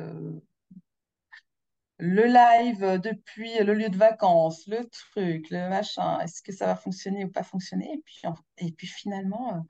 le 1.98 2.26
live 2.26 3.00
depuis 3.02 3.58
le 3.64 3.74
lieu 3.74 3.90
de 3.90 3.98
vacances, 3.98 4.68
le 4.68 4.86
truc, 4.86 5.50
le 5.50 5.70
machin, 5.70 6.20
est-ce 6.20 6.42
que 6.42 6.52
ça 6.52 6.66
va 6.66 6.76
fonctionner 6.76 7.26
ou 7.26 7.32
pas 7.32 7.44
fonctionner? 7.44 7.92
Et 7.94 8.02
puis, 8.06 8.22
et 8.58 8.72
puis 8.72 8.88
finalement, 8.88 9.66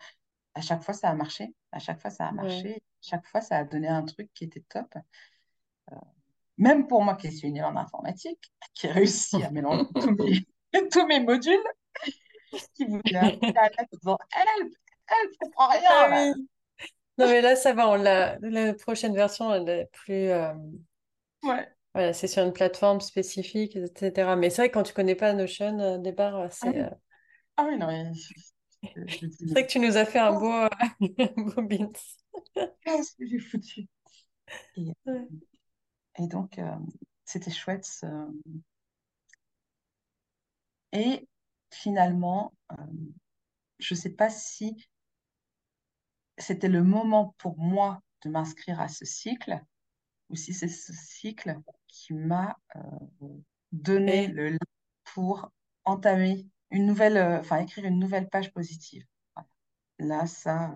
à 0.56 0.62
chaque 0.62 0.84
fois, 0.84 0.94
ça 0.94 1.10
a 1.10 1.16
marché. 1.16 1.54
À 1.72 1.80
chaque 1.80 2.02
fois, 2.02 2.12
ça 2.12 2.28
a 2.28 2.32
marché. 2.32 2.76
À 2.76 3.02
chaque 3.02 3.28
fois, 3.28 3.42
ça 3.42 3.58
a 3.58 3.64
donné 3.64 3.88
un 3.88 4.04
truc 4.04 4.30
qui 4.34 4.46
était 4.46 4.64
top. 4.70 4.94
Euh, 6.60 6.64
même 6.64 6.88
pour 6.88 7.04
moi 7.04 7.16
qui 7.16 7.32
suis 7.32 7.52
nulle 7.52 7.64
en 7.64 7.76
informatique, 7.76 8.52
qui 8.74 8.88
ai 8.88 8.92
réussi 8.92 9.44
à 9.44 9.52
mélanger 9.52 9.86
tous 10.92 11.06
mes, 11.06 11.20
modules, 11.20 11.64
qui 12.74 12.86
voulait 12.86 13.02
la 13.12 13.30
en 13.30 13.86
disant 13.92 14.18
Elle, 14.36 14.70
elle 15.08 15.38
comprend 15.40 15.70
rien. 15.70 15.82
Ah 15.90 16.34
non, 17.18 17.28
mais 17.30 17.42
là, 17.42 17.56
ça 17.56 17.74
va. 17.74 17.90
On 17.90 17.96
la, 17.96 18.38
la 18.42 18.74
prochaine 18.74 19.16
version, 19.16 19.54
elle 19.54 19.70
est 19.70 19.90
plus. 19.92 20.30
Euh, 20.30 20.54
ouais. 21.44 21.68
Voilà, 21.94 22.12
c'est 22.12 22.28
sur 22.28 22.44
une 22.44 22.52
plateforme 22.52 23.00
spécifique, 23.00 23.78
etc. 23.78 24.36
Mais 24.36 24.50
c'est 24.50 24.64
vrai 24.64 24.70
que 24.70 24.74
quand 24.74 24.84
tu 24.84 24.94
connais 24.94 25.16
pas 25.16 25.32
Notion, 25.32 25.80
euh, 25.80 25.98
départ, 25.98 26.36
euh, 26.36 26.48
c'est. 26.52 26.82
Ah, 26.82 26.98
ah 27.58 27.66
oui, 27.70 27.78
non, 27.78 27.88
mais... 27.88 28.12
C'est 28.84 29.52
vrai 29.52 29.66
que 29.66 29.72
tu 29.72 29.80
nous 29.80 29.96
as 29.96 30.06
fait 30.06 30.20
un 30.20 30.34
beau, 30.34 30.52
un 30.52 30.70
beau. 31.00 31.92
Qu'est-ce 32.82 33.16
que 33.16 33.26
j'ai 33.26 33.40
foutu 33.40 33.88
et, 34.76 34.92
et, 36.18 36.28
donc, 36.28 36.60
c'était 37.26 37.52
chouette. 37.52 38.06
Et 40.92 41.28
finalement, 41.72 42.54
je 43.80 43.94
ne 43.94 44.00
sais 44.00 44.12
pas 44.12 44.30
si 44.30 44.88
c'était 46.38 46.68
le 46.68 46.84
moment 46.84 47.36
pour 47.38 47.58
moi 47.58 48.02
de 48.24 48.30
m'inscrire 48.30 48.80
à 48.80 48.88
ce 48.88 49.06
cycle 49.06 49.62
ou 50.30 50.36
si 50.36 50.54
c'est 50.54 50.68
ce 50.68 50.94
cycle 50.94 51.60
qui 51.88 52.14
m'a 52.14 52.58
euh, 52.76 52.80
donné 53.72 54.28
le 54.28 54.50
le 54.50 54.60
pour 55.14 55.50
entamer 55.84 56.48
une 56.72 56.88
nouvelle, 56.88 57.18
euh, 57.18 57.40
enfin 57.40 57.60
écrire 57.60 57.86
une 57.86 58.00
nouvelle 58.00 58.28
page 58.30 58.52
positive. 58.52 59.06
Là, 60.00 60.26
ça, 60.26 60.76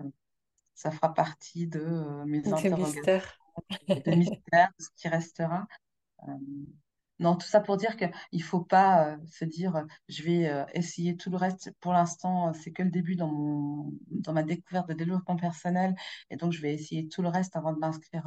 ça 0.74 0.90
fera 0.90 1.12
partie 1.12 1.66
de 1.66 1.80
euh, 1.80 2.24
mes 2.24 2.46
interrogations, 2.46 3.20
de 3.88 4.14
mystère, 4.14 4.68
de 4.78 4.84
ce 4.84 4.88
qui 4.96 5.08
restera. 5.08 5.66
Non, 7.18 7.36
tout 7.36 7.46
ça 7.46 7.60
pour 7.60 7.76
dire 7.76 7.96
qu'il 7.98 8.10
ne 8.32 8.42
faut 8.42 8.62
pas 8.62 9.18
se 9.26 9.44
dire 9.44 9.84
je 10.08 10.22
vais 10.22 10.66
essayer 10.72 11.16
tout 11.16 11.30
le 11.30 11.36
reste. 11.36 11.70
Pour 11.80 11.92
l'instant, 11.92 12.54
c'est 12.54 12.72
que 12.72 12.82
le 12.82 12.90
début 12.90 13.14
dans, 13.14 13.28
mon, 13.28 13.92
dans 14.08 14.32
ma 14.32 14.42
découverte 14.42 14.88
de 14.88 14.94
développement 14.94 15.36
personnel. 15.36 15.94
Et 16.30 16.36
donc, 16.36 16.52
je 16.52 16.62
vais 16.62 16.72
essayer 16.72 17.08
tout 17.08 17.20
le 17.20 17.28
reste 17.28 17.56
avant 17.56 17.74
de 17.74 17.78
m'inscrire 17.78 18.26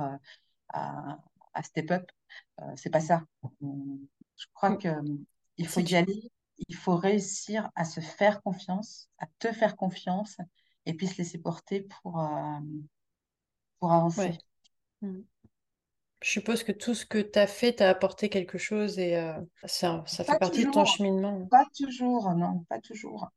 à, 0.70 1.18
à, 1.54 1.64
Step 1.64 1.90
Up. 1.90 2.12
c'est 2.76 2.92
pas 2.92 3.00
ça. 3.00 3.24
Je 3.62 4.46
crois 4.54 4.78
qu'il 4.78 5.68
faut 5.68 5.80
y 5.80 5.96
aller. 5.96 6.32
Il 6.68 6.76
faut 6.76 6.96
réussir 6.96 7.72
à 7.76 7.86
se 7.86 8.00
faire 8.00 8.44
confiance, 8.44 9.10
à 9.18 9.26
te 9.40 9.52
faire 9.52 9.76
confiance 9.76 10.38
et 10.86 10.94
puis 10.94 11.08
se 11.08 11.18
laisser 11.18 11.40
porter 11.40 11.82
pour, 11.82 12.24
pour 13.80 13.92
avancer. 13.92 14.38
Je 16.22 16.30
suppose 16.30 16.64
que 16.64 16.72
tout 16.72 16.94
ce 16.94 17.06
que 17.06 17.18
tu 17.18 17.38
as 17.38 17.48
fait 17.48 17.74
t'a 17.74 17.90
apporté 17.90 18.30
quelque 18.30 18.58
chose 18.58 18.98
et 18.98 19.18
euh, 19.18 19.34
ça, 19.66 20.04
ça 20.08 20.24
fait 20.24 20.40
partie 20.40 20.66
de 20.66 20.72
ton 20.72 20.86
cheminement. 20.86 21.46
Pas 21.48 21.66
toujours, 21.78 22.34
non, 22.34 22.64
pas 22.70 22.80
toujours. 22.80 23.30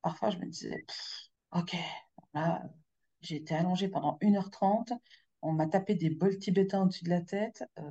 Parfois, 0.00 0.30
je 0.30 0.38
me 0.38 0.46
disais, 0.46 0.86
ok, 1.52 1.76
là, 2.32 2.62
j'ai 3.20 3.36
été 3.36 3.54
allongée 3.54 3.88
pendant 3.88 4.16
1h30, 4.22 4.98
on 5.42 5.52
m'a 5.52 5.66
tapé 5.66 5.94
des 5.94 6.10
bols 6.10 6.38
tibétains 6.38 6.82
au-dessus 6.82 7.04
de 7.04 7.10
la 7.10 7.20
tête. 7.20 7.62
Euh, 7.78 7.82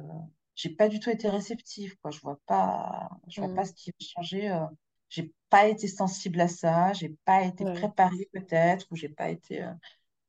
j'ai 0.56 0.70
pas 0.70 0.90
du 0.90 1.00
tout 1.00 1.10
été 1.10 1.30
réceptive, 1.30 1.96
quoi. 2.02 2.12
Je 2.12 2.20
vois 2.20 2.40
pas, 2.48 3.10
je 3.28 3.42
vois 3.42 3.54
pas 3.54 3.62
mm. 3.62 3.66
ce 3.66 3.74
qui 3.74 3.90
a 3.92 3.94
changé. 4.04 4.50
Euh, 4.50 4.66
j'ai 5.10 5.34
pas 5.50 5.68
été 5.68 5.88
sensible 5.88 6.40
à 6.42 6.48
ça, 6.48 6.94
j'ai 6.94 7.16
pas 7.26 7.44
été 7.44 7.66
préparée 7.66 8.30
peut-être, 8.34 8.88
ou 8.92 8.96
j'ai 8.96 9.10
pas 9.10 9.30
été. 9.30 9.64
Euh, 9.64 9.74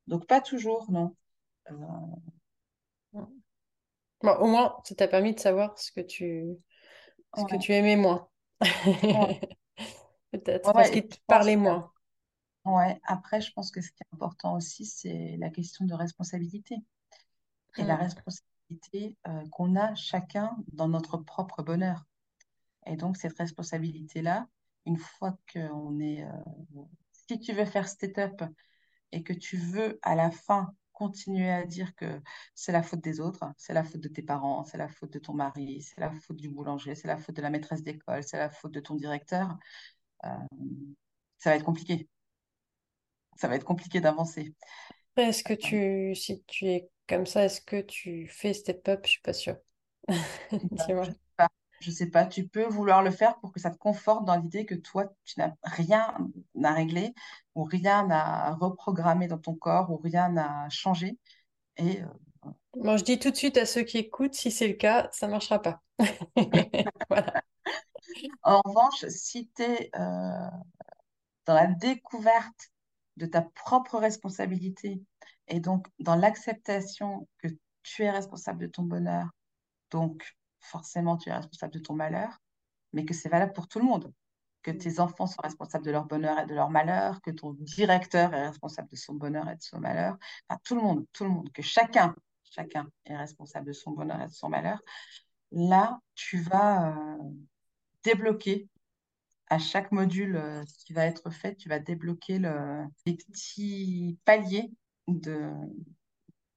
donc 0.07 0.27
pas 0.27 0.41
toujours, 0.41 0.91
non. 0.91 1.15
Mm 3.13 3.27
au 4.23 4.47
moins, 4.47 4.77
ça 4.85 4.95
t'a 4.95 5.09
permis 5.09 5.35
de 5.35 5.41
savoir 5.41 5.79
ce 5.79 5.93
que 5.93 6.01
tu, 6.01 6.45
ce 7.37 7.45
que 7.45 7.57
tu 7.57 7.73
aimais 7.73 7.97
moins. 7.97 8.29
Peut-être, 10.31 10.73
parce 10.73 10.91
qu'il 10.91 11.09
te 11.09 11.17
parlait 11.27 11.57
moins. 11.57 11.93
Ouais, 12.65 13.01
après, 13.05 13.41
je 13.41 13.53
pense 13.53 13.71
que 13.71 13.81
ce 13.81 13.89
qui 13.91 14.03
est 14.03 14.15
important 14.15 14.55
aussi, 14.55 14.85
c'est 14.85 15.37
la 15.39 15.51
question 15.51 15.87
de 15.87 15.95
responsabilité. 15.95 16.77
Et 17.77 17.85
la 17.85 17.97
mm. 17.97 18.01
responsabilité 18.01 19.17
euh, 19.27 19.43
qu'on 19.51 19.77
a 19.77 19.95
chacun 19.95 20.57
dans 20.73 20.89
notre 20.89 21.17
propre 21.17 21.63
bonheur. 21.63 22.05
Et 22.87 22.97
donc, 22.97 23.17
cette 23.17 23.39
responsabilité-là, 23.39 24.47
une 24.87 24.99
fois 24.99 25.37
qu'on 25.53 25.99
est. 25.99 26.25
Euh, 26.25 26.83
si 27.29 27.41
tu 27.41 27.53
veux 27.53 27.65
faire 27.65 27.89
step-up 27.89 28.43
et 29.13 29.23
que 29.23 29.33
tu 29.33 29.57
veux 29.57 29.99
à 30.03 30.15
la 30.15 30.31
fin 30.31 30.75
continuer 31.01 31.51
à 31.51 31.65
dire 31.65 31.95
que 31.97 32.21
c'est 32.55 32.73
la 32.73 32.83
faute 32.83 33.01
des 33.01 33.21
autres, 33.21 33.45
c'est 33.57 33.73
la 33.73 33.85
faute 33.85 34.01
de 34.03 34.09
tes 34.09 34.23
parents, 34.23 34.65
c'est 34.65 34.79
la 34.79 34.89
faute 34.89 35.13
de 35.13 35.19
ton 35.19 35.33
mari, 35.33 35.81
c'est 35.83 36.01
la 36.01 36.11
faute 36.13 36.37
du 36.37 36.51
boulanger, 36.51 36.95
c'est 36.95 37.09
la 37.09 37.17
faute 37.17 37.37
de 37.37 37.43
la 37.43 37.51
maîtresse 37.51 37.83
d'école, 37.83 38.23
c'est 38.23 38.39
la 38.39 38.51
faute 38.51 38.73
de 38.73 38.81
ton 38.81 38.95
directeur, 38.95 39.57
euh, 40.25 40.29
ça 41.39 41.51
va 41.51 41.57
être 41.57 41.65
compliqué. 41.65 42.09
Ça 43.37 43.49
va 43.49 43.57
être 43.57 43.65
compliqué 43.65 44.01
d'avancer. 44.01 44.55
Est-ce 45.17 45.43
que 45.43 45.55
tu, 45.55 46.15
si 46.15 46.43
tu 46.47 46.67
es 46.67 46.91
comme 47.09 47.27
ça, 47.27 47.45
est-ce 47.45 47.61
que 47.61 47.81
tu 47.81 48.29
fais 48.29 48.53
step 48.53 48.87
up? 48.89 49.01
Je 49.05 49.11
suis 49.11 49.23
pas 49.23 49.33
sûre. 49.33 49.57
Bah, 50.71 50.87
je 51.81 51.91
sais 51.91 52.07
pas, 52.07 52.27
tu 52.27 52.47
peux 52.47 52.67
vouloir 52.67 53.03
le 53.03 53.11
faire 53.11 53.39
pour 53.41 53.53
que 53.53 53.61
ça 53.61 53.71
te 53.71 53.79
conforte 53.79 54.25
dans 54.27 54.37
l'idée 54.37 54.67
que 54.67 54.75
toi, 54.75 55.07
tu 55.25 55.41
n'as 55.41 55.53
rien 55.65 56.15
à 56.63 56.73
régler 56.73 57.15
ou 57.55 57.65
rien 57.65 58.09
à 58.11 58.55
reprogrammer 58.55 59.29
dans 59.29 59.39
ton 59.39 59.55
corps 59.55 59.91
ou 59.91 59.97
rien 59.97 60.37
à 60.37 60.69
changer. 60.69 61.19
Et, 61.79 62.03
euh, 62.03 62.97
je 62.97 63.03
dis 63.03 63.19
tout 63.19 63.31
de 63.31 63.37
suite 63.37 63.57
à 63.57 63.67
ceux 63.67 63.83
qui 63.83 63.99
écoutent, 63.99 64.35
si 64.35 64.51
c'est 64.51 64.69
le 64.69 64.75
cas, 64.75 65.09
ça 65.13 65.27
ne 65.27 65.33
marchera 65.33 65.61
pas. 65.61 65.81
En 68.43 68.61
revanche, 68.65 69.07
si 69.09 69.49
tu 69.55 69.63
es 69.63 69.91
euh, 69.95 70.51
dans 71.47 71.55
la 71.55 71.67
découverte 71.67 72.71
de 73.17 73.27
ta 73.27 73.43
propre 73.43 73.99
responsabilité 73.99 75.01
et 75.49 75.61
donc 75.61 75.87
dans 75.99 76.17
l'acceptation 76.17 77.29
que 77.39 77.49
tu 77.83 78.03
es 78.03 78.11
responsable 78.11 78.63
de 78.63 78.67
ton 78.67 78.83
bonheur, 78.83 79.29
donc 79.91 80.37
forcément 80.61 81.17
tu 81.17 81.29
es 81.29 81.33
responsable 81.33 81.73
de 81.73 81.79
ton 81.79 81.95
malheur, 81.95 82.41
mais 82.93 83.05
que 83.05 83.15
c'est 83.15 83.29
valable 83.29 83.53
pour 83.53 83.69
tout 83.69 83.79
le 83.79 83.87
monde. 83.87 84.13
Que 84.63 84.71
tes 84.71 85.01
enfants 85.01 85.27
sont 85.27 85.41
responsables 85.43 85.85
de 85.85 85.91
leur 85.91 86.05
bonheur 86.05 86.39
et 86.39 86.47
de 86.47 86.55
leur 86.55 86.71
malheur, 86.71 87.23
que 87.23 87.31
ton 87.31 87.53
directeur 87.53 88.35
est 88.35 88.49
responsable 88.49 88.89
de 88.89 88.97
son 88.97 89.15
bonheur 89.15 89.49
et 89.49 89.57
de 89.57 89.63
son 89.63 89.81
malheur. 89.81 90.19
Enfin, 90.49 90.61
tout 90.65 90.75
le 90.75 90.83
monde, 90.83 91.07
tout 91.13 91.25
le 91.25 91.31
monde, 91.31 91.51
que 91.53 91.63
chacun, 91.63 92.15
chacun 92.45 92.91
est 93.07 93.17
responsable 93.17 93.67
de 93.67 93.73
son 93.73 93.93
bonheur 93.93 94.21
et 94.21 94.27
de 94.27 94.33
son 94.33 94.51
malheur. 94.51 94.83
Là, 95.53 96.01
tu 96.15 96.39
vas 96.39 96.91
euh, 96.91 97.19
débloquer 98.05 98.69
à 99.49 99.59
chaque 99.59 99.93
module 99.93 100.37
euh, 100.37 100.63
qui 100.85 100.93
va 100.93 101.07
être 101.07 101.31
fait, 101.31 101.57
tu 101.57 101.69
vas 101.69 101.79
débloquer 101.79 102.39
le, 102.39 102.85
les 103.07 103.17
petits 103.17 104.19
paliers 104.25 104.71
de. 105.09 105.51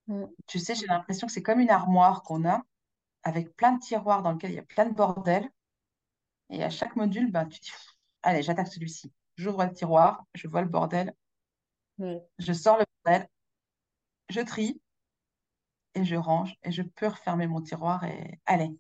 Mm. 0.08 0.26
Tu 0.48 0.60
sais, 0.60 0.76
j'ai 0.76 0.86
l'impression 0.88 1.28
que 1.28 1.34
c'est 1.34 1.42
comme 1.42 1.60
une 1.60 1.70
armoire 1.70 2.24
qu'on 2.24 2.48
a 2.48 2.62
avec 3.24 3.56
plein 3.56 3.74
de 3.74 3.80
tiroirs 3.80 4.22
dans 4.22 4.34
lesquels 4.34 4.52
il 4.52 4.56
y 4.56 4.60
a 4.60 4.64
plein 4.64 4.86
de 4.86 4.94
bordel. 4.94 5.50
Et 6.50 6.64
à 6.64 6.70
chaque 6.70 6.96
module, 6.96 7.32
ben, 7.32 7.46
tu 7.48 7.60
dis, 7.60 7.72
allez, 8.22 8.44
j'attaque 8.44 8.68
celui-ci. 8.68 9.12
J'ouvre 9.36 9.64
le 9.64 9.74
tiroir, 9.74 10.26
je 10.36 10.48
vois 10.48 10.62
le 10.62 10.68
bordel, 10.68 11.14
je 11.98 12.54
sors 12.54 12.78
le 12.78 12.86
bordel, 13.04 13.28
je 14.30 14.42
trie 14.42 14.80
et 15.96 16.04
je 16.04 16.16
range 16.16 16.56
et 16.64 16.72
je 16.72 16.82
peux 16.82 17.08
refermer 17.08 17.48
mon 17.48 17.62
tiroir 17.62 18.04
et 18.04 18.40
allez, 18.46 18.72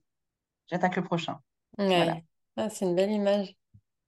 j'attaque 0.67 0.95
le 0.95 1.03
prochain. 1.03 1.39
Voilà. 1.77 2.17
Ah, 2.55 2.69
c'est 2.69 2.85
une 2.85 2.95
belle 2.95 3.11
image. 3.11 3.55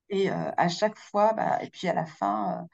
Et 0.08 0.30
euh, 0.30 0.52
à 0.56 0.68
chaque 0.68 0.98
fois, 0.98 1.32
bah, 1.32 1.62
et 1.62 1.70
puis 1.70 1.88
à 1.88 1.94
la 1.94 2.06
fin, 2.06 2.68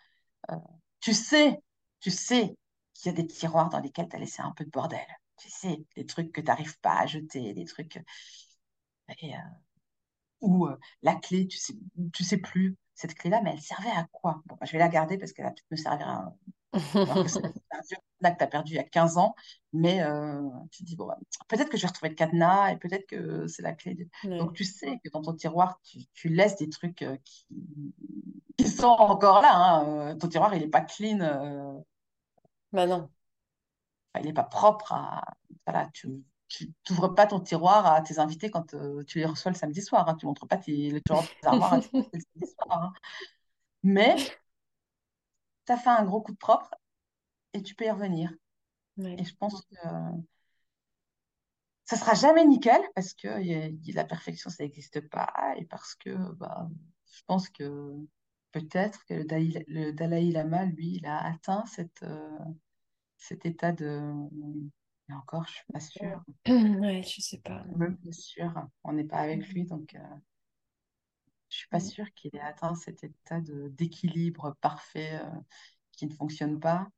euh, 0.50 0.54
euh, 0.54 0.58
tu 1.00 1.14
sais, 1.14 1.62
tu 2.00 2.10
sais 2.10 2.56
qu'il 2.92 3.10
y 3.10 3.14
a 3.14 3.16
des 3.16 3.26
tiroirs 3.26 3.70
dans 3.70 3.80
lesquels 3.80 4.08
tu 4.08 4.16
as 4.16 4.18
laissé 4.18 4.42
un 4.42 4.52
peu 4.52 4.64
de 4.64 4.70
bordel 4.70 5.00
tu 5.42 5.50
sais, 5.50 5.84
des 5.96 6.06
trucs 6.06 6.32
que 6.32 6.40
tu 6.40 6.46
n'arrives 6.46 6.78
pas 6.80 7.00
à 7.00 7.06
jeter, 7.06 7.52
des 7.52 7.64
trucs. 7.64 8.00
Et, 9.20 9.34
euh, 9.34 9.38
ou 10.40 10.66
euh, 10.66 10.78
la 11.02 11.16
clé, 11.16 11.48
tu 11.48 11.58
sais, 11.58 11.74
tu 12.12 12.24
sais 12.24 12.38
plus, 12.38 12.76
cette 12.94 13.14
clé-là, 13.14 13.40
mais 13.42 13.52
elle 13.52 13.60
servait 13.60 13.90
à 13.90 14.06
quoi? 14.12 14.42
Bon, 14.46 14.56
bah, 14.56 14.66
Je 14.66 14.72
vais 14.72 14.78
la 14.78 14.88
garder 14.88 15.18
parce 15.18 15.32
qu'elle 15.32 15.44
va 15.44 15.50
peut-être 15.50 15.70
me 15.70 15.76
servir 15.76 16.08
à. 16.08 16.34
Là 18.20 18.30
que 18.30 18.38
tu 18.38 18.44
as 18.44 18.46
perdu 18.46 18.72
il 18.72 18.76
y 18.76 18.78
a 18.78 18.84
15 18.84 19.18
ans, 19.18 19.34
mais 19.72 20.02
euh, 20.02 20.40
tu 20.70 20.84
te 20.84 20.88
dis, 20.88 20.96
bon, 20.96 21.06
bah, 21.06 21.18
peut-être 21.48 21.68
que 21.68 21.76
je 21.76 21.82
vais 21.82 21.88
retrouver 21.88 22.10
le 22.10 22.14
cadenas 22.14 22.72
et 22.72 22.76
peut-être 22.78 23.06
que 23.06 23.46
c'est 23.48 23.62
la 23.62 23.72
clé. 23.72 24.08
Donc 24.24 24.54
tu 24.54 24.64
sais 24.64 25.00
que 25.04 25.10
dans 25.10 25.22
ton 25.22 25.34
tiroir, 25.34 25.80
tu, 26.14 26.28
laisses 26.28 26.56
des 26.56 26.68
trucs 26.68 27.04
qui, 27.24 27.46
qui, 28.56 28.68
sont 28.68 28.86
encore 28.86 29.42
là. 29.42 29.54
Hein. 29.54 30.16
Ton 30.18 30.28
tiroir, 30.28 30.54
il 30.54 30.62
n'est 30.62 30.68
pas 30.68 30.82
clean. 30.82 31.84
Bah 32.72 32.86
non 32.86 33.10
il 34.20 34.26
n'est 34.26 34.32
pas 34.32 34.44
propre 34.44 34.92
à. 34.92 35.22
Voilà, 35.66 35.88
tu, 35.92 36.08
n'ouvres 36.90 37.08
pas 37.08 37.26
ton 37.26 37.40
tiroir 37.40 37.86
à 37.86 38.02
tes 38.02 38.18
invités 38.18 38.50
quand 38.50 38.74
euh, 38.74 39.02
tu 39.04 39.18
les 39.18 39.26
reçois 39.26 39.50
le 39.52 39.56
samedi 39.56 39.82
soir. 39.82 40.08
Hein. 40.08 40.16
Tu 40.16 40.26
ne 40.26 40.30
montres 40.30 40.46
pas 40.46 40.58
tes, 40.58 40.90
le 40.90 41.00
tiroir 41.00 41.24
de 41.24 41.28
tes 41.28 41.46
armoires 41.46 41.74
à 41.74 41.80
tes 41.80 41.88
invités 41.96 42.18
le 42.18 42.20
samedi 42.20 42.52
soir. 42.52 42.82
Hein. 42.82 42.92
Mais 43.82 44.16
tu 45.66 45.72
as 45.72 45.76
fait 45.76 45.90
un 45.90 46.04
gros 46.04 46.22
coup 46.22 46.32
de 46.32 46.38
propre 46.38 46.70
et 47.52 47.62
tu 47.62 47.74
peux 47.74 47.84
y 47.86 47.90
revenir. 47.90 48.32
Et 48.98 49.24
je 49.24 49.34
pense 49.36 49.62
que 49.62 49.76
ça 51.84 51.96
sera 51.96 52.14
jamais 52.14 52.44
nickel 52.46 52.80
parce 52.94 53.14
que 53.14 53.28
la 53.94 54.04
perfection, 54.04 54.50
ça 54.50 54.62
n'existe 54.64 55.00
pas. 55.08 55.32
Et 55.56 55.64
parce 55.64 55.94
que 55.94 56.10
bah, 56.34 56.68
je 57.12 57.22
pense 57.26 57.48
que 57.48 57.94
peut-être 58.52 59.04
que 59.06 59.14
le 59.14 59.24
Dalai, 59.24 59.64
le 59.68 59.92
Dalai, 59.92 60.30
Lama, 60.30 60.64
lui, 60.64 60.96
il 60.96 61.06
a 61.06 61.24
atteint 61.24 61.64
cette, 61.66 62.02
euh, 62.02 62.38
cet 63.22 63.46
état 63.46 63.72
de. 63.72 64.12
Et 65.08 65.12
encore, 65.12 65.46
je 65.46 65.52
suis 65.52 65.72
pas 65.72 65.80
sûre. 65.80 66.24
Ouais, 66.80 67.02
je 67.02 67.20
sais 67.20 67.38
pas. 67.38 67.64
Même 67.76 67.96
pas 67.96 68.12
sûre. 68.12 68.66
On 68.84 68.92
n'est 68.92 69.04
pas 69.04 69.18
avec 69.18 69.48
lui, 69.48 69.64
donc 69.64 69.94
euh, 69.94 70.16
je 71.48 71.58
suis 71.58 71.68
pas 71.68 71.78
mm. 71.78 71.88
sûre 71.88 72.12
qu'il 72.14 72.34
ait 72.34 72.40
atteint 72.40 72.74
cet 72.74 73.04
état 73.04 73.40
d'équilibre 73.40 74.56
parfait 74.60 75.20
euh, 75.22 75.40
qui 75.92 76.06
ne 76.06 76.12
fonctionne 76.12 76.58
pas. 76.58 76.88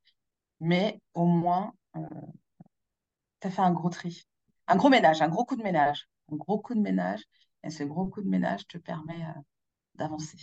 Mais 0.59 0.99
au 1.13 1.25
moins, 1.25 1.73
tu 1.93 3.47
as 3.47 3.51
fait 3.51 3.61
un 3.61 3.73
gros 3.73 3.89
tri, 3.89 4.25
un 4.67 4.77
gros 4.77 4.89
ménage, 4.89 5.21
un 5.21 5.27
gros 5.27 5.45
coup 5.45 5.57
de 5.57 5.63
ménage, 5.63 6.07
un 6.31 6.37
gros 6.37 6.59
coup 6.59 6.73
de 6.73 6.81
ménage. 6.81 7.23
Et 7.63 7.69
ce 7.69 7.83
gros 7.83 8.05
coup 8.07 8.21
de 8.21 8.29
ménage 8.29 8.67
te 8.67 8.77
permet 8.77 9.25
d'avancer. 9.95 10.37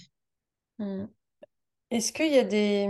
Mm. 0.78 1.06
Est-ce 1.90 2.12
qu'il 2.12 2.32
y 2.32 2.38
a 2.38 2.44
des, 2.44 2.88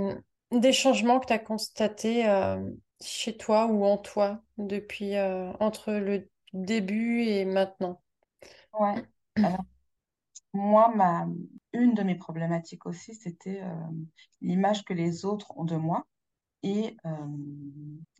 des 0.52 0.72
changements 0.72 1.20
que 1.20 1.26
tu 1.26 1.32
as 1.32 1.38
constatés 1.38 2.28
euh, 2.28 2.60
chez 3.00 3.36
toi 3.36 3.66
ou 3.66 3.84
en 3.84 3.98
toi 3.98 4.42
depuis 4.58 5.16
euh, 5.16 5.52
entre 5.60 5.92
le 5.92 6.28
début 6.52 7.22
et 7.22 7.44
maintenant? 7.44 8.00
Ouais. 8.78 9.04
Alors, 9.36 9.64
moi, 10.52 10.92
ma, 10.94 11.26
une 11.72 11.94
de 11.94 12.02
mes 12.02 12.14
problématiques 12.14 12.86
aussi, 12.86 13.14
c'était 13.14 13.60
euh, 13.62 13.74
l'image 14.40 14.84
que 14.84 14.94
les 14.94 15.24
autres 15.24 15.56
ont 15.56 15.64
de 15.64 15.76
moi. 15.76 16.06
Et 16.62 16.96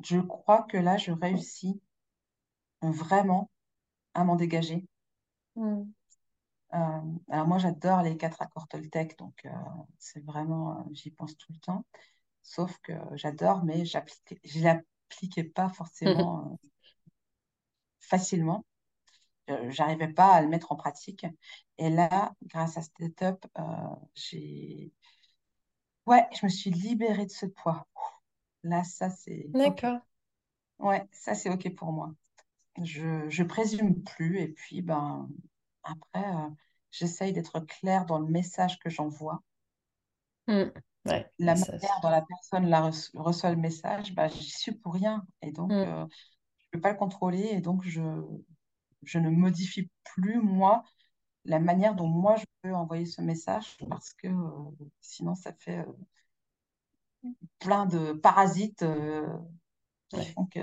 je 0.05 0.19
crois 0.19 0.63
que 0.65 0.77
là, 0.77 0.97
je 0.97 1.13
réussis 1.13 1.81
vraiment 2.83 3.51
à 4.15 4.25
m'en 4.25 4.35
dégager. 4.35 4.85
Mm. 5.55 5.83
Euh, 6.75 7.01
alors 7.29 7.47
moi, 7.47 7.59
j'adore 7.59 8.03
les 8.03 8.17
quatre 8.17 8.41
accords 8.41 8.67
Toltec, 8.69 9.19
donc 9.19 9.35
euh, 9.45 9.51
c'est 9.99 10.25
vraiment, 10.25 10.79
euh, 10.79 10.83
j'y 10.93 11.11
pense 11.11 11.37
tout 11.37 11.53
le 11.53 11.59
temps. 11.59 11.85
Sauf 12.43 12.79
que 12.83 12.93
j'adore, 13.15 13.65
mais 13.65 13.85
je 13.85 13.99
ne 13.99 14.65
l'appliquais 14.65 15.45
pas 15.45 15.69
forcément 15.69 16.59
facilement. 18.01 18.65
J'arrivais 19.69 20.09
pas 20.09 20.35
à 20.35 20.43
le 20.43 20.49
mettre 20.49 20.73
en 20.73 20.77
pratique. 20.77 21.27
Et 21.79 21.91
là, 21.91 22.35
grâce 22.45 22.77
à 22.77 22.83
Step 22.83 23.21
Up, 23.23 23.45
j'ai... 24.15 24.93
Ouais, 26.07 26.27
je 26.33 26.47
me 26.47 26.51
suis 26.51 26.71
libérée 26.71 27.27
de 27.27 27.31
ce 27.31 27.47
poids. 27.47 27.87
Là, 28.65 28.83
ça, 28.85 29.11
c'est... 29.11 29.47
D'accord. 29.49 29.99
Ouais, 30.79 31.07
ça, 31.13 31.35
c'est 31.35 31.51
OK 31.51 31.75
pour 31.75 31.93
moi. 31.93 32.13
Je, 32.83 33.29
je 33.29 33.43
présume 33.43 34.03
plus. 34.03 34.41
Et 34.41 34.49
puis, 34.49 34.83
ben, 34.83 35.29
après, 35.83 36.25
euh, 36.25 36.49
j'essaye 36.91 37.33
d'être 37.33 37.61
claire 37.61 38.07
dans 38.07 38.19
le 38.19 38.27
message 38.27 38.79
que 38.79 38.91
j'envoie. 38.91 39.43
La 41.05 41.25
manière 41.39 42.01
dont 42.03 42.11
la 42.11 42.23
personne 42.23 42.67
la 42.67 42.91
reçoit 43.15 43.51
le 43.51 43.57
message, 43.57 44.15
bah, 44.15 44.29
j'y 44.29 44.51
suis 44.51 44.73
pour 44.73 44.95
rien. 44.95 45.27
Et 45.43 45.51
donc, 45.51 45.71
mmh. 45.71 45.75
euh, 45.75 46.07
je 46.59 46.67
ne 46.67 46.71
peux 46.73 46.81
pas 46.81 46.93
le 46.93 46.99
contrôler. 46.99 47.49
Et 47.51 47.61
donc, 47.61 47.83
je, 47.83 48.03
je 49.03 49.19
ne 49.19 49.31
modifie 49.31 49.91
plus, 50.05 50.41
moi, 50.41 50.85
la 51.45 51.59
manière 51.59 51.95
dont 51.95 52.07
moi, 52.07 52.37
je 52.37 52.45
peux 52.63 52.75
envoyer 52.75 53.07
ce 53.07 53.21
message 53.21 53.77
parce 53.89 54.13
que 54.15 54.29
euh, 54.29 54.71
sinon, 55.01 55.35
ça 55.35 55.53
fait 55.53 55.85
plein 57.59 57.87
de 57.87 58.13
parasites 58.13 58.85
qui 60.09 60.25
font 60.27 60.47
que 60.47 60.61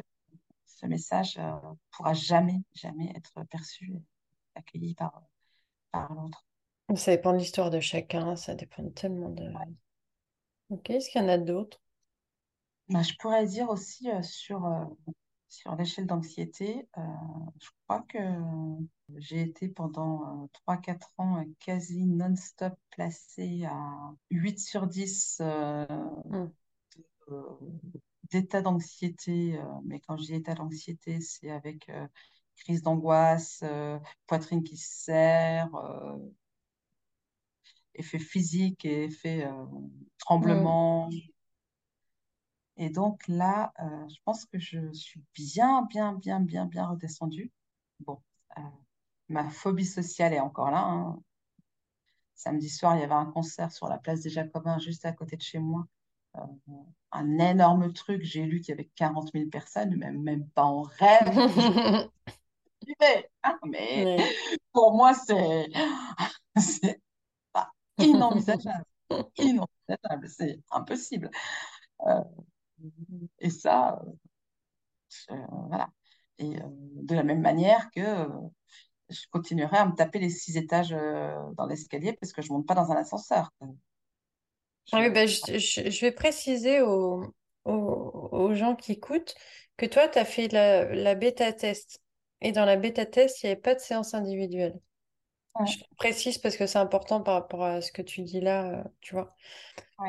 ce 0.66 0.86
message 0.86 1.38
ne 1.38 1.74
pourra 1.92 2.14
jamais, 2.14 2.62
jamais 2.74 3.12
être 3.16 3.44
perçu 3.50 3.94
accueilli 4.56 4.96
par, 4.96 5.22
par 5.92 6.14
l'autre. 6.14 6.46
Ça 6.96 7.12
dépend 7.12 7.34
de 7.34 7.38
l'histoire 7.38 7.70
de 7.70 7.80
chacun, 7.80 8.36
ça 8.36 8.56
dépend 8.56 8.90
tellement 8.90 9.30
de... 9.30 9.52
Ok, 10.70 10.92
est-ce 10.92 11.10
qu'il 11.10 11.22
y 11.22 11.24
en 11.24 11.30
a 11.30 11.38
d'autres? 11.38 11.82
Bah, 12.90 13.02
Je 13.02 13.14
pourrais 13.20 13.46
dire 13.46 13.70
aussi 13.70 14.10
euh, 14.10 14.22
sur, 14.22 14.66
euh, 14.66 14.86
sur 15.48 15.76
l'échelle 15.76 16.06
d'anxiété, 16.06 16.88
euh, 16.98 17.02
je 17.60 17.70
crois 17.88 18.02
que 18.08 18.20
j'ai 19.18 19.42
été 19.42 19.68
pendant 19.68 20.48
3-4 20.54 21.12
ans 21.18 21.44
quasi 21.60 22.06
non-stop 22.06 22.74
placée 22.92 23.66
à 23.66 24.14
8 24.30 24.60
sur 24.60 24.86
10 24.86 25.42
mmh. 25.42 26.46
d'état 28.32 28.62
d'anxiété. 28.62 29.60
mais 29.86 30.00
quand 30.02 30.18
je 30.18 30.26
dis 30.26 30.36
état 30.36 30.54
d'anxiété, 30.54 31.20
c'est 31.20 31.50
avec 31.50 31.92
crise 32.58 32.84
d'angoisse, 32.84 33.64
poitrine 34.28 34.64
qui 34.64 34.78
se 34.78 35.04
serre, 35.06 35.70
effet 38.00 38.20
physique 38.20 38.86
et 38.86 39.06
effet 39.06 39.46
euh, 39.46 39.66
tremblement. 40.18 41.10
Et 42.78 42.90
donc 42.90 43.28
là, 43.28 43.74
je 43.78 44.16
pense 44.24 44.46
que 44.46 44.58
je 44.58 44.92
suis 44.94 45.22
bien, 45.34 45.84
bien, 45.84 46.14
bien, 46.14 46.40
bien, 46.40 46.66
bien 46.66 46.88
redescendue. 46.88 47.52
Bon, 48.00 48.22
ma 49.28 49.50
phobie 49.50 49.86
sociale 49.86 50.34
est 50.34 50.40
encore 50.40 50.72
là. 50.72 50.86
Hein. 50.86 51.20
Samedi 52.36 52.70
soir, 52.70 52.96
il 52.96 53.02
y 53.02 53.04
avait 53.04 53.14
un 53.14 53.26
concert 53.26 53.72
sur 53.72 53.90
la 53.90 53.98
place 53.98 54.22
des 54.22 54.30
Jacobins, 54.30 54.80
juste 54.80 55.06
à 55.06 55.12
côté 55.12 55.36
de 55.36 55.42
chez 55.42 55.60
moi. 55.60 55.88
un 57.12 57.38
énorme 57.38 57.92
truc. 57.92 58.24
J'ai 58.24 58.46
lu 58.46 58.62
qu'il 58.62 58.70
y 58.70 58.78
avait 58.78 58.90
40 58.96 59.32
000 59.34 59.50
personnes, 59.50 59.98
même, 59.98 60.22
même 60.22 60.48
pas 60.50 60.64
en 60.64 60.84
rêve. 60.84 61.34
Hein, 63.44 63.60
mais 63.68 64.18
pour 64.74 64.94
moi, 64.94 65.14
c'est 65.14 65.68
inenvisageable. 68.06 68.86
inenvisageable, 69.38 70.30
c'est 70.30 70.60
impossible. 70.72 71.30
Euh, 72.08 72.24
et 73.40 73.50
ça, 73.50 74.02
euh, 75.32 75.36
voilà. 75.68 75.90
Et 76.38 76.56
euh, 76.58 76.68
de 76.68 77.16
la 77.16 77.24
même 77.24 77.42
manière 77.42 77.90
que 77.92 78.28
je 79.10 79.26
continuerai 79.32 79.78
à 79.78 79.86
me 79.86 79.96
taper 79.96 80.20
les 80.20 80.30
six 80.30 80.56
étages 80.56 80.92
dans 80.92 81.66
l'escalier 81.66 82.14
parce 82.14 82.32
que 82.32 82.42
je 82.42 82.50
ne 82.52 82.58
monte 82.58 82.68
pas 82.68 82.76
dans 82.76 82.92
un 82.92 82.96
ascenseur. 82.96 83.52
Ah 84.92 85.00
oui, 85.02 85.10
bah, 85.10 85.26
je, 85.26 86.02
vais 86.02 86.12
préciser 86.12 86.82
aux, 86.82 87.24
aux, 87.66 88.54
gens 88.54 88.76
qui 88.76 88.94
écoutent 88.94 89.36
que 89.78 89.86
toi, 89.86 90.08
tu 90.08 90.20
as 90.20 90.26
fait 90.26 90.48
la, 90.52 90.86
la 90.94 91.16
bêta-test 91.16 92.02
et 92.42 92.52
dans 92.52 92.66
la 92.66 92.78
bêta-test, 92.78 93.44
il 93.44 93.48
n'y 93.48 93.52
avait 93.52 93.62
pas 93.62 93.76
de 93.76 93.80
séance 93.80 94.14
individuelle. 94.14 94.80
Je 95.66 95.78
précise 95.98 96.38
parce 96.38 96.56
que 96.56 96.66
c'est 96.68 96.80
important 96.80 97.22
par 97.22 97.34
rapport 97.36 97.64
à 97.64 97.82
ce 97.82 97.92
que 97.92 98.02
tu 98.02 98.22
dis 98.22 98.40
là, 98.40 98.66
euh, 98.70 98.84
tu 99.02 99.14
vois. 99.14 99.36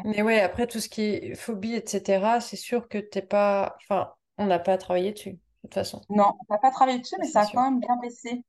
Mais 0.05 0.23
ouais, 0.23 0.41
après 0.41 0.67
tout 0.67 0.79
ce 0.79 0.89
qui 0.89 1.03
est 1.03 1.35
phobie, 1.35 1.75
etc., 1.75 2.41
c'est 2.41 2.57
sûr 2.57 2.89
que 2.89 2.99
t'es 2.99 3.23
pas. 3.23 3.77
Enfin, 3.83 4.13
on 4.39 4.47
n'a 4.47 4.61
pas 4.61 4.79
travaillé 4.79 5.13
dessus, 5.13 5.33
de 5.33 5.39
toute 5.63 5.75
façon. 5.75 6.01
Non, 6.09 6.33
on 6.39 6.53
n'a 6.53 6.59
pas 6.59 6.71
travaillé 6.71 7.01
dessus, 7.01 7.17
mais 7.19 7.27
ça 7.27 7.41
a 7.41 7.47
quand 7.47 7.63
même 7.63 7.81
bien 7.81 7.97
baissé. 7.97 8.45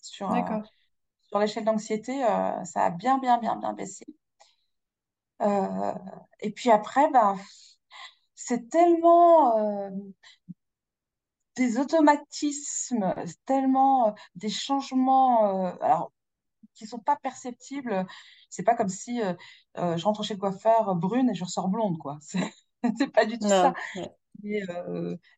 Sur, 0.00 0.32
euh, 0.32 0.60
sur 1.24 1.38
l'échelle 1.38 1.64
d'anxiété, 1.64 2.24
euh, 2.24 2.64
ça 2.64 2.84
a 2.84 2.90
bien, 2.90 3.18
bien, 3.18 3.38
bien, 3.38 3.56
bien 3.56 3.72
baissé. 3.72 4.06
et 5.40 6.50
puis 6.52 6.70
après, 6.70 7.10
ben, 7.10 7.36
c'est 8.34 8.70
tellement 8.70 9.90
des 11.56 11.78
automatismes, 11.78 13.14
tellement 13.44 14.14
des 14.34 14.50
changements, 14.50 15.74
alors 15.80 16.12
qui 16.76 16.86
sont 16.86 16.98
pas 17.00 17.16
perceptibles. 17.16 18.06
C'est 18.50 18.62
pas 18.62 18.74
comme 18.76 18.88
si 18.88 19.20
euh, 19.22 19.34
je 19.96 20.04
rentre 20.04 20.22
chez 20.22 20.34
le 20.34 20.40
coiffeur 20.40 20.94
brune 20.94 21.30
et 21.30 21.34
je 21.34 21.44
ressors 21.44 21.68
blonde, 21.68 21.98
quoi. 21.98 22.18
C'est 22.98 23.12
pas 23.12 23.26
du 23.26 23.38
tout 23.38 23.48
ça. 23.48 23.74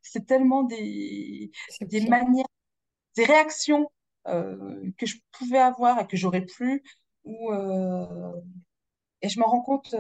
c'est 0.03 0.27
tellement 0.27 0.65
des, 0.65 1.51
des 1.81 2.07
manières, 2.09 2.47
des 3.17 3.25
réactions 3.25 3.91
que 4.27 5.07
je 5.07 5.17
pouvais 5.33 5.59
avoir 5.59 6.01
et 6.01 6.07
que 6.07 6.17
j'aurais 6.17 6.45
plus. 6.45 6.83
Ou, 7.25 7.53
et 9.23 9.29
je 9.29 9.39
me 9.41 9.45
rends 9.45 9.63
compte 9.63 9.95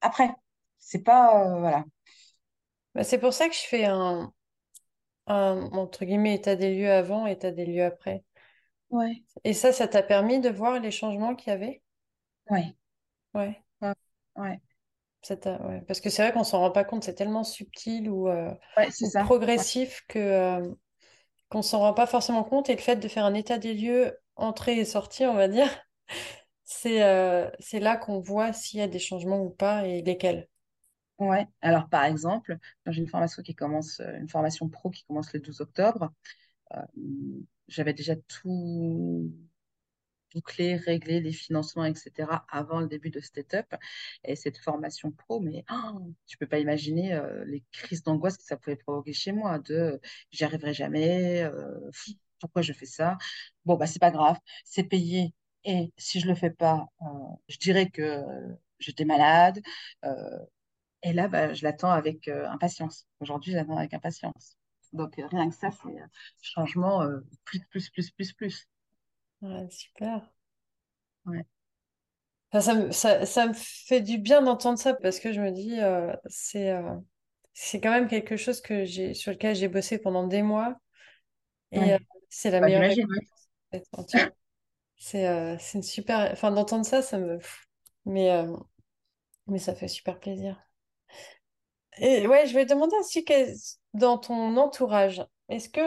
après. 0.00 0.34
C'est 0.78 1.02
pas. 1.02 1.58
voilà. 1.58 1.84
Bah, 2.94 3.04
c'est 3.04 3.18
pour 3.18 3.32
ça 3.32 3.48
que 3.48 3.54
je 3.54 3.60
fais 3.60 3.84
un, 3.84 4.32
entre 5.28 6.04
guillemets, 6.04 6.34
état 6.34 6.56
des 6.56 6.76
lieux 6.76 6.90
avant, 6.92 7.26
état 7.26 7.52
des 7.52 7.66
lieux 7.66 7.84
après. 7.84 8.24
Ouais. 8.90 9.22
Et 9.44 9.54
ça, 9.54 9.72
ça 9.72 9.88
t'a 9.88 10.02
permis 10.02 10.40
de 10.40 10.50
voir 10.50 10.78
les 10.80 10.90
changements 10.90 11.34
qu'il 11.34 11.50
y 11.50 11.54
avait? 11.54 11.82
Ouais. 12.50 12.74
Ouais. 13.34 13.62
Ouais. 13.80 13.94
ouais. 14.36 14.60
Parce 15.86 16.00
que 16.00 16.10
c'est 16.10 16.22
vrai 16.22 16.32
qu'on 16.32 16.44
s'en 16.44 16.60
rend 16.60 16.70
pas 16.70 16.84
compte, 16.84 17.04
c'est 17.04 17.14
tellement 17.14 17.44
subtil 17.44 18.08
ou, 18.08 18.28
euh, 18.28 18.52
Ouais, 18.76 18.90
c'est 18.90 19.06
ça. 19.06 19.24
progressif 19.24 20.04
que, 20.08 20.18
euh, 20.18 20.74
qu'on 21.50 21.62
s'en 21.62 21.80
rend 21.80 21.94
pas 21.94 22.06
forcément 22.06 22.44
compte. 22.44 22.70
Et 22.70 22.76
le 22.76 22.82
fait 22.82 22.96
de 22.96 23.08
faire 23.08 23.24
un 23.24 23.34
état 23.34 23.58
des 23.58 23.74
lieux, 23.74 24.18
entrée 24.36 24.78
et 24.78 24.84
sortie, 24.84 25.26
on 25.26 25.34
va 25.34 25.48
dire, 25.48 25.68
c'est 26.64 27.02
euh, 27.04 27.50
c'est 27.60 27.80
là 27.80 27.96
qu'on 27.96 28.20
voit 28.20 28.52
s'il 28.52 28.80
y 28.80 28.82
a 28.82 28.88
des 28.88 28.98
changements 29.00 29.42
ou 29.42 29.50
pas 29.50 29.86
et 29.86 30.02
lesquels. 30.02 30.48
Ouais, 31.18 31.46
alors 31.62 31.88
par 31.88 32.04
exemple, 32.04 32.58
j'ai 32.86 33.00
une 33.00 33.08
formation 33.08 33.42
qui 33.42 33.54
commence, 33.54 34.00
euh, 34.00 34.18
une 34.18 34.28
formation 34.28 34.68
pro 34.68 34.90
qui 34.90 35.04
commence 35.04 35.32
le 35.32 35.40
12 35.40 35.62
octobre. 35.62 36.12
J'avais 37.68 37.94
déjà 37.94 38.16
tout 38.16 39.32
bouclé, 40.34 40.76
réglé 40.76 41.20
les 41.20 41.32
financements, 41.32 41.84
etc. 41.84 42.44
avant 42.50 42.80
le 42.80 42.88
début 42.88 43.10
de 43.10 43.20
Step 43.20 43.54
Et 44.24 44.36
cette 44.36 44.58
formation 44.58 45.10
pro, 45.10 45.40
mais 45.40 45.64
oh, 45.70 46.12
tu 46.26 46.36
peux 46.38 46.46
pas 46.46 46.58
imaginer 46.58 47.14
euh, 47.14 47.44
les 47.46 47.62
crises 47.72 48.02
d'angoisse 48.02 48.36
que 48.36 48.44
ça 48.44 48.56
pouvait 48.56 48.76
provoquer 48.76 49.12
chez 49.12 49.32
moi, 49.32 49.58
de 49.58 50.00
j'y 50.30 50.44
arriverai 50.44 50.74
jamais, 50.74 51.42
euh, 51.44 51.90
pourquoi 52.40 52.62
je 52.62 52.72
fais 52.72 52.86
ça? 52.86 53.16
Bon, 53.64 53.76
bah 53.76 53.86
c'est 53.86 53.98
pas 54.00 54.10
grave, 54.10 54.38
c'est 54.64 54.84
payé. 54.84 55.32
Et 55.64 55.92
si 55.96 56.20
je 56.20 56.28
le 56.28 56.34
fais 56.34 56.50
pas, 56.50 56.86
euh, 57.02 57.06
je 57.48 57.58
dirais 57.58 57.88
que 57.90 58.22
j'étais 58.78 59.04
malade. 59.04 59.60
et 61.02 61.12
là, 61.12 61.28
bah, 61.28 61.54
je 61.54 61.62
l'attends 61.64 61.90
avec 61.90 62.28
impatience. 62.28 63.06
Aujourd'hui, 63.20 63.52
je 63.52 63.56
l'attends 63.58 63.76
avec 63.78 63.94
impatience. 63.94 64.56
Donc, 64.92 65.14
rien 65.16 65.48
que 65.50 65.54
ça, 65.56 65.70
c'est 65.70 65.96
changement 66.42 67.06
plus, 67.44 67.60
plus, 67.70 67.90
plus, 67.90 68.10
plus, 68.10 68.32
plus. 68.32 68.68
Ouais, 69.40 69.70
super. 69.70 70.30
Ouais. 71.26 71.46
ça, 72.60 72.74
me, 72.74 72.90
ça, 72.92 73.26
ça 73.26 73.46
me 73.46 73.52
fait 73.54 74.00
du 74.00 74.18
bien 74.18 74.42
d'entendre 74.42 74.78
ça 74.78 74.94
parce 74.94 75.20
que 75.20 75.32
je 75.32 75.40
me 75.40 75.50
dis, 75.50 75.80
euh, 75.80 76.14
c'est 76.26 76.70
euh, 76.72 76.96
c'est 77.54 77.80
quand 77.80 77.90
même 77.92 78.08
quelque 78.08 78.36
chose 78.36 78.60
que 78.60 78.84
j'ai, 78.84 79.14
sur 79.14 79.32
lequel 79.32 79.56
j'ai 79.56 79.68
bossé 79.68 79.98
pendant 79.98 80.26
des 80.26 80.42
mois 80.42 80.78
et 81.72 81.94
euh, 81.94 81.98
c'est 82.30 82.50
la 82.50 82.60
Bah, 82.60 82.68
meilleure 82.68 82.84
réponse. 83.72 84.30
C'est 84.98 85.26
euh, 85.28 85.56
une 85.74 85.82
super. 85.82 86.30
Enfin, 86.32 86.50
d'entendre 86.52 86.84
ça, 86.86 87.02
ça 87.02 87.18
me. 87.18 87.38
Mais, 88.06 88.30
euh, 88.32 88.56
mais 89.48 89.58
ça 89.60 89.74
fait 89.74 89.88
super 89.88 90.20
plaisir. 90.20 90.56
Et 91.98 92.26
ouais, 92.26 92.46
je 92.46 92.54
vais 92.54 92.66
demander 92.66 92.96
aussi, 93.00 93.24
dans 93.96 94.18
ton 94.18 94.56
entourage, 94.56 95.24
est-ce 95.48 95.68
que 95.68 95.80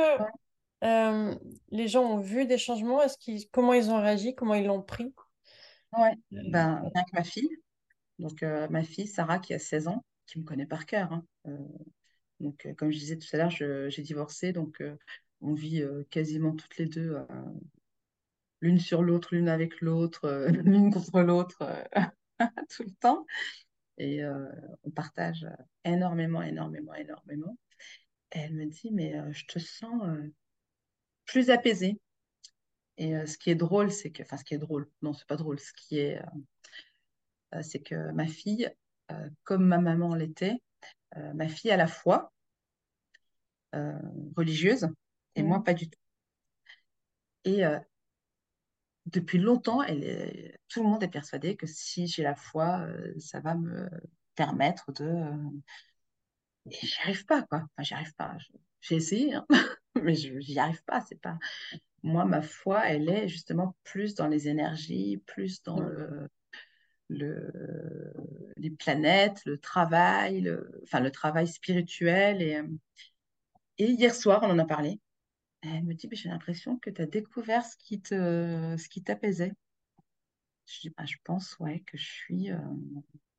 euh, 0.84 1.36
les 1.72 1.88
gens 1.88 2.04
ont 2.04 2.20
vu 2.20 2.46
des 2.46 2.58
changements? 2.58 3.02
Est-ce 3.02 3.18
qu'ils, 3.18 3.50
comment 3.52 3.74
ils 3.74 3.90
ont 3.92 4.02
réagi? 4.02 4.36
Comment 4.36 4.56
ils 4.56 4.66
l'ont 4.66 4.82
pris? 4.82 5.14
Ouais. 5.98 6.12
Euh, 6.34 6.42
Ben, 6.52 6.82
rien 6.94 7.04
que 7.04 7.16
ma 7.16 7.24
fille. 7.24 7.50
Donc, 8.20 8.44
euh, 8.44 8.68
ma 8.70 8.84
fille, 8.84 9.08
Sarah, 9.08 9.40
qui 9.40 9.54
a 9.54 9.60
16 9.60 9.88
ans, 9.88 10.06
qui 10.28 10.40
me 10.40 10.46
connaît 10.46 10.66
par 10.68 10.86
cœur. 10.86 11.14
hein. 11.14 11.26
Euh, 11.48 11.58
donc, 12.40 12.68
comme 12.78 12.92
je 12.92 13.00
disais 13.00 13.18
tout 13.18 13.28
à 13.34 13.38
l'heure, 13.38 13.52
je- 13.52 13.90
j'ai 13.90 14.02
divorcé. 14.04 14.54
Donc, 14.54 14.84
on 15.42 15.54
vit 15.54 15.84
quasiment 16.12 16.56
toutes 16.56 16.78
les 16.78 16.88
deux, 16.88 17.18
l'une 18.62 18.80
sur 18.80 19.04
l'autre, 19.04 19.30
l'une 19.36 19.50
avec 19.50 19.82
l'autre, 19.82 20.48
l'une 20.66 20.92
contre 20.92 21.22
l'autre, 21.22 21.64
tout 22.70 22.84
le 22.84 22.92
temps. 23.00 23.26
Et 23.98 24.22
on 24.84 24.92
partage 24.92 25.48
énormément, 25.86 26.42
énormément, 26.42 26.94
énormément. 26.94 27.58
Elle 28.32 28.54
me 28.56 28.66
dit, 28.66 28.90
mais 28.92 29.16
euh, 29.16 29.32
je 29.34 29.46
te 29.46 29.60
sens 29.60 30.02
euh, 30.04 30.34
plus 31.26 31.50
apaisée. 31.52 32.00
Et 32.98 33.16
euh, 33.16 33.26
ce 33.26 33.38
qui 33.38 33.50
est 33.50 33.56
drôle, 33.56 33.92
c'est 33.92 34.12
que, 34.12 34.24
enfin, 34.24 34.38
ce 34.38 34.44
qui 34.44 34.54
est 34.56 34.60
drôle, 34.60 34.90
non, 35.02 35.14
c'est 35.14 35.28
pas 35.28 35.38
drôle, 35.38 35.60
ce 35.60 35.74
qui 35.74 36.00
est, 36.00 36.22
c'est 37.62 37.80
que 37.82 38.12
ma 38.12 38.26
fille, 38.28 38.70
comme 39.44 39.66
ma 39.66 39.78
maman 39.80 40.16
l'était, 40.16 40.62
ma 41.36 41.48
fille 41.50 41.72
à 41.72 41.78
la 41.78 41.88
foi 41.88 42.32
euh, 43.76 43.94
religieuse 44.36 44.88
et 45.36 45.44
moi 45.44 45.64
pas 45.64 45.74
du 45.74 45.90
tout. 45.90 46.00
Et 47.46 47.64
depuis 49.06 49.40
longtemps, 49.40 49.82
elle 49.84 50.04
est- 50.04 50.60
tout 50.68 50.84
le 50.84 50.90
monde 50.90 51.04
est 51.04 51.08
persuadé 51.10 51.56
que 51.56 51.68
si 51.68 52.08
j'ai 52.08 52.24
la 52.24 52.36
foi, 52.36 52.86
ça 53.20 53.40
va 53.40 53.56
me 53.56 53.90
permettre 54.36 54.92
de. 54.94 55.24
J'y 56.72 57.00
arrive 57.02 57.26
pas, 57.26 57.44
quoi. 57.44 57.60
Enfin, 57.60 57.84
j'y 57.84 57.94
arrive 57.94 58.14
pas. 58.16 58.38
J'ai 58.82 58.96
essayé, 58.96 59.34
hein, 59.36 59.46
mais 60.04 60.16
je 60.16 60.40
j'y 60.40 60.60
arrive 60.60 60.84
pas. 60.84 61.02
C'est 61.02 61.20
pas. 61.22 61.38
Moi, 62.04 62.26
ma 62.26 62.42
foi, 62.42 62.88
elle 62.88 63.10
est 63.10 63.28
justement 63.28 63.76
plus 63.84 64.16
dans 64.16 64.28
les 64.28 64.48
énergies, 64.48 65.22
plus 65.26 65.62
dans 65.64 65.80
mm. 65.82 65.90
le, 65.90 66.30
le, 67.10 68.14
les 68.58 68.70
planètes, 68.72 69.42
le 69.46 69.58
travail, 69.58 70.42
le, 70.42 70.82
enfin 70.84 71.00
le 71.00 71.12
travail 71.12 71.48
spirituel. 71.48 72.42
Et, 72.42 72.56
euh, 72.56 72.68
et 73.78 73.92
hier 73.92 74.14
soir, 74.14 74.42
on 74.44 74.50
en 74.50 74.60
a 74.60 74.66
parlé. 74.66 75.00
Elle 75.62 75.84
me 75.84 75.94
dit, 75.94 76.08
Mais 76.10 76.16
j'ai 76.16 76.30
l'impression 76.30 76.78
que 76.80 76.90
tu 76.90 77.02
as 77.02 77.06
découvert 77.06 77.66
ce 77.66 77.76
qui 77.78 78.02
te, 78.02 78.76
ce 78.78 78.90
qui 78.90 79.04
t'apaisait. 79.04 79.54
Je 80.66 80.82
dis, 80.82 80.90
bah, 80.96 81.06
je 81.06 81.16
pense, 81.24 81.58
ouais, 81.60 81.82
que 81.82 81.98
je 81.98 82.06
suis, 82.06 82.52
euh, 82.52 82.58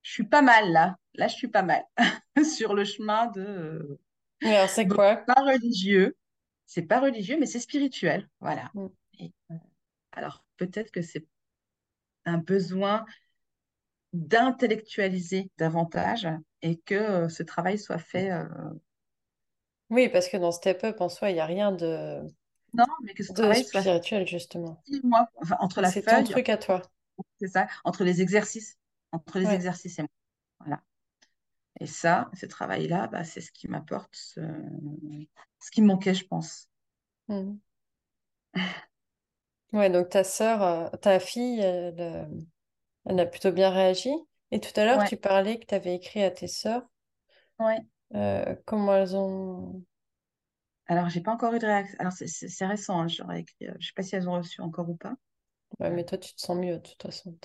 je 0.03 0.13
suis 0.13 0.25
pas 0.25 0.43
mal 0.43 0.73
là. 0.73 0.97
Là, 1.15 1.29
je 1.29 1.35
suis 1.35 1.49
pas 1.49 1.63
mal 1.63 1.85
sur 2.57 2.75
le 2.75 2.85
chemin 2.85 3.27
de. 3.29 3.99
Mais 4.43 4.57
alors, 4.57 4.69
c'est 4.71 4.85
bon, 4.85 4.95
quoi? 4.97 5.17
pas 5.27 5.43
religieux. 5.43 6.17
C'est 6.67 6.83
pas 6.83 7.01
religieux, 7.01 7.37
mais 7.39 7.47
c'est 7.47 7.61
spirituel. 7.61 8.29
Voilà. 8.41 8.71
Mm. 8.75 8.87
Et, 9.19 9.33
euh, 9.51 9.55
alors, 10.13 10.45
peut-être 10.57 10.91
que 10.91 11.03
c'est 11.03 11.27
un 12.25 12.39
besoin 12.39 13.05
d'intellectualiser 14.13 15.51
davantage 15.59 16.29
et 16.63 16.79
que 16.79 16.95
euh, 16.95 17.29
ce 17.29 17.43
travail 17.43 17.79
soit 17.79 17.99
fait. 17.99 18.31
euh, 18.31 18.45
Oui, 19.91 20.09
parce 20.09 20.29
que 20.29 20.37
dans 20.37 20.53
Step 20.53 20.83
Up, 20.85 21.01
en 21.01 21.09
soi, 21.09 21.31
il 21.31 21.35
n'y 21.35 21.41
a 21.41 21.47
rien 21.47 21.73
de, 21.73 22.21
non, 22.75 22.85
mais 23.03 23.15
que 23.15 23.23
ce 23.23 23.31
de 23.31 23.35
travail 23.37 23.65
soit 23.65 23.81
spirituel, 23.81 24.27
justement. 24.27 24.83
six 24.87 25.01
mois, 25.05 25.29
enfin, 25.37 25.57
entre 25.61 25.81
la 25.81 25.91
C'est 25.91 26.03
ton 26.03 26.23
truc 26.25 26.49
à 26.49 26.57
toi. 26.57 26.83
c'est 27.41 27.49
ça, 27.49 27.67
entre 27.85 28.05
les 28.05 28.21
exercices, 28.23 28.79
entre 29.13 29.39
les 29.39 29.53
Ouais. 29.53 29.55
exercices 29.55 29.99
et 29.99 30.03
moi. 30.03 30.11
Voilà. 30.61 30.83
Et 31.81 31.87
ça, 31.87 32.31
ce 32.35 32.47
travail-là, 32.47 33.09
bah, 33.09 33.25
c'est 33.25 33.41
ce 33.41 33.53
qui 33.53 33.69
m'apporte 33.69 34.11
ce... 34.15 34.41
ce 35.61 35.71
qui 35.71 35.83
me 35.83 35.87
manquait, 35.89 36.15
je 36.15 36.27
pense. 36.27 36.69
Mm. 37.29 37.61
Ouais, 39.73 39.91
donc 39.91 40.11
ta 40.11 40.23
sœur, 40.25 40.63
euh, 40.63 40.89
ta 41.03 41.19
fille, 41.21 41.59
elle, 41.61 41.95
euh, 42.01 42.25
elle 43.07 43.21
a 43.21 43.27
plutôt 43.27 43.53
bien 43.53 43.71
réagi. 43.71 44.11
Et 44.53 44.61
tout 44.61 44.73
à 44.81 44.85
l'heure, 44.87 45.03
Ouais, 45.03 45.07
tu 45.07 45.17
parlais 45.19 45.59
que 45.61 45.67
tu 45.67 45.75
avais 45.77 45.95
écrit 45.97 46.23
à 46.25 46.31
tes 46.33 46.49
sœurs. 46.49 46.83
ouais. 47.59 47.81
Euh, 48.15 48.55
comment 48.67 48.95
elles 48.97 49.17
ont... 49.17 49.85
Alors, 50.89 51.09
j'ai 51.09 51.23
pas 51.23 51.33
encore 51.33 51.55
eu 51.55 51.59
de 51.59 51.65
réaction. 51.67 51.97
Alors, 52.01 52.13
c'est 52.13 52.67
récent, 52.67 53.01
hein, 53.01 53.09
j'aurais 53.09 53.41
écrit. 53.41 53.67
Je 53.79 53.87
sais 53.87 53.93
pas 53.97 54.03
si 54.03 54.15
elles 54.17 54.29
ont 54.29 54.35
reçu 54.35 54.61
encore 54.61 54.91
ou 54.91 54.95
pas. 54.97 55.15
Ouais, 55.81 55.91
mais 55.91 56.05
toi, 56.05 56.17
tu 56.19 56.33
te 56.35 56.41
sens 56.41 56.57
mieux, 56.57 56.75
de 56.79 56.89
toute 56.89 57.03
façon. 57.03 57.37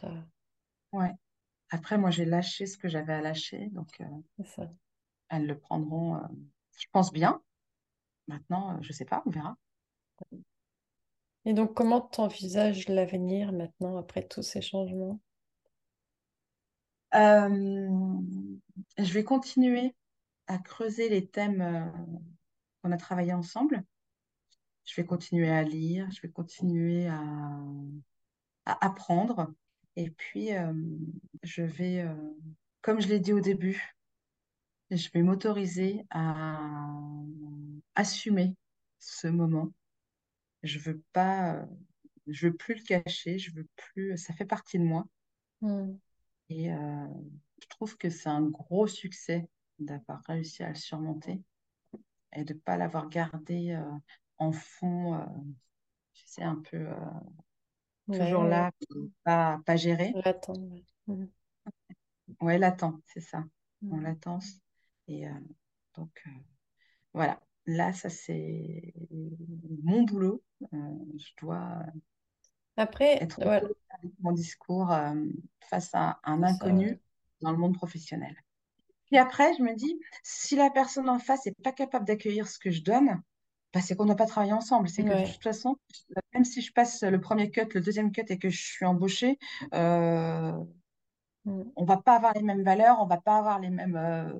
ouais. 0.91 1.15
Après, 1.69 1.97
moi, 1.97 2.11
j'ai 2.11 2.25
lâché 2.25 2.65
ce 2.65 2.77
que 2.77 2.87
j'avais 2.87 3.13
à 3.13 3.21
lâcher, 3.21 3.67
donc 3.71 3.89
euh, 4.01 4.43
ça. 4.43 4.69
elles 5.29 5.47
le 5.47 5.57
prendront, 5.57 6.15
euh, 6.15 6.27
je 6.77 6.85
pense 6.91 7.11
bien. 7.11 7.41
Maintenant, 8.27 8.81
je 8.81 8.93
sais 8.93 9.05
pas, 9.05 9.23
on 9.25 9.29
verra. 9.29 9.57
Et 11.45 11.53
donc, 11.53 11.73
comment 11.73 12.01
tu 12.01 12.21
envisages 12.21 12.87
l'avenir 12.87 13.51
maintenant, 13.51 13.97
après 13.97 14.27
tous 14.27 14.41
ces 14.41 14.61
changements? 14.61 15.19
Euh, 17.13 18.19
je 18.97 19.13
vais 19.13 19.23
continuer 19.23 19.95
à 20.47 20.57
creuser 20.57 21.07
les 21.09 21.27
thèmes 21.27 21.61
euh, 21.61 21.85
qu'on 22.81 22.91
a 22.91 22.97
travaillé 22.97 23.33
ensemble. 23.33 23.83
Je 24.85 24.95
vais 24.95 25.05
continuer 25.05 25.49
à 25.49 25.63
lire, 25.63 26.09
je 26.11 26.21
vais 26.21 26.29
continuer 26.29 27.07
à, 27.07 27.21
à 28.65 28.85
apprendre. 28.85 29.53
Et 29.95 30.09
puis, 30.09 30.49
je 31.43 31.61
vais, 31.61 32.05
comme 32.81 32.99
je 32.99 33.07
l'ai 33.07 33.19
dit 33.19 33.33
au 33.33 33.39
début, 33.39 33.95
je 34.91 35.09
vais 35.11 35.21
m'autoriser 35.21 36.05
à 36.09 36.59
assumer 37.95 38.55
ce 38.99 39.27
moment. 39.27 39.73
Je 40.63 40.79
veux 40.79 41.01
pas, 41.13 41.65
je 42.27 42.47
veux 42.47 42.55
plus 42.55 42.75
le 42.75 42.83
cacher, 42.83 43.37
je 43.37 43.51
veux 43.51 43.67
plus, 43.75 44.17
ça 44.17 44.33
fait 44.33 44.45
partie 44.45 44.79
de 44.79 44.83
moi. 44.83 45.05
Mm. 45.61 45.93
Et 46.49 46.71
euh, 46.71 47.07
je 47.61 47.67
trouve 47.69 47.97
que 47.97 48.09
c'est 48.09 48.29
un 48.29 48.41
gros 48.41 48.87
succès 48.87 49.47
d'avoir 49.79 50.21
réussi 50.27 50.63
à 50.63 50.69
le 50.69 50.75
surmonter 50.75 51.41
et 52.33 52.43
de 52.43 52.53
ne 52.53 52.59
pas 52.59 52.77
l'avoir 52.77 53.09
gardé 53.09 53.71
euh, 53.71 53.97
en 54.37 54.51
fond, 54.51 55.15
euh, 55.15 55.25
tu 56.13 56.23
sais, 56.27 56.43
un 56.43 56.61
peu 56.69 56.87
Ouais, 58.07 58.19
toujours 58.19 58.43
là, 58.43 58.71
pas, 59.23 59.59
pas 59.65 59.75
géré. 59.75 60.13
l'attendre. 60.23 60.61
ouais. 61.07 61.27
Ouais, 62.41 62.57
latent, 62.57 62.99
c'est 63.05 63.21
ça, 63.21 63.43
Mm. 63.81 64.01
latence. 64.01 64.59
Et 65.07 65.27
euh, 65.27 65.31
donc, 65.95 66.09
euh, 66.27 66.31
voilà. 67.13 67.39
Là, 67.67 67.93
ça, 67.93 68.09
c'est 68.09 68.93
mon 69.83 70.03
boulot. 70.03 70.43
Euh, 70.73 70.77
je 71.17 71.31
dois 71.41 71.83
Après, 72.77 73.23
être 73.23 73.41
voilà, 73.41 73.67
avec 73.89 74.11
mon 74.19 74.31
discours 74.33 74.93
face 75.69 75.89
à 75.93 76.19
un 76.23 76.41
ça, 76.41 76.47
inconnu 76.47 76.99
dans 77.41 77.51
le 77.51 77.57
monde 77.57 77.75
professionnel. 77.75 78.35
Puis 79.07 79.17
après, 79.17 79.53
je 79.57 79.63
me 79.63 79.73
dis, 79.73 79.99
si 80.23 80.55
la 80.55 80.69
personne 80.69 81.09
en 81.09 81.19
face 81.19 81.45
n'est 81.45 81.53
pas 81.63 81.71
capable 81.71 82.05
d'accueillir 82.05 82.47
ce 82.47 82.59
que 82.59 82.71
je 82.71 82.81
donne, 82.83 83.21
bah, 83.73 83.81
c'est 83.81 83.95
qu'on 83.95 84.05
n'a 84.05 84.15
pas 84.15 84.25
travaillé 84.25 84.53
ensemble. 84.53 84.89
C'est 84.89 85.03
que 85.03 85.09
de 85.09 85.31
toute 85.31 85.43
façon, 85.43 85.77
même 86.45 86.51
si 86.51 86.61
je 86.61 86.71
passe 86.71 87.01
le 87.01 87.19
premier 87.19 87.49
cut, 87.49 87.67
le 87.73 87.81
deuxième 87.81 88.11
cut 88.11 88.25
et 88.29 88.37
que 88.37 88.49
je 88.49 88.61
suis 88.61 88.85
embauchée, 88.85 89.39
euh, 89.73 90.51
mm. 91.45 91.63
on 91.75 91.85
va 91.85 91.97
pas 91.97 92.15
avoir 92.15 92.33
les 92.33 92.43
mêmes 92.43 92.63
valeurs, 92.63 92.97
on 93.01 93.07
va 93.07 93.19
pas 93.19 93.37
avoir 93.37 93.59
les 93.59 93.69
mêmes, 93.71 93.95
euh, 93.95 94.31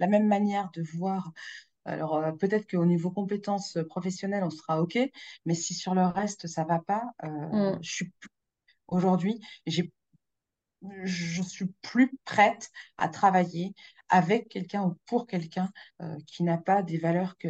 la 0.00 0.08
même 0.08 0.26
manière 0.26 0.70
de 0.74 0.82
voir. 0.82 1.32
Alors 1.84 2.16
euh, 2.16 2.32
peut-être 2.32 2.68
qu'au 2.68 2.84
niveau 2.84 3.10
compétences 3.10 3.78
professionnelles, 3.88 4.42
on 4.44 4.50
sera 4.50 4.82
OK, 4.82 4.98
mais 5.46 5.54
si 5.54 5.74
sur 5.74 5.94
le 5.94 6.04
reste, 6.04 6.48
ça 6.48 6.64
va 6.64 6.80
pas, 6.80 7.12
mm. 7.22 7.78
je 7.80 7.90
suis 7.90 8.12
aujourd'hui, 8.88 9.40
j'ai 9.66 9.92
je 11.04 11.42
suis 11.42 11.66
plus 11.80 12.10
prête 12.24 12.72
à 12.98 13.08
travailler 13.08 13.72
avec 14.08 14.48
quelqu'un 14.48 14.82
ou 14.82 14.96
pour 15.06 15.28
quelqu'un 15.28 15.70
euh, 16.00 16.16
qui 16.26 16.42
n'a 16.42 16.58
pas 16.58 16.82
des 16.82 16.98
valeurs 16.98 17.38
que, 17.38 17.48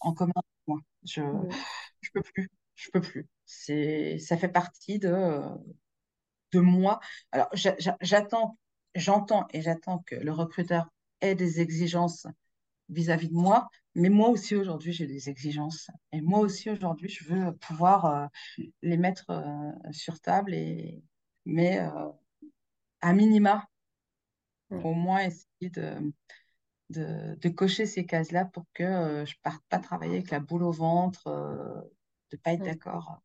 en 0.00 0.14
commun 0.14 0.32
avec 0.34 0.66
moi. 0.66 0.78
Je 1.04 1.20
ne 1.20 2.08
peux 2.14 2.22
plus. 2.22 2.48
Je 2.74 2.90
peux 2.90 3.00
plus. 3.00 3.28
C'est, 3.44 4.18
ça 4.18 4.36
fait 4.36 4.48
partie 4.48 4.98
de, 4.98 5.40
de 6.52 6.60
moi. 6.60 7.00
Alors, 7.32 7.48
j'attends, 8.00 8.58
j'entends 8.94 9.46
et 9.52 9.62
j'attends 9.62 9.98
que 10.00 10.14
le 10.14 10.32
recruteur 10.32 10.88
ait 11.20 11.34
des 11.34 11.60
exigences 11.60 12.26
vis-à-vis 12.88 13.28
de 13.28 13.34
moi, 13.34 13.68
mais 13.94 14.08
moi 14.08 14.28
aussi 14.28 14.54
aujourd'hui, 14.54 14.92
j'ai 14.92 15.06
des 15.06 15.28
exigences. 15.28 15.88
Et 16.12 16.20
moi 16.20 16.40
aussi 16.40 16.70
aujourd'hui, 16.70 17.08
je 17.08 17.24
veux 17.24 17.56
pouvoir 17.56 18.04
euh, 18.06 18.26
les 18.82 18.96
mettre 18.96 19.30
euh, 19.30 19.92
sur 19.92 20.20
table, 20.20 20.52
et, 20.54 21.02
mais 21.46 21.78
à 23.00 23.12
minima, 23.12 23.66
au 24.70 24.94
moins 24.94 25.20
essayer 25.20 25.70
de, 25.70 26.12
de, 26.90 27.48
cocher 27.48 27.86
ces 27.86 28.06
cases-là 28.06 28.46
pour 28.46 28.64
que 28.74 28.82
euh, 28.82 29.26
je 29.26 29.32
ne 29.32 29.42
parte 29.42 29.62
pas 29.68 29.78
travailler 29.78 30.14
avec 30.14 30.30
la 30.30 30.40
boule 30.40 30.62
au 30.62 30.72
ventre, 30.72 31.26
euh, 31.28 31.80
de 32.32 32.36
ne 32.36 32.42
pas 32.42 32.52
être 32.52 32.64
d'accord, 32.64 33.22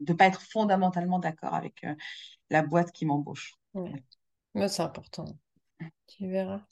de 0.00 0.12
ne 0.12 0.16
pas 0.16 0.26
être 0.26 0.40
fondamentalement 0.40 1.18
d'accord 1.18 1.54
avec 1.54 1.84
euh, 1.84 1.94
la 2.50 2.62
boîte 2.62 2.92
qui 2.92 3.06
m'embauche. 3.06 3.54
Mais 4.54 4.68
c'est 4.68 4.82
important. 4.82 5.24
Tu 6.06 6.28
verras. 6.28 6.62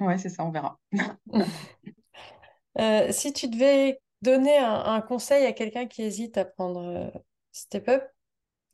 Ouais, 0.00 0.18
c'est 0.18 0.28
ça, 0.28 0.44
on 0.44 0.50
verra. 0.50 0.78
si 3.12 3.32
tu 3.32 3.48
devais 3.48 4.00
donner 4.22 4.56
un, 4.58 4.84
un 4.84 5.00
conseil 5.00 5.46
à 5.46 5.52
quelqu'un 5.52 5.86
qui 5.86 6.02
hésite 6.02 6.38
à 6.38 6.44
prendre 6.44 7.12
Step 7.52 7.88
Up, 7.88 8.02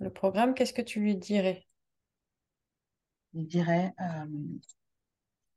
le 0.01 0.11
programme, 0.11 0.55
qu'est-ce 0.55 0.73
que 0.73 0.83
tu 0.83 1.01
lui 1.01 1.17
dirais? 1.17 1.67
Dirait, 3.33 3.93
euh, 4.01 4.27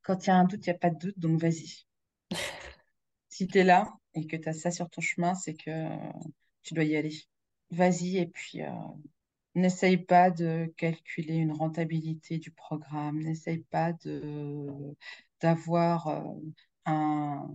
quand 0.02 0.26
il 0.26 0.28
y 0.28 0.30
a 0.32 0.36
un 0.38 0.46
doute, 0.46 0.66
il 0.66 0.70
n'y 0.70 0.76
a 0.76 0.80
pas 0.80 0.90
de 0.90 0.98
doute, 0.98 1.20
donc 1.20 1.40
vas-y. 1.40 1.86
si 3.30 3.48
tu 3.48 3.60
es 3.60 3.64
là 3.64 3.88
et 4.18 4.28
que 4.28 4.36
tu 4.36 4.50
as 4.50 4.54
ça 4.54 4.72
sur 4.72 4.90
ton 4.90 5.02
chemin, 5.02 5.36
c'est 5.36 5.54
que 5.54 5.72
tu 6.64 6.74
dois 6.74 6.84
y 6.84 6.96
aller. 6.96 7.14
Vas-y 7.72 8.18
et 8.18 8.28
puis 8.28 8.62
euh, 8.62 8.70
n'essaye 9.56 9.98
pas 9.98 10.30
de 10.32 10.74
calculer 10.78 11.36
une 11.36 11.52
rentabilité 11.52 12.38
du 12.38 12.52
programme, 12.52 13.20
n'essaye 13.20 13.60
pas 13.60 13.94
d'avoir 15.42 16.08
euh, 16.08 16.24
un, 16.86 17.48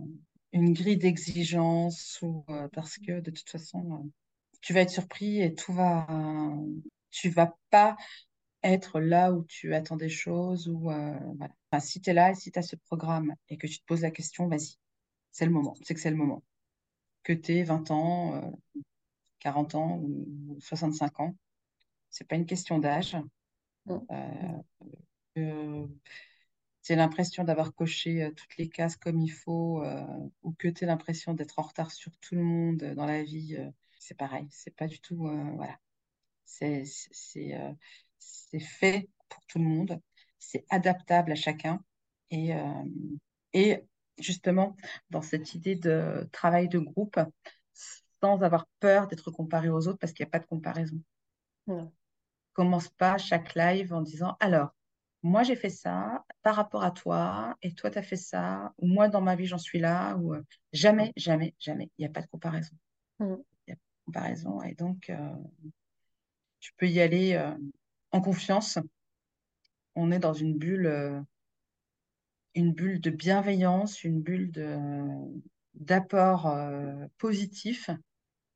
une 0.51 0.73
grille 0.73 0.97
d'exigence 0.97 2.23
parce 2.73 2.97
que 2.97 3.19
de 3.19 3.31
toute 3.31 3.49
façon 3.49 4.09
tu 4.61 4.73
vas 4.73 4.81
être 4.81 4.89
surpris 4.91 5.41
et 5.41 5.53
tout 5.53 5.73
va 5.73 6.07
tu 7.09 7.29
vas 7.29 7.55
pas 7.69 7.95
être 8.63 8.99
là 8.99 9.31
où 9.33 9.43
tu 9.43 9.73
attends 9.73 9.97
des 9.97 10.09
choses. 10.09 10.67
Ou, 10.67 10.89
euh, 10.89 11.13
voilà. 11.37 11.79
si 11.79 12.01
tu 12.01 12.09
es 12.09 12.13
là 12.13 12.31
et 12.31 12.35
si 12.35 12.51
tu 12.51 12.59
as 12.59 12.63
ce 12.63 12.75
programme 12.75 13.35
et 13.49 13.57
que 13.57 13.67
tu 13.67 13.79
te 13.79 13.85
poses 13.85 14.01
la 14.01 14.11
question, 14.11 14.47
vas-y, 14.47 14.77
c'est 15.31 15.45
le 15.45 15.51
moment. 15.51 15.75
C'est 15.83 15.93
que 15.93 15.99
c'est 15.99 16.11
le 16.11 16.17
moment. 16.17 16.43
Que 17.23 17.33
tu 17.33 17.53
aies 17.53 17.63
20 17.63 17.91
ans, 17.91 18.53
40 19.39 19.75
euh, 19.75 19.77
ans 19.77 19.97
ou 19.97 20.57
65 20.59 21.19
ans, 21.21 21.35
c'est 22.09 22.27
pas 22.27 22.35
une 22.35 22.45
question 22.45 22.79
d'âge. 22.79 23.17
Euh, 23.89 25.87
tu 26.83 26.95
l'impression 26.95 27.43
d'avoir 27.43 27.73
coché 27.73 28.29
toutes 28.35 28.57
les 28.57 28.69
cases 28.69 28.97
comme 28.97 29.19
il 29.21 29.31
faut 29.31 29.83
ou 30.43 30.53
que 30.53 30.67
tu 30.67 30.83
as 30.83 30.87
l'impression 30.87 31.33
d'être 31.33 31.59
en 31.59 31.63
retard 31.63 31.91
sur 31.91 32.11
tout 32.17 32.35
le 32.35 32.43
monde 32.43 32.77
dans 32.95 33.05
la 33.05 33.23
vie, 33.23 33.57
c'est 33.99 34.17
pareil. 34.17 34.47
C'est 34.51 34.75
pas 34.75 34.87
du 34.87 34.99
tout. 34.99 35.27
voilà. 35.55 35.79
C'est 36.45 36.83
fait 38.59 39.09
pour 39.29 39.45
tout 39.47 39.59
le 39.59 39.65
monde, 39.65 39.99
c'est 40.39 40.65
adaptable 40.69 41.31
à 41.31 41.35
chacun. 41.35 41.83
Et, 42.29 42.53
euh, 42.53 42.83
et 43.53 43.83
justement, 44.19 44.75
dans 45.09 45.21
cette 45.21 45.55
idée 45.55 45.75
de 45.75 46.27
travail 46.31 46.69
de 46.69 46.79
groupe, 46.79 47.19
sans 48.21 48.41
avoir 48.41 48.67
peur 48.79 49.07
d'être 49.07 49.31
comparé 49.31 49.69
aux 49.69 49.87
autres, 49.87 49.99
parce 49.99 50.13
qu'il 50.13 50.23
n'y 50.23 50.29
a 50.29 50.31
pas 50.31 50.39
de 50.39 50.45
comparaison. 50.45 50.99
Commence 52.53 52.89
pas 52.89 53.17
chaque 53.17 53.55
live 53.55 53.93
en 53.93 54.01
disant, 54.01 54.37
alors, 54.39 54.75
moi 55.23 55.43
j'ai 55.43 55.55
fait 55.55 55.69
ça 55.69 56.23
par 56.41 56.55
rapport 56.55 56.83
à 56.83 56.91
toi, 56.91 57.55
et 57.61 57.73
toi 57.73 57.89
tu 57.89 57.97
as 57.97 58.03
fait 58.03 58.17
ça, 58.17 58.73
ou 58.77 58.87
moi 58.87 59.07
dans 59.07 59.21
ma 59.21 59.35
vie 59.35 59.45
j'en 59.45 59.57
suis 59.57 59.79
là, 59.79 60.15
ou 60.17 60.33
euh, 60.33 60.43
jamais, 60.73 61.13
jamais, 61.15 61.55
jamais. 61.59 61.89
Il 61.97 62.01
n'y 62.01 62.05
a 62.05 62.09
pas 62.09 62.21
de 62.21 62.27
comparaison. 62.27 62.75
Il 63.67 63.69
n'y 63.69 63.73
a 63.73 63.75
pas 63.75 63.81
de 63.81 64.05
comparaison, 64.05 64.61
et 64.61 64.75
donc 64.75 65.09
euh, 65.09 65.35
tu 66.59 66.73
peux 66.77 66.87
y 66.87 66.99
aller 66.99 67.41
en 68.11 68.21
confiance. 68.21 68.77
On 69.95 70.11
est 70.11 70.19
dans 70.19 70.33
une 70.33 70.57
bulle, 70.57 70.87
euh, 70.87 71.21
une 72.55 72.73
bulle 72.73 72.99
de 73.01 73.09
bienveillance, 73.09 74.03
une 74.03 74.21
bulle 74.21 74.51
d'apport 75.73 76.47
euh, 76.47 77.05
positif. 77.17 77.89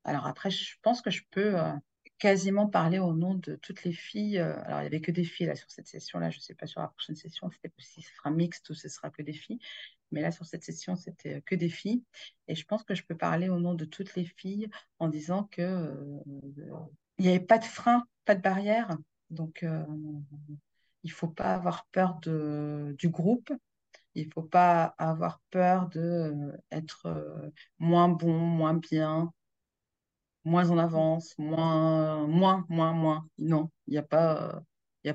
Alors 0.03 0.27
après, 0.27 0.51
je 0.51 0.75
pense 0.81 1.01
que 1.01 1.09
je 1.09 1.23
peux 1.31 1.59
euh, 1.59 1.73
quasiment 2.19 2.67
parler 2.67 2.99
au 2.99 3.13
nom 3.13 3.35
de 3.35 3.55
toutes 3.55 3.83
les 3.83 3.93
filles. 3.93 4.37
alors, 4.37 4.79
il 4.79 4.83
n'y 4.83 4.87
avait 4.87 5.01
que 5.01 5.11
des 5.11 5.23
filles 5.23 5.47
là 5.47 5.55
sur 5.55 5.69
cette 5.69 5.87
session-là. 5.87 6.29
Je 6.29 6.37
ne 6.37 6.41
sais 6.41 6.55
pas 6.55 6.67
sur 6.67 6.81
la 6.81 6.87
prochaine 6.87 7.15
session 7.15 7.49
si 7.79 8.01
ce 8.01 8.15
sera 8.15 8.31
mixte 8.31 8.69
ou 8.69 8.73
ce 8.73 8.89
sera 8.89 9.09
que 9.09 9.21
des 9.21 9.33
filles. 9.33 9.59
Mais 10.11 10.21
là, 10.21 10.31
sur 10.31 10.45
cette 10.45 10.63
session, 10.63 10.95
c'était 10.95 11.41
que 11.41 11.55
des 11.55 11.69
filles. 11.69 12.03
Et 12.47 12.55
je 12.55 12.65
pense 12.65 12.83
que 12.83 12.95
je 12.95 13.03
peux 13.03 13.17
parler 13.17 13.49
au 13.49 13.59
nom 13.59 13.73
de 13.73 13.83
toutes 13.83 14.15
les 14.15 14.23
filles 14.23 14.69
en 14.99 15.09
disant 15.09 15.43
que 15.51 15.93
n'y 17.19 17.29
avait 17.29 17.39
pas 17.39 17.57
de 17.57 17.65
frein, 17.65 18.03
pas 18.25 18.35
de 18.35 18.41
barrière. 18.41 18.97
Donc, 19.29 19.63
euh, 19.63 19.83
il 21.03 21.09
ne 21.09 21.13
faut 21.13 21.27
pas 21.27 21.53
avoir 21.53 21.85
peur 21.91 22.19
de, 22.21 22.95
du 22.97 23.09
groupe. 23.09 23.51
Il 24.17 24.27
ne 24.27 24.31
faut 24.31 24.43
pas 24.43 24.95
avoir 24.97 25.41
peur 25.51 25.87
d'être 25.89 27.05
euh, 27.05 27.17
euh, 27.17 27.49
moins 27.79 28.09
bon, 28.09 28.33
moins 28.33 28.73
bien, 28.73 29.31
moins 30.43 30.69
en 30.69 30.77
avance, 30.77 31.35
moins, 31.37 32.25
moins, 32.27 32.65
moins, 32.69 32.93
moins. 32.93 33.27
Non, 33.37 33.69
il 33.87 33.91
n'y 33.91 33.97
a 33.97 34.03
pas, 34.03 34.61
il 35.03 35.13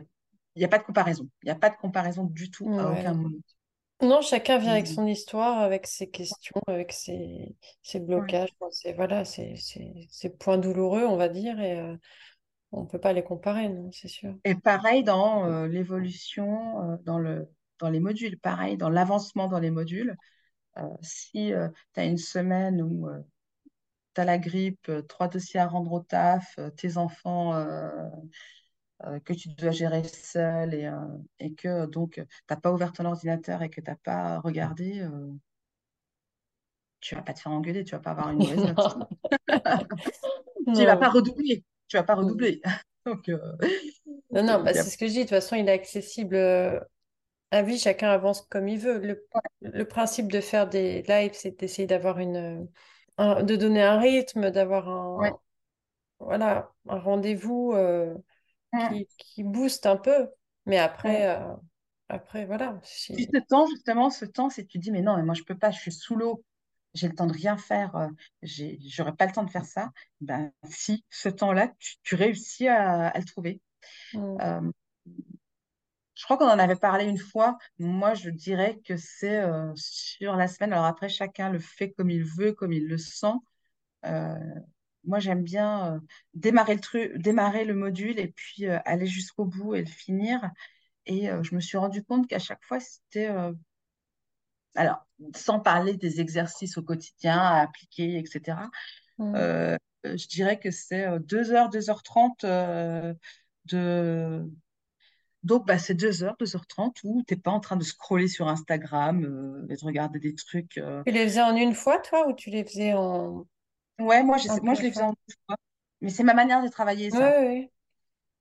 y 0.56 0.64
a, 0.64 0.68
pas 0.68 0.78
de 0.78 0.84
comparaison. 0.84 1.28
Il 1.42 1.46
n'y 1.46 1.52
a 1.52 1.56
pas 1.56 1.70
de 1.70 1.76
comparaison 1.76 2.24
du 2.24 2.50
tout 2.50 2.68
à 2.78 2.92
aucun 2.92 3.14
moment. 3.14 3.38
Non, 4.02 4.20
chacun 4.20 4.58
vient 4.58 4.72
avec 4.72 4.86
son 4.86 5.06
histoire, 5.06 5.58
avec 5.58 5.86
ses 5.86 6.10
questions, 6.10 6.60
avec 6.66 6.92
ses, 6.92 7.56
ses 7.82 8.00
blocages, 8.00 8.50
c'est 8.70 8.92
voilà, 8.92 9.24
ses, 9.24 9.54
points 10.38 10.58
douloureux, 10.58 11.04
on 11.04 11.16
va 11.16 11.28
dire. 11.28 11.58
Et 11.60 11.96
on 12.72 12.82
ne 12.82 12.86
peut 12.86 12.98
pas 12.98 13.12
les 13.12 13.22
comparer, 13.22 13.68
non, 13.68 13.90
c'est 13.92 14.08
sûr. 14.08 14.34
Et 14.44 14.54
pareil 14.54 15.04
dans 15.04 15.44
euh, 15.44 15.68
l'évolution, 15.68 16.90
euh, 16.90 16.96
dans, 17.04 17.18
le, 17.18 17.48
dans 17.82 17.90
les 17.90 18.00
modules, 18.00 18.38
pareil 18.38 18.76
dans 18.76 18.88
l'avancement 18.88 19.48
dans 19.48 19.58
les 19.58 19.70
modules. 19.70 20.16
Euh, 20.78 20.88
si 21.02 21.52
tu 21.94 22.00
as 22.00 22.04
une 22.04 22.18
semaine 22.18 22.80
où 22.80 23.08
tu 24.14 24.20
as 24.20 24.24
la 24.24 24.38
grippe, 24.38 24.90
trois 25.08 25.28
dossiers 25.28 25.60
à 25.60 25.66
rendre 25.66 25.92
au 25.92 26.00
taf, 26.00 26.58
tes 26.76 26.96
enfants 26.96 27.52
que 29.24 29.32
tu 29.32 29.48
dois 29.50 29.72
gérer 29.72 30.04
seul 30.04 30.74
et, 30.74 30.90
et 31.40 31.52
que 31.54 31.86
donc 31.86 32.14
tu 32.14 32.26
n'as 32.48 32.56
pas 32.56 32.72
ouvert 32.72 32.92
ton 32.92 33.04
ordinateur 33.04 33.62
et 33.62 33.68
que 33.68 33.80
tu 33.80 33.90
n'as 33.90 33.96
pas 33.96 34.40
regardé, 34.40 35.06
tu 37.00 37.14
ne 37.14 37.20
vas 37.20 37.24
pas 37.24 37.34
te 37.34 37.40
faire 37.40 37.52
engueuler, 37.52 37.84
tu 37.84 37.94
ne 37.94 37.98
vas 37.98 38.02
pas 38.02 38.10
avoir 38.12 38.30
une 38.30 38.38
mauvaise 38.38 38.64
note. 38.64 38.98
tu 40.64 40.70
ne 40.70 40.86
vas 40.86 40.96
pas 40.96 41.10
redoubler 41.10 41.64
tu 41.92 41.98
vas 41.98 42.04
pas 42.04 42.14
redoubler. 42.14 42.62
Donc, 43.06 43.28
euh, 43.28 43.38
non, 44.30 44.42
non, 44.42 44.62
bah, 44.62 44.72
c'est 44.72 44.88
ce 44.88 44.96
que 44.96 45.06
je 45.06 45.12
dis. 45.12 45.18
De 45.18 45.22
toute 45.24 45.30
façon, 45.30 45.56
il 45.56 45.68
est 45.68 45.72
accessible 45.72 46.36
euh, 47.52 47.58
à 47.58 47.62
vie. 47.62 47.78
Chacun 47.78 48.08
avance 48.10 48.42
comme 48.42 48.68
il 48.68 48.78
veut. 48.78 48.98
Le, 48.98 49.26
le 49.60 49.84
principe 49.84 50.30
de 50.30 50.40
faire 50.40 50.68
des 50.68 51.02
lives, 51.02 51.34
c'est 51.34 51.58
d'essayer 51.58 51.86
d'avoir 51.86 52.18
une, 52.18 52.68
de 53.18 53.56
donner 53.56 53.82
un 53.82 53.98
rythme, 53.98 54.50
d'avoir 54.50 54.88
un, 54.88 55.38
voilà, 56.18 56.70
un 56.88 56.98
rendez-vous 56.98 57.72
euh, 57.74 58.14
mmh. 58.72 58.88
qui, 58.88 59.08
qui, 59.18 59.44
booste 59.44 59.86
un 59.86 59.96
peu. 59.96 60.28
Mais 60.66 60.78
après, 60.78 61.38
après 62.08 62.46
voilà. 62.46 62.78
Si... 62.82 63.28
ce 63.32 63.38
temps, 63.40 63.66
justement, 63.66 64.10
ce 64.10 64.24
temps, 64.24 64.50
c'est 64.50 64.66
tu 64.66 64.78
dis, 64.78 64.90
mais 64.90 65.02
non, 65.02 65.16
mais 65.16 65.24
moi, 65.24 65.34
je 65.34 65.42
peux 65.42 65.58
pas, 65.58 65.70
je 65.70 65.80
suis 65.80 65.92
sous 65.92 66.16
l'eau 66.16 66.44
j'ai 66.94 67.08
le 67.08 67.14
temps 67.14 67.26
de 67.26 67.32
rien 67.32 67.56
faire, 67.56 67.96
euh, 67.96 68.08
j'aurais 68.42 69.14
pas 69.14 69.26
le 69.26 69.32
temps 69.32 69.44
de 69.44 69.50
faire 69.50 69.64
ça, 69.64 69.90
ben 70.20 70.52
si, 70.68 71.04
ce 71.10 71.28
temps-là, 71.28 71.72
tu, 72.02 72.14
réussis 72.14 72.68
à, 72.68 73.12
le 73.16 73.24
trouver. 73.24 73.60
Mm. 74.14 74.70
Je 76.22 76.26
crois 76.28 76.36
qu'on 76.36 76.48
en 76.48 76.60
avait 76.60 76.76
parlé 76.76 77.04
une 77.04 77.18
fois. 77.18 77.58
Moi, 77.80 78.14
je 78.14 78.30
dirais 78.30 78.78
que 78.84 78.96
c'est 78.96 79.40
euh, 79.40 79.72
sur 79.74 80.36
la 80.36 80.46
semaine. 80.46 80.72
Alors 80.72 80.84
après, 80.84 81.08
chacun 81.08 81.50
le 81.50 81.58
fait 81.58 81.90
comme 81.94 82.10
il 82.10 82.22
veut, 82.22 82.52
comme 82.52 82.72
il 82.72 82.86
le 82.86 82.96
sent. 82.96 83.34
Euh, 84.06 84.38
moi, 85.02 85.18
j'aime 85.18 85.42
bien 85.42 85.94
euh, 85.94 86.00
démarrer 86.34 86.74
le 86.74 86.80
truc, 86.80 87.18
démarrer 87.18 87.64
le 87.64 87.74
module 87.74 88.20
et 88.20 88.28
puis 88.28 88.68
aller 88.68 89.06
jusqu'au 89.06 89.46
bout 89.46 89.74
et 89.74 89.80
le 89.80 89.90
finir. 89.90 90.48
Et 91.06 91.26
je 91.26 91.54
me 91.56 91.60
suis 91.60 91.76
rendu 91.76 92.04
compte 92.04 92.28
qu'à 92.28 92.38
chaque 92.38 92.62
fois, 92.62 92.78
c'était 92.78 93.28
alors, 94.76 95.04
sans 95.34 95.58
parler 95.58 95.96
des 95.96 96.20
exercices 96.20 96.78
au 96.78 96.84
quotidien 96.84 97.36
à 97.36 97.62
appliquer, 97.62 98.16
etc., 98.16 98.58
mmh. 99.18 99.34
je 100.04 100.28
dirais 100.28 100.60
que 100.60 100.70
c'est 100.70 101.18
2h, 101.18 101.72
2h30 101.72 103.16
de, 103.64 104.46
donc, 105.42 105.66
bah, 105.66 105.78
c'est 105.78 105.94
2h, 105.94 106.36
2h30 106.38 107.00
où 107.04 107.22
tu 107.26 107.34
n'es 107.34 107.40
pas 107.40 107.50
en 107.50 107.58
train 107.58 107.76
de 107.76 107.82
scroller 107.82 108.28
sur 108.28 108.48
Instagram 108.48 109.24
euh, 109.24 109.66
et 109.68 109.76
de 109.76 109.84
regarder 109.84 110.20
des 110.20 110.34
trucs. 110.34 110.78
Euh. 110.78 111.02
Tu 111.04 111.12
les 111.12 111.24
faisais 111.24 111.42
en 111.42 111.56
une 111.56 111.74
fois, 111.74 111.98
toi, 111.98 112.28
ou 112.28 112.32
tu 112.32 112.50
les 112.50 112.64
faisais 112.64 112.92
en. 112.94 113.46
Ouais, 113.98 114.22
moi, 114.22 114.36
moi 114.62 114.74
je 114.74 114.82
les 114.82 114.90
faisais 114.90 115.02
en 115.02 115.10
une 115.10 115.34
fois. 115.46 115.56
Mais 116.00 116.10
c'est 116.10 116.22
ma 116.22 116.34
manière 116.34 116.62
de 116.62 116.68
travailler, 116.68 117.10
ça. 117.10 117.32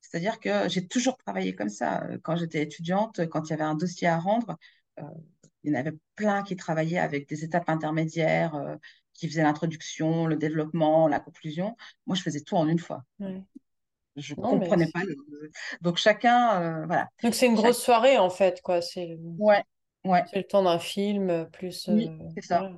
C'est-à-dire 0.01 0.39
que 0.39 0.67
j'ai 0.67 0.87
toujours 0.87 1.17
travaillé 1.17 1.55
comme 1.55 1.69
ça. 1.69 2.03
Quand 2.23 2.35
j'étais 2.35 2.61
étudiante, 2.61 3.27
quand 3.27 3.47
il 3.47 3.51
y 3.51 3.53
avait 3.53 3.63
un 3.63 3.75
dossier 3.75 4.07
à 4.07 4.17
rendre, 4.17 4.57
euh, 4.99 5.03
il 5.63 5.71
y 5.71 5.75
en 5.75 5.79
avait 5.79 5.95
plein 6.15 6.43
qui 6.43 6.55
travaillaient 6.55 6.99
avec 6.99 7.27
des 7.29 7.43
étapes 7.43 7.69
intermédiaires, 7.69 8.77
qui 9.13 9.27
faisaient 9.27 9.43
l'introduction, 9.43 10.25
le 10.25 10.35
développement, 10.35 11.07
la 11.07 11.19
conclusion. 11.19 11.77
Moi, 12.07 12.15
je 12.15 12.23
faisais 12.23 12.41
tout 12.41 12.55
en 12.55 12.67
une 12.67 12.79
fois. 12.79 13.03
Je 14.15 14.35
ne 14.35 14.41
comprenais 14.41 14.89
pas. 14.91 15.01
Donc 15.81 15.97
chacun, 15.97 16.61
euh, 16.61 16.85
voilà. 16.85 17.07
Donc 17.23 17.33
c'est 17.33 17.47
une 17.47 17.55
grosse 17.55 17.81
soirée 17.81 18.17
en 18.17 18.29
fait, 18.29 18.61
quoi. 18.61 18.81
C'est 18.81 19.05
le... 19.05 19.17
Ouais, 19.37 19.63
ouais. 20.03 20.23
C'est 20.29 20.37
le 20.37 20.43
temps 20.43 20.63
d'un 20.63 20.79
film 20.79 21.29
euh, 21.29 21.45
plus. 21.45 21.87
Oui, 21.87 22.09
euh, 22.09 22.29
c'est 22.35 22.41
ça. 22.41 22.71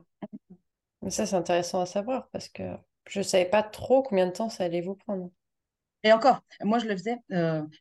Mais 1.01 1.09
ça, 1.09 1.25
c'est 1.25 1.35
intéressant 1.35 1.81
à 1.81 1.85
savoir 1.85 2.29
parce 2.31 2.47
que 2.47 2.63
je 3.09 3.19
ne 3.19 3.23
savais 3.23 3.45
pas 3.45 3.63
trop 3.63 4.03
combien 4.03 4.27
de 4.27 4.31
temps 4.31 4.49
ça 4.49 4.63
allait 4.63 4.81
vous 4.81 4.95
prendre. 4.95 5.29
Et 6.05 6.11
encore, 6.11 6.41
moi 6.61 6.79
je 6.79 6.85
le 6.85 6.97
faisais, 6.97 7.17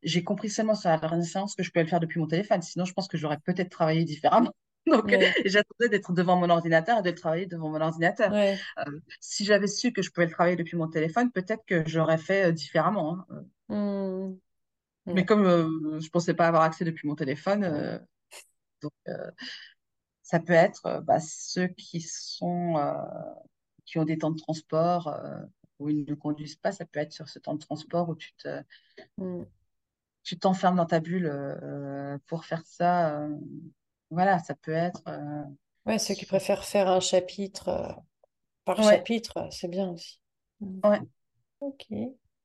j'ai 0.03 0.23
compris 0.23 0.49
seulement 0.49 0.77
sur 0.77 0.89
la 0.89 0.97
renaissance 0.97 1.57
que 1.57 1.65
je 1.65 1.71
pouvais 1.71 1.83
le 1.83 1.89
faire 1.89 2.01
depuis 2.01 2.21
mon 2.21 2.29
téléphone. 2.29 2.63
Sinon, 2.63 2.85
je 2.85 2.93
pense 2.93 3.09
que 3.09 3.17
j'aurais 3.17 3.39
peut-être 3.45 3.71
travaillé 3.71 4.05
différemment. 4.05 4.53
Donc, 4.87 5.15
j'attendais 5.45 5.89
d'être 5.89 6.13
devant 6.13 6.37
mon 6.37 6.51
ordinateur 6.51 6.99
et 6.99 7.03
de 7.03 7.11
travailler 7.11 7.47
devant 7.47 7.71
mon 7.71 7.81
ordinateur. 7.81 8.33
si 9.21 9.45
j'avais 9.45 9.69
su 9.69 9.93
que 9.93 10.03
je 10.03 10.11
pouvais 10.11 10.27
le 10.27 10.33
travailler 10.33 10.57
depuis 10.57 10.77
mon 10.77 10.89
téléphone, 10.89 11.31
peut-être 11.31 11.65
que 11.67 11.87
j'aurais 11.89 12.19
fait 12.19 12.53
différemment. 12.53 13.19
Hein. 13.29 13.45
Mmh. 13.69 14.37
Mais 15.07 15.25
comme 15.25 15.45
je 15.45 16.05
ne 16.05 16.11
pensais 16.11 16.35
pas 16.35 16.47
avoir 16.47 16.63
accès 16.63 16.85
depuis 16.85 17.09
mon 17.09 17.15
téléphone, 17.15 18.01
donc, 18.83 18.93
ça 20.23 20.41
peut 20.41 20.53
être 20.53 21.03
bah, 21.05 21.21
ceux 21.21 21.69
qui 21.69 22.01
sont 22.01 22.75
qui 23.85 23.99
ont 23.99 24.05
des 24.05 24.19
temps 24.19 24.31
de 24.31 24.39
transport 24.39 25.17
où 25.79 25.89
ils 25.89 26.05
ne 26.09 26.15
conduisent 26.15 26.57
pas, 26.57 26.73
ça 26.73 26.85
peut 26.85 27.01
être 27.01 27.13
sur 27.13 27.29
ce 27.29 27.39
temps 27.39 27.55
de 27.55 27.61
transport 27.61 28.09
où 28.09 28.15
tu 28.17 28.33
te 28.35 28.63
mmh. 29.19 29.45
tu 30.25 30.39
t'enfermes 30.39 30.77
dans 30.77 30.87
ta 30.87 31.01
bulle 31.01 31.33
pour 32.27 32.45
faire 32.45 32.63
ça 32.67 33.29
voilà, 34.13 34.39
ça 34.39 34.55
peut 34.55 34.73
être. 34.73 35.03
Euh, 35.09 35.43
ouais, 35.87 35.99
ceux 35.99 36.15
qui 36.15 36.27
préfèrent 36.27 36.65
faire 36.65 36.89
un 36.89 37.01
chapitre 37.01 37.69
euh, 37.69 37.93
par 38.65 38.83
chapitre, 38.83 39.49
c'est 39.51 39.69
bien 39.69 39.91
aussi. 39.91 40.21
Ouais. 40.61 41.01
Ok. 41.61 41.87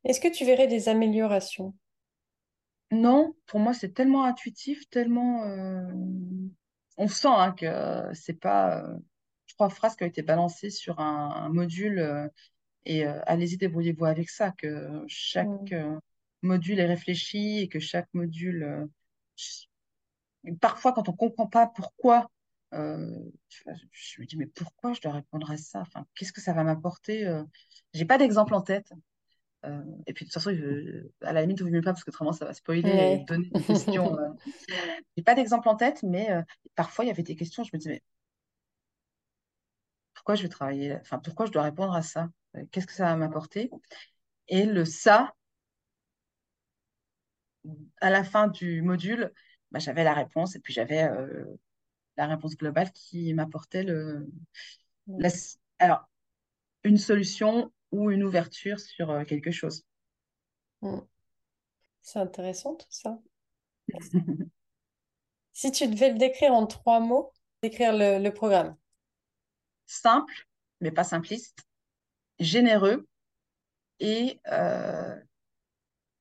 Est-ce 0.04 0.22
que 0.22 0.32
tu 0.32 0.46
verrais 0.46 0.68
des 0.68 0.90
améliorations? 0.90 1.76
Non, 2.92 3.36
pour 3.46 3.60
moi, 3.60 3.74
c'est 3.74 3.94
tellement 3.94 4.24
intuitif, 4.24 4.90
tellement. 4.90 5.44
Euh, 5.44 5.92
on 6.98 7.10
sent 7.10 7.28
hein, 7.28 7.52
que 7.52 8.14
c'est 8.14 8.40
pas. 8.40 8.84
Je 9.46 9.54
crois 9.56 9.70
phrase 9.70 9.96
qui 9.96 10.06
a 10.06 10.08
été 10.08 10.22
balancée 10.22 10.70
sur 10.70 11.00
un, 11.00 11.50
module 11.50 12.32
et 12.86 13.06
allez-y, 13.06 13.58
débrouillez-vous 13.58 14.06
avec 14.06 14.30
ça, 14.30 14.52
que 14.52 15.04
chaque 15.08 15.72
mmh. 15.72 16.00
module 16.44 16.80
est 16.80 16.86
réfléchi 16.86 17.60
et 17.60 17.68
que 17.68 17.80
chaque 17.80 18.08
module 18.14 18.88
parfois, 20.56 20.94
quand 20.94 21.10
on 21.10 21.12
ne 21.12 21.18
comprend 21.18 21.48
pas 21.48 21.68
pourquoi, 21.68 22.30
euh, 22.74 23.18
je 23.92 24.22
me 24.22 24.26
dis, 24.26 24.38
mais 24.38 24.46
pourquoi 24.48 24.94
je 24.94 25.02
dois 25.02 25.14
répondre 25.14 25.50
à 25.52 25.58
ça? 25.58 25.82
Enfin, 25.82 26.06
Qu'est-ce 26.16 26.34
que 26.34 26.42
ça 26.42 26.54
va 26.54 26.64
m'apporter 26.64 27.26
euh? 27.26 27.44
Je 27.94 28.00
n'ai 28.00 28.06
pas 28.06 28.18
d'exemple 28.18 28.54
en 28.54 28.62
tête. 28.62 28.92
Euh, 29.66 29.84
et 30.06 30.14
puis, 30.14 30.26
de 30.26 30.32
toute 30.32 30.42
façon, 30.42 30.56
à 31.22 31.34
la 31.34 31.42
limite, 31.42 31.60
il 31.60 31.66
ne 31.66 31.72
mieux 31.72 31.82
pas 31.82 31.92
parce 31.92 32.04
que 32.04 32.12
autrement, 32.12 32.34
ça 32.34 32.46
va 32.46 32.54
spoiler 32.54 33.20
et 33.22 33.26
donner 33.26 33.50
des 33.50 33.64
questions. 33.64 34.18
Je 34.68 34.74
n'ai 35.18 35.24
pas 35.24 35.36
d'exemple 35.36 35.68
en 35.70 35.76
tête, 35.76 36.04
mais 36.04 36.30
parfois, 36.76 37.06
il 37.06 37.08
y 37.08 37.12
avait 37.12 37.24
des 37.24 37.36
questions. 37.36 37.64
Je 37.64 37.72
me 37.74 37.80
disais, 37.80 37.92
mais 37.92 38.04
pourquoi 40.14 40.36
je 40.36 40.44
vais 40.44 40.50
travailler 40.50 40.96
Enfin, 41.02 41.20
pourquoi 41.20 41.46
je 41.46 41.52
dois 41.52 41.64
répondre 41.64 41.96
à 41.96 42.02
ça? 42.02 42.30
Qu'est-ce 42.72 42.88
que 42.88 42.94
ça 42.94 43.06
va 43.06 43.16
m'apporter? 43.16 43.72
Et 44.48 44.66
le 44.66 44.86
ça, 44.86 45.34
à 48.02 48.10
la 48.10 48.24
fin 48.24 48.48
du 48.48 48.82
module, 48.82 49.32
bah, 49.72 49.80
j'avais 49.80 50.04
la 50.04 50.14
réponse 50.14 50.56
et 50.56 50.60
puis 50.60 50.74
j'avais 50.74 51.04
euh, 51.04 51.46
la 52.16 52.28
réponse 52.28 52.56
globale 52.56 52.92
qui 52.92 53.34
m'apportait 53.34 53.84
le, 53.84 54.28
alors, 55.80 56.10
une 56.84 56.98
solution 56.98 57.72
ou 57.92 58.12
une 58.12 58.24
ouverture 58.24 58.80
sur 58.80 59.12
euh, 59.12 59.24
quelque 59.24 59.52
chose. 59.52 59.86
C'est 62.02 62.20
intéressant 62.20 62.76
tout 62.76 62.88
ça. 62.90 63.20
si 65.54 65.72
tu 65.72 65.88
devais 65.88 66.12
le 66.12 66.18
décrire 66.18 66.54
en 66.54 66.68
trois 66.68 67.00
mots, 67.00 67.32
décrire 67.62 67.94
le, 67.94 68.30
programme. 68.30 68.76
Simple, 69.86 70.48
mais 70.82 70.92
pas 70.92 71.04
simpliste. 71.04 71.66
Généreux 72.40 73.08
et 74.00 74.40
euh, 74.52 75.20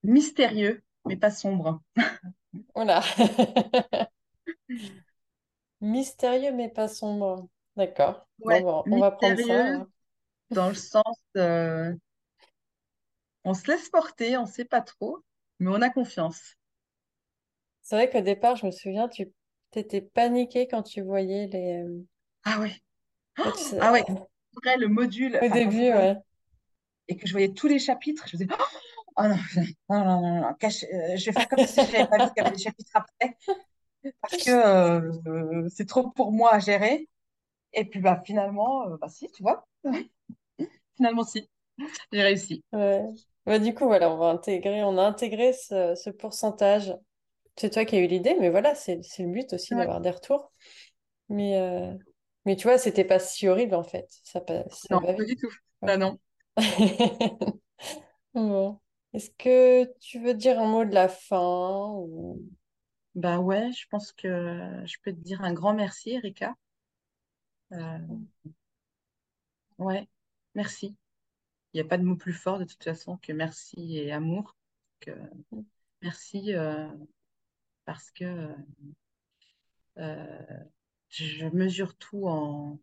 mystérieux, 0.02 0.82
mais 1.04 1.16
pas 1.16 1.30
sombre. 1.30 1.82
Voilà. 2.74 3.02
Mystérieux 5.80 6.52
mais 6.52 6.68
pas 6.68 6.88
sombre. 6.88 7.48
D'accord. 7.76 8.26
on 8.42 8.98
va 8.98 9.10
prendre 9.10 9.40
ça. 9.40 9.66
Hein. 9.66 9.88
dans 10.50 10.68
le 10.68 10.74
sens, 10.74 11.18
euh, 11.36 11.92
on 13.44 13.54
se 13.54 13.70
laisse 13.70 13.88
porter, 13.90 14.36
on 14.36 14.42
ne 14.42 14.46
sait 14.46 14.64
pas 14.64 14.80
trop, 14.80 15.18
mais 15.58 15.70
on 15.70 15.82
a 15.82 15.90
confiance. 15.90 16.56
C'est 17.82 17.96
vrai 17.96 18.10
qu'au 18.10 18.22
départ, 18.22 18.56
je 18.56 18.66
me 18.66 18.70
souviens, 18.70 19.08
tu 19.08 19.30
étais 19.74 20.00
paniquée 20.00 20.66
quand 20.66 20.82
tu 20.82 21.02
voyais 21.02 21.46
les. 21.46 21.82
Euh, 21.84 22.04
ah 22.44 22.58
oui. 22.60 22.82
Ah 23.80 23.92
oui. 23.92 24.00
Après, 24.56 24.78
le 24.78 24.88
module. 24.88 25.38
Au 25.42 25.48
début, 25.48 25.92
ouais. 25.92 26.16
Et 27.08 27.16
que 27.16 27.26
je 27.26 27.32
voyais 27.32 27.52
tous 27.52 27.68
les 27.68 27.78
chapitres, 27.78 28.26
je 28.26 28.36
me 28.36 28.42
disais, 28.42 28.58
Oh 28.58 28.78
non, 29.88 30.04
non, 30.04 30.04
non, 30.04 30.20
non, 30.20 30.40
non. 30.42 30.48
Euh, 30.62 31.16
je 31.16 31.26
vais 31.26 31.32
faire 31.32 31.48
comme 31.48 31.66
si 31.66 31.80
je 31.86 31.92
n'avais 31.92 32.06
pas 32.06 32.18
vu 32.26 32.32
qu'il 32.34 32.42
y 32.42 32.46
avait 32.46 32.56
des 32.56 32.62
chapitres 32.62 32.90
après. 32.94 33.36
Parce 34.20 34.44
que 34.44 34.50
euh, 34.50 35.68
c'est 35.70 35.86
trop 35.86 36.10
pour 36.10 36.32
moi 36.32 36.54
à 36.54 36.58
gérer. 36.58 37.08
Et 37.72 37.84
puis 37.84 38.00
bah, 38.00 38.22
finalement, 38.24 38.88
euh, 38.88 38.96
bah, 39.00 39.08
si, 39.08 39.30
tu 39.32 39.42
vois. 39.42 39.66
finalement, 40.96 41.24
si. 41.24 41.48
J'ai 42.12 42.22
réussi. 42.22 42.64
Ouais. 42.72 43.02
Bah, 43.46 43.58
du 43.58 43.74
coup, 43.74 43.86
voilà, 43.86 44.10
on 44.10 44.18
va 44.18 44.26
intégrer, 44.28 44.82
on 44.84 44.98
a 44.98 45.02
intégré 45.04 45.52
ce, 45.52 45.94
ce 45.94 46.10
pourcentage. 46.10 46.96
C'est 47.56 47.70
toi 47.70 47.84
qui 47.84 47.96
as 47.96 48.00
eu 48.00 48.06
l'idée, 48.06 48.36
mais 48.40 48.50
voilà, 48.50 48.74
c'est 48.74 49.00
le 49.18 49.32
but 49.32 49.52
aussi 49.54 49.74
d'avoir 49.74 50.00
des 50.00 50.10
retours. 50.10 50.52
Mais, 51.28 51.58
mais 52.44 52.56
tu 52.56 52.64
vois, 52.64 52.78
c'était 52.78 53.04
pas 53.04 53.18
si 53.18 53.48
horrible 53.48 53.74
en 53.74 53.82
fait. 53.84 54.06
Ça, 54.24 54.42
ça 54.46 54.64
non, 54.90 55.00
pas 55.00 55.14
du 55.24 55.36
tout. 55.36 55.48
Bah, 55.82 55.96
non. 55.96 56.18
bon. 58.34 58.80
Est-ce 59.12 59.30
que 59.38 59.84
tu 59.98 60.20
veux 60.20 60.34
dire 60.34 60.58
un 60.58 60.68
mot 60.68 60.84
de 60.84 60.94
la 60.94 61.08
fin 61.08 61.90
ou... 61.94 62.42
Bah 63.14 63.38
ouais, 63.38 63.72
je 63.72 63.86
pense 63.88 64.12
que 64.12 64.28
je 64.84 64.96
peux 65.02 65.12
te 65.12 65.18
dire 65.20 65.42
un 65.42 65.54
grand 65.54 65.74
merci, 65.74 66.10
Erika. 66.10 66.54
Euh, 67.72 67.98
ouais, 69.78 70.08
merci. 70.54 70.96
Il 71.72 71.78
n'y 71.78 71.80
a 71.80 71.88
pas 71.88 71.98
de 71.98 72.04
mot 72.04 72.16
plus 72.16 72.32
fort 72.32 72.58
de 72.58 72.64
toute 72.64 72.82
façon 72.84 73.18
que 73.18 73.32
merci 73.32 73.98
et 73.98 74.12
amour. 74.12 74.56
merci 76.02 76.54
euh, 76.54 76.88
parce 77.84 78.10
que 78.10 78.54
euh, 79.98 80.46
je 81.08 81.46
mesure 81.46 81.96
tout 81.96 82.28
en, 82.28 82.78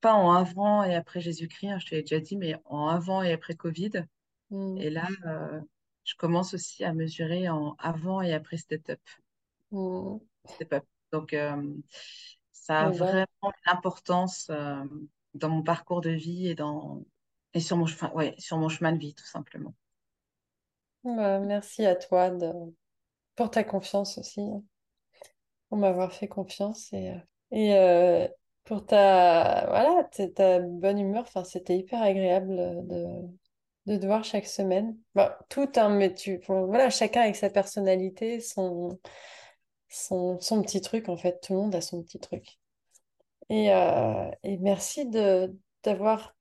pas 0.00 0.14
en 0.14 0.32
avant 0.32 0.82
et 0.84 0.94
après 0.94 1.20
Jésus-Christ, 1.20 1.68
hein, 1.68 1.78
je 1.78 1.86
te 1.86 1.94
l'ai 1.94 2.02
déjà 2.02 2.20
dit, 2.20 2.36
mais 2.36 2.56
en 2.64 2.88
avant 2.88 3.22
et 3.22 3.32
après 3.32 3.54
Covid. 3.54 4.06
Mm. 4.50 4.78
Et 4.78 4.90
là, 4.90 5.08
euh, 5.26 5.60
je 6.04 6.14
commence 6.16 6.54
aussi 6.54 6.84
à 6.84 6.92
mesurer 6.92 7.48
en 7.48 7.74
avant 7.78 8.20
et 8.22 8.32
après 8.32 8.56
step-up. 8.56 9.00
Mm. 9.70 10.18
Donc, 11.12 11.32
euh, 11.32 11.74
ça 12.52 12.80
a 12.80 12.90
vraiment 12.90 13.26
une 13.44 13.72
importance 13.72 14.48
euh, 14.50 14.84
dans 15.34 15.48
mon 15.48 15.62
parcours 15.62 16.00
de 16.00 16.10
vie 16.10 16.48
et, 16.48 16.54
dans, 16.54 17.04
et 17.54 17.60
sur, 17.60 17.76
mon, 17.76 17.86
ouais, 18.14 18.34
sur 18.38 18.58
mon 18.58 18.68
chemin 18.68 18.92
de 18.92 18.98
vie, 18.98 19.14
tout 19.14 19.26
simplement. 19.26 19.74
Bah, 21.04 21.38
merci 21.38 21.86
à 21.86 21.94
toi 21.94 22.30
de... 22.30 22.52
pour 23.36 23.50
ta 23.50 23.62
confiance 23.62 24.18
aussi. 24.18 24.42
pour 25.68 25.78
m'avoir 25.78 26.12
fait 26.12 26.28
confiance 26.28 26.92
et, 26.92 27.12
et 27.50 28.28
pour 28.64 28.84
ta, 28.84 29.66
voilà, 29.66 30.08
ta 30.34 30.60
bonne 30.60 30.98
humeur. 30.98 31.22
Enfin, 31.22 31.44
c'était 31.44 31.78
hyper 31.78 32.02
agréable 32.02 32.56
de, 32.88 33.04
de 33.86 33.96
te 33.96 34.06
voir 34.06 34.24
chaque 34.24 34.46
semaine. 34.46 34.96
Bah, 35.14 35.38
tout, 35.48 35.68
hein, 35.76 35.90
mais 35.90 36.14
tu, 36.14 36.40
voilà, 36.48 36.90
chacun 36.90 37.22
avec 37.22 37.36
sa 37.36 37.50
personnalité, 37.50 38.40
son, 38.40 39.00
son, 39.88 40.40
son 40.40 40.62
petit 40.62 40.80
truc, 40.80 41.08
en 41.08 41.16
fait. 41.16 41.40
Tout 41.42 41.54
le 41.54 41.60
monde 41.60 41.74
a 41.74 41.80
son 41.80 42.02
petit 42.02 42.18
truc. 42.20 42.58
Et, 43.48 43.72
euh, 43.72 44.30
et 44.42 44.58
merci 44.58 45.06
de, 45.06 45.54
d'avoir 45.84 46.34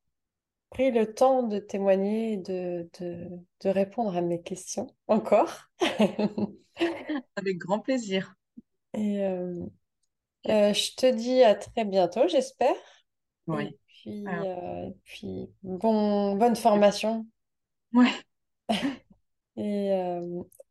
pris 0.71 0.91
le 0.91 1.13
temps 1.13 1.43
de 1.43 1.59
témoigner 1.59 2.33
et 2.33 2.37
de, 2.37 2.89
de, 2.99 3.29
de 3.61 3.69
répondre 3.69 4.15
à 4.17 4.21
mes 4.21 4.41
questions 4.41 4.87
encore. 5.07 5.69
Avec 7.35 7.57
grand 7.57 7.79
plaisir. 7.79 8.35
Et 8.93 9.23
euh, 9.25 9.65
euh, 10.49 10.73
je 10.73 10.95
te 10.95 11.11
dis 11.13 11.43
à 11.43 11.55
très 11.55 11.85
bientôt, 11.85 12.27
j'espère. 12.27 12.75
Oui. 13.47 13.65
Et 13.65 13.77
puis, 13.87 14.25
puis 15.03 15.49
bon, 15.63 16.35
bonne 16.35 16.55
formation. 16.55 17.25
Ouais. 17.95 18.11
Et, 19.57 19.89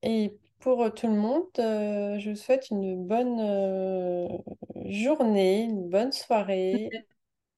et 0.03 0.37
pour 0.61 0.93
tout 0.93 1.07
le 1.07 1.15
monde, 1.15 1.49
je 1.57 2.31
vous 2.31 2.37
souhaite 2.37 2.69
une 2.71 3.07
bonne 3.07 4.39
journée, 4.85 5.63
une 5.63 5.89
bonne 5.89 6.13
soirée 6.13 6.91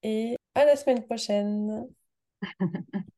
et 0.03 0.37
à 0.55 0.65
la 0.65 0.75
semaine 0.77 1.03
prochaine. 1.03 1.87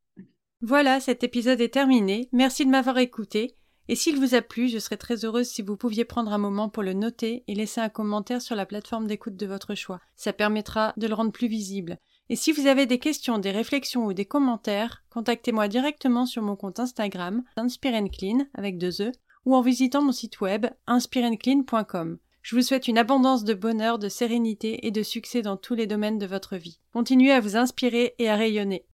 Voilà, 0.62 1.00
cet 1.00 1.24
épisode 1.24 1.62
est 1.62 1.74
terminé. 1.74 2.28
Merci 2.34 2.66
de 2.66 2.70
m'avoir 2.70 2.98
écouté. 2.98 3.56
Et 3.88 3.96
s'il 3.96 4.18
vous 4.20 4.36
a 4.36 4.42
plu, 4.42 4.68
je 4.68 4.78
serais 4.78 4.98
très 4.98 5.24
heureuse 5.24 5.48
si 5.48 5.62
vous 5.62 5.78
pouviez 5.78 6.04
prendre 6.04 6.34
un 6.34 6.38
moment 6.38 6.68
pour 6.68 6.84
le 6.84 6.92
noter 6.92 7.46
et 7.48 7.56
laisser 7.56 7.80
un 7.80 7.88
commentaire 7.88 8.42
sur 8.42 8.58
la 8.58 8.66
plateforme 8.66 9.08
d'écoute 9.08 9.38
de 9.38 9.48
votre 9.48 9.74
choix. 9.74 10.02
Ça 10.18 10.34
permettra 10.34 10.94
de 10.98 11.08
le 11.08 11.14
rendre 11.14 11.32
plus 11.32 11.48
visible. 11.48 11.98
Et 12.30 12.36
si 12.36 12.52
vous 12.52 12.68
avez 12.68 12.86
des 12.86 13.00
questions, 13.00 13.40
des 13.40 13.50
réflexions 13.50 14.06
ou 14.06 14.14
des 14.14 14.26
commentaires, 14.26 15.04
contactez-moi 15.10 15.68
directement 15.68 16.28
sur 16.28 16.44
mon 16.44 16.56
compte 16.56 16.80
Instagram, 16.80 17.44
Clean 17.56 18.46
avec 18.54 18.78
deux 18.78 19.02
E, 19.02 19.12
ou 19.46 19.56
en 19.56 19.62
visitant 19.62 20.04
mon 20.04 20.12
site 20.12 20.40
web, 20.40 20.68
inspireandclean.com. 20.86 22.20
Je 22.44 22.56
vous 22.56 22.62
souhaite 22.62 22.88
une 22.88 22.98
abondance 22.98 23.44
de 23.44 23.54
bonheur, 23.54 24.00
de 24.00 24.10
sérénité 24.10 24.86
et 24.86 24.92
de 24.92 25.04
succès 25.04 25.42
dans 25.42 25.58
tous 25.58 25.74
les 25.74 25.88
domaines 25.88 26.20
de 26.20 26.26
votre 26.26 26.56
vie. 26.56 26.80
Continuez 26.94 27.32
à 27.32 27.42
vous 27.42 27.58
inspirer 27.58 28.14
et 28.20 28.30
à 28.30 28.36
rayonner. 28.36 28.86